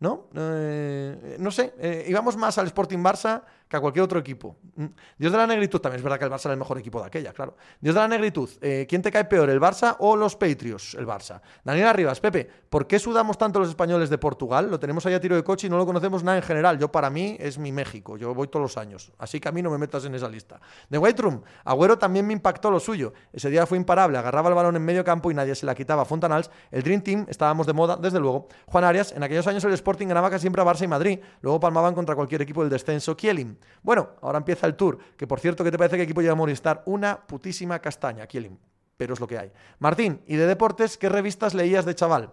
¿No? 0.02 0.30
Eh, 0.34 1.36
no 1.40 1.52
sé, 1.52 1.74
eh, 1.78 2.06
íbamos 2.08 2.38
más 2.38 2.58
al 2.58 2.68
Sporting 2.68 3.00
Barça 3.00 3.44
que 3.70 3.78
a 3.78 3.80
cualquier 3.80 4.04
otro 4.04 4.20
equipo. 4.20 4.58
Mm. 4.76 4.86
Dios 5.18 5.32
de 5.32 5.38
la 5.38 5.46
negritud, 5.46 5.80
también 5.80 6.00
es 6.00 6.04
verdad 6.04 6.18
que 6.18 6.26
el 6.26 6.32
Barça 6.32 6.46
era 6.46 6.54
el 6.54 6.60
mejor 6.60 6.80
equipo 6.80 7.00
de 7.00 7.06
aquella, 7.06 7.32
claro. 7.34 7.56
Dios 7.80 7.94
de 7.94 8.02
la 8.02 8.08
negritud, 8.08 8.50
eh, 8.62 8.88
¿quién 8.90 9.04
te 9.04 9.12
cae 9.12 9.26
peor, 9.26 9.48
el 9.50 9.62
Barça 9.62 9.96
o 10.00 10.16
los 10.16 10.36
Patriots? 10.36 10.96
El 10.96 11.06
Barça. 11.06 11.40
Daniela 11.64 11.94
Rivas, 11.94 12.20
Pepe, 12.20 12.50
¿por 12.68 12.88
qué 12.88 12.98
sudamos 12.98 13.38
tanto 13.38 13.60
los 13.60 13.70
españoles 13.70 14.10
de 14.10 14.18
Portugal? 14.18 14.72
Lo 14.72 14.80
tenemos 14.80 15.06
ahí 15.06 15.14
a 15.14 15.22
tiro 15.22 15.36
de 15.36 15.44
coche 15.44 15.68
y 15.68 15.70
no 15.70 15.78
lo 15.78 15.86
conocemos 15.86 16.24
nada 16.24 16.38
en 16.38 16.44
general. 16.44 16.80
Yo, 16.80 16.92
para 16.92 17.12
mí, 17.12 17.38
es 17.40 17.60
mi 17.60 17.72
México. 17.72 18.18
Yo 18.18 18.34
voy 18.34 18.48
todos 18.48 18.64
los 18.64 18.78
años. 18.78 19.12
Así 19.20 19.40
que 19.40 19.48
a 19.48 19.52
mí 19.52 19.62
no 19.62 19.70
me 19.70 19.78
metas 19.78 20.04
en 20.06 20.16
esa 20.16 20.28
lista. 20.28 20.60
De 20.90 20.98
White 20.98 21.22
Room, 21.22 21.44
Agüero 21.64 22.00
también 22.00 22.26
me 22.26 22.34
impactó 22.34 22.72
lo 22.72 22.80
suyo. 22.80 23.14
Ese 23.32 23.52
día 23.52 23.68
fue 23.68 23.78
imparable, 23.78 24.18
agarraba 24.18 24.50
el 24.50 24.56
balón 24.56 24.76
en 24.78 24.84
medio 24.84 25.04
campo 25.04 25.30
y 25.30 25.36
nadie 25.36 25.54
se 25.54 25.68
la 25.68 25.76
quitaba. 25.76 26.06
Fontanals, 26.06 26.50
el 26.72 26.82
Dream 26.82 27.04
Team, 27.04 27.26
estábamos 27.30 27.68
de 27.68 27.74
moda, 27.74 27.98
desde 27.98 28.20
luego. 28.20 28.48
Juan 28.66 28.84
Arias, 28.84 29.12
en 29.12 29.22
aquellos 29.22 29.46
años 29.46 29.64
el 29.64 29.74
Sporting 29.74 30.08
ganaba 30.08 30.32
casi 30.32 30.42
siempre 30.42 30.64
a 30.64 30.66
Barça 30.66 30.86
y 30.86 30.88
Madrid. 30.88 31.20
Luego 31.42 31.60
palmaban 31.60 31.94
contra 31.94 32.16
cualquier 32.16 32.42
equipo 32.42 32.62
del 32.62 32.72
descenso. 32.72 33.16
Kielin. 33.16 33.59
Bueno, 33.82 34.12
ahora 34.22 34.38
empieza 34.38 34.68
el 34.68 34.76
tour. 34.76 34.98
Que 35.18 35.28
por 35.28 35.40
cierto, 35.40 35.64
¿qué 35.64 35.72
te 35.72 35.78
parece 35.78 35.98
que 35.98 36.04
equipo 36.04 36.22
lleva 36.22 36.36
Movistar? 36.36 36.84
Una 36.86 37.26
putísima 37.26 37.80
castaña, 37.80 38.28
Kielin. 38.28 38.58
Pero 38.98 39.14
es 39.14 39.20
lo 39.20 39.28
que 39.28 39.38
hay. 39.38 39.52
Martín, 39.80 40.22
¿y 40.28 40.36
de 40.36 40.46
deportes 40.46 40.98
qué 40.98 41.10
revistas 41.10 41.54
leías 41.54 41.86
de 41.86 41.96
chaval? 41.96 42.32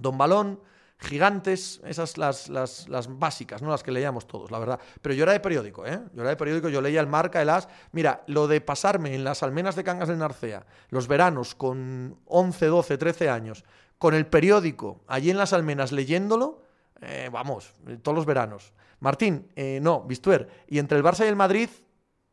Don 0.00 0.16
Balón, 0.16 0.60
Gigantes, 1.02 1.80
esas 1.84 2.16
las, 2.16 2.48
las, 2.48 2.88
las, 2.88 3.18
básicas, 3.18 3.60
¿no? 3.60 3.70
Las 3.70 3.82
que 3.82 3.90
leíamos 3.90 4.26
todos, 4.26 4.50
la 4.50 4.58
verdad. 4.58 4.80
Pero 5.00 5.14
yo 5.14 5.24
era 5.24 5.32
de 5.32 5.40
periódico, 5.40 5.84
¿eh? 5.84 6.00
Yo 6.14 6.20
era 6.22 6.30
de 6.30 6.36
periódico, 6.36 6.68
yo 6.68 6.80
leía 6.80 7.00
el 7.00 7.08
Marca, 7.08 7.42
el 7.42 7.50
As. 7.50 7.68
Mira, 7.90 8.22
lo 8.28 8.46
de 8.46 8.60
pasarme 8.60 9.14
en 9.14 9.24
las 9.24 9.42
almenas 9.42 9.74
de 9.74 9.84
Cangas 9.84 10.08
del 10.08 10.18
Narcea, 10.18 10.64
los 10.90 11.08
veranos 11.08 11.54
con 11.54 12.18
11, 12.26 12.66
12, 12.66 12.98
13 12.98 13.28
años, 13.30 13.64
con 13.98 14.14
el 14.14 14.26
periódico 14.26 15.00
allí 15.08 15.30
en 15.30 15.38
las 15.38 15.52
almenas 15.52 15.92
leyéndolo, 15.92 16.62
eh, 17.02 17.28
vamos, 17.30 17.74
todos 18.02 18.16
los 18.16 18.26
veranos. 18.26 18.72
Martín, 19.00 19.50
eh, 19.56 19.80
no, 19.82 20.02
Bistuer. 20.02 20.48
Y 20.68 20.78
entre 20.78 20.96
el 20.96 21.04
Barça 21.04 21.24
y 21.24 21.28
el 21.28 21.36
Madrid, 21.36 21.68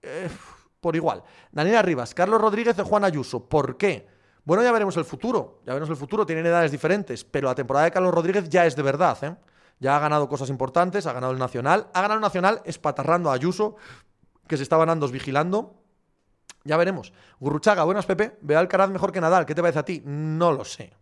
eh, 0.03 0.30
por 0.80 0.95
igual. 0.95 1.24
Daniela 1.51 1.82
Rivas, 1.82 2.13
Carlos 2.13 2.39
Rodríguez 2.39 2.78
y 2.78 2.82
Juan 2.84 3.03
Ayuso. 3.03 3.49
¿Por 3.49 3.78
qué? 3.78 4.07
Bueno, 4.45 4.63
ya 4.63 4.72
veremos 4.72 4.95
el 4.97 5.05
futuro. 5.05 5.61
Ya 5.65 5.74
veremos 5.74 5.89
el 5.89 5.95
futuro. 5.95 6.26
Tienen 6.26 6.45
edades 6.45 6.72
diferentes. 6.72 7.24
Pero 7.24 7.47
la 7.47 7.55
temporada 7.55 7.86
de 7.86 7.91
Carlos 7.91 8.13
Rodríguez 8.13 8.47
ya 8.49 8.65
es 8.65 8.76
de 8.76 8.84
verdad. 8.84 9.17
¿eh? 9.24 9.36
Ya 9.80 9.95
ha 9.95 9.99
ganado 9.99 10.30
cosas 10.30 10.49
importantes. 10.49 11.07
Ha 11.07 11.13
ganado 11.13 11.34
el 11.34 11.39
Nacional. 11.39 11.88
Ha 11.93 12.01
ganado 12.01 12.20
el 12.20 12.22
Nacional 12.22 12.61
espatarrando 12.65 13.32
a 13.32 13.34
Ayuso, 13.34 13.76
que 14.47 14.57
se 14.57 14.63
estaban 14.63 14.89
andos 14.89 15.11
vigilando. 15.11 15.82
Ya 16.63 16.78
veremos. 16.78 17.13
Gurruchaga, 17.39 17.84
buenas, 17.84 18.05
Pepe. 18.05 18.38
Veo 18.41 18.59
Alcaraz 18.59 18.89
mejor 18.89 19.11
que 19.11 19.22
Nadal. 19.22 19.45
¿Qué 19.45 19.55
te 19.55 19.61
parece 19.61 19.80
a 19.80 19.86
ti? 19.86 20.03
No 20.05 20.51
lo 20.51 20.65
sé. 20.65 20.93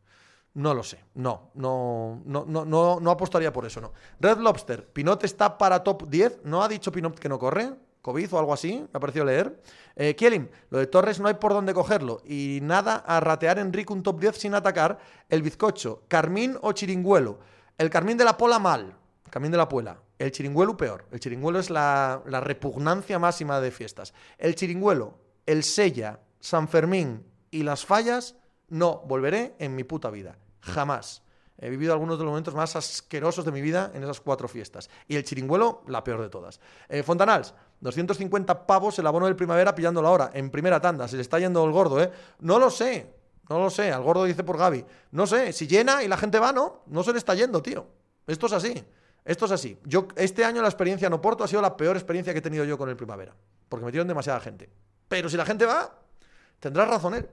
No 0.57 0.73
lo 0.73 0.81
sé. 0.81 0.97
No, 1.13 1.51
no, 1.53 2.23
no, 2.25 2.43
no, 2.65 2.99
no, 2.99 3.11
apostaría 3.11 3.53
por 3.53 3.67
eso, 3.67 3.79
no. 3.79 3.93
Red 4.19 4.39
Lobster, 4.39 4.87
Pinot 4.91 5.23
está 5.23 5.55
para 5.55 5.83
top 5.83 6.09
10. 6.09 6.39
¿No 6.45 6.63
ha 6.63 6.67
dicho 6.67 6.91
Pinot 6.91 7.19
que 7.19 7.29
no 7.29 7.37
corre? 7.37 7.75
COVID 8.01 8.33
o 8.33 8.39
algo 8.39 8.53
así, 8.53 8.79
me 8.79 8.89
ha 8.91 8.99
parecido 8.99 9.23
leer. 9.23 9.61
Eh, 9.95 10.15
Kielin, 10.15 10.49
lo 10.71 10.79
de 10.79 10.87
Torres 10.87 11.19
no 11.19 11.27
hay 11.27 11.35
por 11.35 11.53
dónde 11.53 11.75
cogerlo. 11.75 12.23
Y 12.25 12.57
nada 12.63 12.95
a 12.95 13.19
ratear 13.19 13.59
Enrique 13.59 13.93
un 13.93 14.01
top 14.01 14.19
10 14.19 14.35
sin 14.35 14.55
atacar. 14.55 14.97
El 15.29 15.43
bizcocho, 15.43 16.01
Carmín 16.07 16.57
o 16.61 16.71
Chiringuelo. 16.71 17.37
El 17.77 17.91
Carmín 17.91 18.17
de 18.17 18.25
la 18.25 18.35
Pola 18.35 18.57
mal. 18.57 18.95
Carmín 19.29 19.51
de 19.51 19.57
la 19.57 19.69
Puela. 19.69 19.99
El 20.17 20.31
Chiringuelo 20.31 20.75
peor. 20.75 21.05
El 21.11 21.19
Chiringuelo 21.19 21.59
es 21.59 21.69
la, 21.69 22.23
la 22.25 22.39
repugnancia 22.39 23.19
máxima 23.19 23.61
de 23.61 23.69
fiestas. 23.69 24.11
El 24.39 24.55
Chiringuelo, 24.55 25.19
el 25.45 25.63
Sella, 25.63 26.19
San 26.39 26.67
Fermín 26.67 27.23
y 27.51 27.61
las 27.61 27.85
fallas, 27.85 28.35
no 28.69 29.03
volveré 29.05 29.53
en 29.59 29.75
mi 29.75 29.83
puta 29.83 30.09
vida. 30.09 30.39
Jamás. 30.61 31.23
He 31.59 31.69
vivido 31.69 31.91
algunos 31.91 32.19
de 32.19 32.23
los 32.23 32.31
momentos 32.31 32.53
más 32.53 32.75
asquerosos 32.75 33.43
de 33.43 33.51
mi 33.51 33.61
vida 33.61 33.91
en 33.95 34.03
esas 34.03 34.21
cuatro 34.21 34.47
fiestas. 34.47 34.89
Y 35.07 35.15
el 35.15 35.23
chiringuelo, 35.23 35.83
la 35.87 36.03
peor 36.03 36.21
de 36.21 36.29
todas. 36.29 36.59
Eh, 36.87 37.01
Fontanals, 37.01 37.53
250 37.79 38.67
pavos 38.67 38.99
el 38.99 39.07
abono 39.07 39.25
del 39.25 39.35
primavera 39.35 39.73
pillándolo 39.73 40.07
ahora, 40.07 40.29
en 40.33 40.51
primera 40.51 40.79
tanda. 40.79 41.07
Se 41.07 41.15
le 41.15 41.23
está 41.23 41.39
yendo 41.39 41.65
el 41.65 41.71
gordo, 41.71 42.01
¿eh? 42.01 42.11
No 42.39 42.59
lo 42.59 42.69
sé, 42.69 43.11
no 43.49 43.57
lo 43.59 43.71
sé. 43.71 43.91
Al 43.91 44.03
gordo 44.03 44.25
dice 44.25 44.43
por 44.43 44.57
Gaby. 44.57 44.85
No 45.11 45.25
sé, 45.25 45.51
si 45.51 45.67
llena 45.67 46.03
y 46.03 46.07
la 46.07 46.17
gente 46.17 46.37
va, 46.37 46.51
no, 46.51 46.83
no 46.87 47.03
se 47.03 47.11
le 47.11 47.17
está 47.17 47.33
yendo, 47.33 47.61
tío. 47.63 47.87
Esto 48.27 48.45
es 48.45 48.53
así. 48.53 48.83
Esto 49.25 49.45
es 49.45 49.51
así. 49.51 49.79
Yo, 49.83 50.07
este 50.15 50.45
año 50.45 50.61
la 50.61 50.67
experiencia 50.67 51.07
en 51.07 51.13
Oporto 51.13 51.43
ha 51.43 51.47
sido 51.47 51.61
la 51.61 51.75
peor 51.75 51.97
experiencia 51.97 52.33
que 52.33 52.39
he 52.39 52.41
tenido 52.41 52.65
yo 52.65 52.77
con 52.77 52.87
el 52.89 52.95
primavera. 52.95 53.35
Porque 53.67 53.85
metieron 53.85 54.07
demasiada 54.07 54.39
gente. 54.39 54.69
Pero 55.07 55.27
si 55.27 55.37
la 55.37 55.45
gente 55.45 55.65
va, 55.65 55.99
tendrá 56.59 56.85
razón 56.85 57.15
él. 57.15 57.27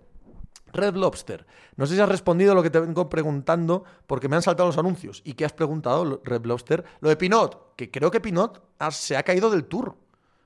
Red 0.75 0.95
Lobster. 0.95 1.47
No 1.77 1.87
sé 1.87 1.95
si 1.95 2.01
has 2.01 2.09
respondido 2.09 2.55
lo 2.55 2.63
que 2.63 2.71
te 2.71 2.81
vengo 2.81 3.09
preguntando 3.09 3.85
porque 4.07 4.29
me 4.29 4.37
han 4.37 4.43
saltado 4.43 4.69
los 4.69 4.79
anuncios. 4.79 5.23
¿Y 5.25 5.35
qué 5.35 5.45
has 5.45 5.53
preguntado, 5.53 6.21
Red 6.25 6.45
Lobster? 6.45 6.85
Lo 7.01 7.09
de 7.09 7.17
Pinot, 7.17 7.75
que 7.77 7.91
creo 7.91 8.11
que 8.11 8.21
Pinot 8.21 8.63
se 8.91 9.17
ha 9.17 9.23
caído 9.23 9.51
del 9.51 9.65
tour. 9.65 9.97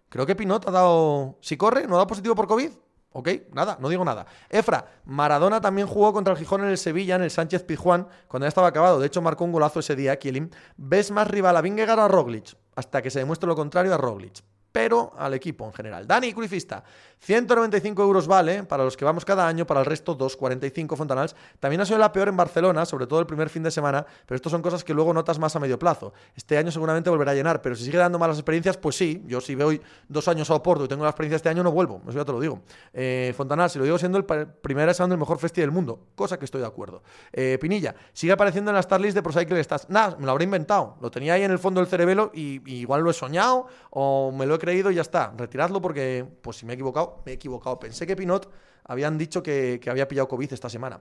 Creo 0.08 0.26
que 0.26 0.36
Pinot 0.36 0.68
ha 0.68 0.70
dado... 0.70 1.38
Si 1.40 1.56
corre, 1.56 1.86
no 1.86 1.94
ha 1.94 1.98
dado 1.98 2.06
positivo 2.06 2.34
por 2.34 2.46
COVID. 2.46 2.70
Ok, 3.12 3.28
nada, 3.52 3.78
no 3.80 3.88
digo 3.88 4.04
nada. 4.04 4.26
Efra, 4.48 5.00
Maradona 5.04 5.60
también 5.60 5.86
jugó 5.86 6.12
contra 6.12 6.34
el 6.34 6.38
Gijón 6.38 6.62
en 6.62 6.68
el 6.68 6.78
Sevilla, 6.78 7.16
en 7.16 7.22
el 7.22 7.30
Sánchez 7.30 7.64
Pizjuán, 7.64 8.06
cuando 8.28 8.44
ya 8.44 8.48
estaba 8.48 8.68
acabado. 8.68 9.00
De 9.00 9.06
hecho, 9.06 9.22
marcó 9.22 9.44
un 9.44 9.52
golazo 9.52 9.80
ese 9.80 9.96
día, 9.96 10.18
Kielim. 10.18 10.50
¿Ves 10.76 11.10
más 11.10 11.26
rival 11.26 11.56
a 11.56 11.62
Vingegaard 11.62 11.98
o 11.98 12.02
a 12.02 12.08
Roglic? 12.08 12.56
Hasta 12.76 13.02
que 13.02 13.10
se 13.10 13.18
demuestre 13.18 13.48
lo 13.48 13.56
contrario 13.56 13.94
a 13.94 13.96
Roglic 13.96 14.42
pero 14.78 15.12
al 15.18 15.34
equipo 15.34 15.64
en 15.66 15.72
general. 15.72 16.06
Dani 16.06 16.32
Cruyfista, 16.32 16.84
195 17.20 18.02
euros 18.02 18.26
vale 18.26 18.64
para 18.64 18.84
los 18.84 18.96
que 18.96 19.04
vamos 19.04 19.24
cada 19.24 19.46
año, 19.46 19.66
para 19.66 19.80
el 19.80 19.86
resto 19.86 20.16
2,45 20.16 20.96
Fontanals. 20.96 21.36
También 21.60 21.80
ha 21.80 21.86
sido 21.86 21.98
la 21.98 22.12
peor 22.12 22.28
en 22.28 22.36
Barcelona, 22.36 22.84
sobre 22.84 23.06
todo 23.06 23.20
el 23.20 23.26
primer 23.26 23.48
fin 23.48 23.62
de 23.62 23.70
semana, 23.70 24.04
pero 24.26 24.36
esto 24.36 24.50
son 24.50 24.62
cosas 24.62 24.84
que 24.84 24.94
luego 24.94 25.12
notas 25.12 25.38
más 25.38 25.54
a 25.56 25.60
medio 25.60 25.78
plazo. 25.78 26.12
Este 26.34 26.56
año 26.56 26.70
seguramente 26.70 27.10
volverá 27.10 27.32
a 27.32 27.34
llenar, 27.34 27.62
pero 27.62 27.74
si 27.74 27.84
sigue 27.84 27.98
dando 27.98 28.18
malas 28.18 28.38
experiencias, 28.38 28.76
pues 28.76 28.96
sí, 28.96 29.22
yo 29.26 29.40
si 29.40 29.54
voy 29.54 29.80
dos 30.08 30.28
años 30.28 30.50
a 30.50 30.54
Oporto 30.54 30.84
y 30.84 30.88
tengo 30.88 31.04
la 31.04 31.10
experiencia 31.10 31.36
este 31.36 31.48
año, 31.48 31.62
no 31.62 31.72
vuelvo, 31.72 32.00
eso 32.08 32.18
ya 32.18 32.24
te 32.24 32.32
lo 32.32 32.40
digo. 32.40 32.62
Eh, 32.92 33.32
Fontanals, 33.36 33.72
si 33.72 33.78
lo 33.78 33.84
digo 33.84 33.98
siendo 33.98 34.18
el 34.18 34.24
primer 34.24 34.88
siendo 34.94 35.14
el 35.14 35.18
mejor 35.18 35.38
festival 35.38 35.68
del 35.68 35.74
mundo, 35.74 36.00
cosa 36.14 36.38
que 36.38 36.44
estoy 36.44 36.60
de 36.60 36.66
acuerdo. 36.66 37.02
Eh, 37.32 37.58
Pinilla, 37.60 37.94
sigue 38.12 38.32
apareciendo 38.32 38.70
en 38.70 38.76
las 38.76 38.84
Starlist 38.84 39.14
de 39.14 39.22
Pro 39.22 39.32
Cycle 39.32 39.62
Stats. 39.62 39.88
Nada, 39.88 40.16
me 40.18 40.24
lo 40.24 40.32
habré 40.32 40.44
inventado, 40.44 40.96
lo 41.00 41.10
tenía 41.10 41.34
ahí 41.34 41.42
en 41.42 41.50
el 41.50 41.58
fondo 41.58 41.80
del 41.80 41.88
cerebelo 41.88 42.30
y, 42.32 42.62
y 42.70 42.80
igual 42.80 43.02
lo 43.02 43.10
he 43.10 43.14
soñado 43.14 43.66
o 43.90 44.32
me 44.32 44.46
lo 44.46 44.54
he 44.54 44.58
creído 44.58 44.90
y 44.90 44.94
ya 44.94 45.02
está. 45.02 45.32
Retiradlo 45.36 45.80
porque, 45.80 46.26
pues 46.42 46.56
si 46.56 46.66
me 46.66 46.72
he 46.72 46.74
equivocado, 46.74 47.07
me 47.24 47.32
he 47.32 47.34
equivocado. 47.34 47.78
Pensé 47.78 48.06
que 48.06 48.16
Pinot 48.16 48.50
habían 48.84 49.18
dicho 49.18 49.42
que, 49.42 49.80
había 49.88 50.08
pillado 50.08 50.28
COVID 50.28 50.52
esta 50.52 50.68
semana. 50.68 51.00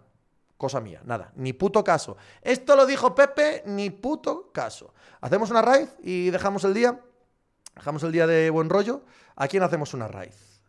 Cosa 0.58 0.82
mía, 0.82 1.02
nada, 1.06 1.32
ni 1.36 1.54
puto 1.54 1.84
caso. 1.84 2.18
Esto 2.42 2.76
lo 2.76 2.86
dijo 2.86 3.14
Pepe, 3.14 3.64
ni 3.66 3.92
puto 3.92 4.52
caso. 4.52 4.94
Hacemos 5.22 5.52
una 5.52 5.62
raíz 5.62 5.96
y 6.02 6.32
dejamos 6.32 6.64
el 6.64 6.74
día. 6.74 7.00
Dejamos 7.76 8.02
el 8.04 8.12
día 8.12 8.26
de 8.26 8.50
buen 8.50 8.70
rollo. 8.70 9.02
¿A 9.36 9.48
quién 9.48 9.62
hacemos 9.62 9.94
una 9.94 10.08
raíz? 10.08 10.62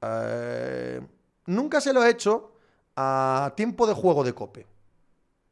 Eh, 0.00 1.00
nunca 1.46 1.80
se 1.80 1.92
lo 1.92 2.04
he 2.04 2.10
hecho 2.10 2.52
a 2.94 3.52
tiempo 3.56 3.86
de 3.86 3.94
juego 3.94 4.22
de 4.22 4.32
cope. 4.32 4.66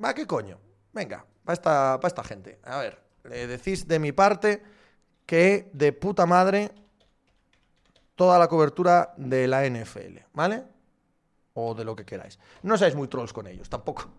¿Va 0.02 0.14
qué 0.14 0.26
coño? 0.26 0.58
Venga, 0.92 1.24
para 1.44 1.54
esta, 1.54 2.00
esta 2.04 2.24
gente. 2.24 2.60
A 2.64 2.78
ver, 2.78 3.02
le 3.24 3.46
decís 3.46 3.86
de 3.86 3.98
mi 3.98 4.12
parte 4.12 4.62
que 5.26 5.70
de 5.72 5.92
puta 5.92 6.26
madre 6.26 6.72
toda 8.20 8.38
la 8.38 8.48
cobertura 8.48 9.14
de 9.16 9.48
la 9.48 9.66
NFL, 9.66 10.18
¿vale? 10.34 10.62
o 11.54 11.74
de 11.74 11.86
lo 11.86 11.96
que 11.96 12.04
queráis. 12.04 12.38
No 12.62 12.76
seáis 12.76 12.94
muy 12.94 13.08
trolls 13.08 13.32
con 13.32 13.46
ellos, 13.46 13.70
tampoco 13.70 14.10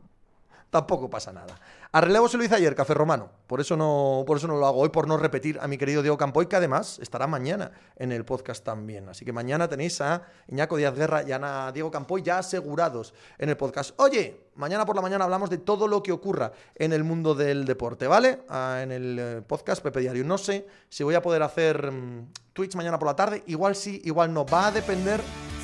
tampoco 0.72 1.10
pasa 1.10 1.32
nada. 1.32 1.60
A 1.92 2.02
relevo 2.02 2.30
se 2.30 2.38
lo 2.38 2.44
hice 2.44 2.56
ayer, 2.56 2.74
Café 2.74 2.94
Romano. 2.94 3.30
Por 3.46 3.60
eso, 3.60 3.76
no, 3.76 4.24
por 4.26 4.38
eso 4.38 4.48
no 4.48 4.56
lo 4.56 4.66
hago 4.66 4.80
hoy, 4.80 4.90
por 4.90 5.08
no 5.08 5.18
repetir 5.18 5.60
a 5.62 5.68
mi 5.68 5.78
querido 5.78 6.02
Diego 6.02 6.18
Campoy, 6.18 6.48
que 6.48 6.56
además 6.56 6.98
estará 7.00 7.28
mañana 7.28 7.72
en 7.98 8.14
el 8.14 8.24
podcast 8.24 8.64
también. 8.64 9.10
Así 9.10 9.26
que 9.26 9.34
mañana 9.34 9.68
tenéis 9.68 10.00
a 10.00 10.24
Iñaco 10.48 10.78
Díaz 10.78 10.96
Guerra 10.96 11.24
y 11.24 11.34
a 11.34 11.72
Diego 11.74 11.92
Campoy 11.92 12.24
ya 12.24 12.40
asegurados 12.40 13.14
en 13.38 13.50
el 13.50 13.58
podcast. 13.58 13.92
Oye, 14.00 14.48
mañana 14.56 14.86
por 14.86 14.96
la 14.96 15.02
mañana 15.02 15.26
hablamos 15.26 15.50
de 15.50 15.58
todo 15.58 15.88
lo 15.90 16.02
que 16.02 16.14
ocurra 16.14 16.54
en 16.76 16.94
el 16.94 17.04
mundo 17.04 17.36
del 17.36 17.66
deporte, 17.66 18.08
¿vale? 18.08 18.44
Ah, 18.48 18.80
en 18.82 18.94
el 18.94 19.20
eh, 19.20 19.42
podcast 19.46 19.84
Pepe 19.84 20.00
Diario. 20.00 20.24
No 20.24 20.38
sé 20.38 20.66
si 20.88 21.04
voy 21.04 21.16
a 21.16 21.22
poder 21.22 21.44
hacer 21.44 21.92
mm, 21.92 22.32
tweets 22.54 22.78
mañana 22.78 22.98
por 22.98 23.10
la 23.10 23.18
tarde. 23.18 23.44
Igual 23.48 23.76
sí, 23.76 24.02
igual 24.06 24.34
no. 24.34 24.46
Va 24.46 24.68
a 24.68 24.72
depender 24.72 25.20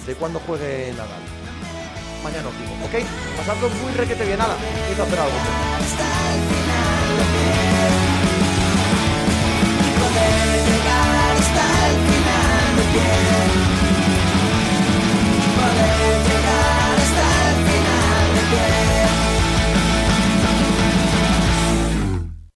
de 0.05 0.15
cuándo 0.15 0.39
juegue 0.39 0.91
Nadal 0.91 1.36
mañana 2.23 2.49
os 2.49 2.57
digo, 2.57 2.73
¿ok? 2.85 2.95
Pasando 3.37 3.69
muy 3.69 3.93
requete 3.93 4.25
bien, 4.25 4.39
nada, 4.39 4.55
a 4.55 5.03
hacer 5.03 5.19
algo. 5.19 5.37
hasta 5.79 6.05
el 6.33 6.57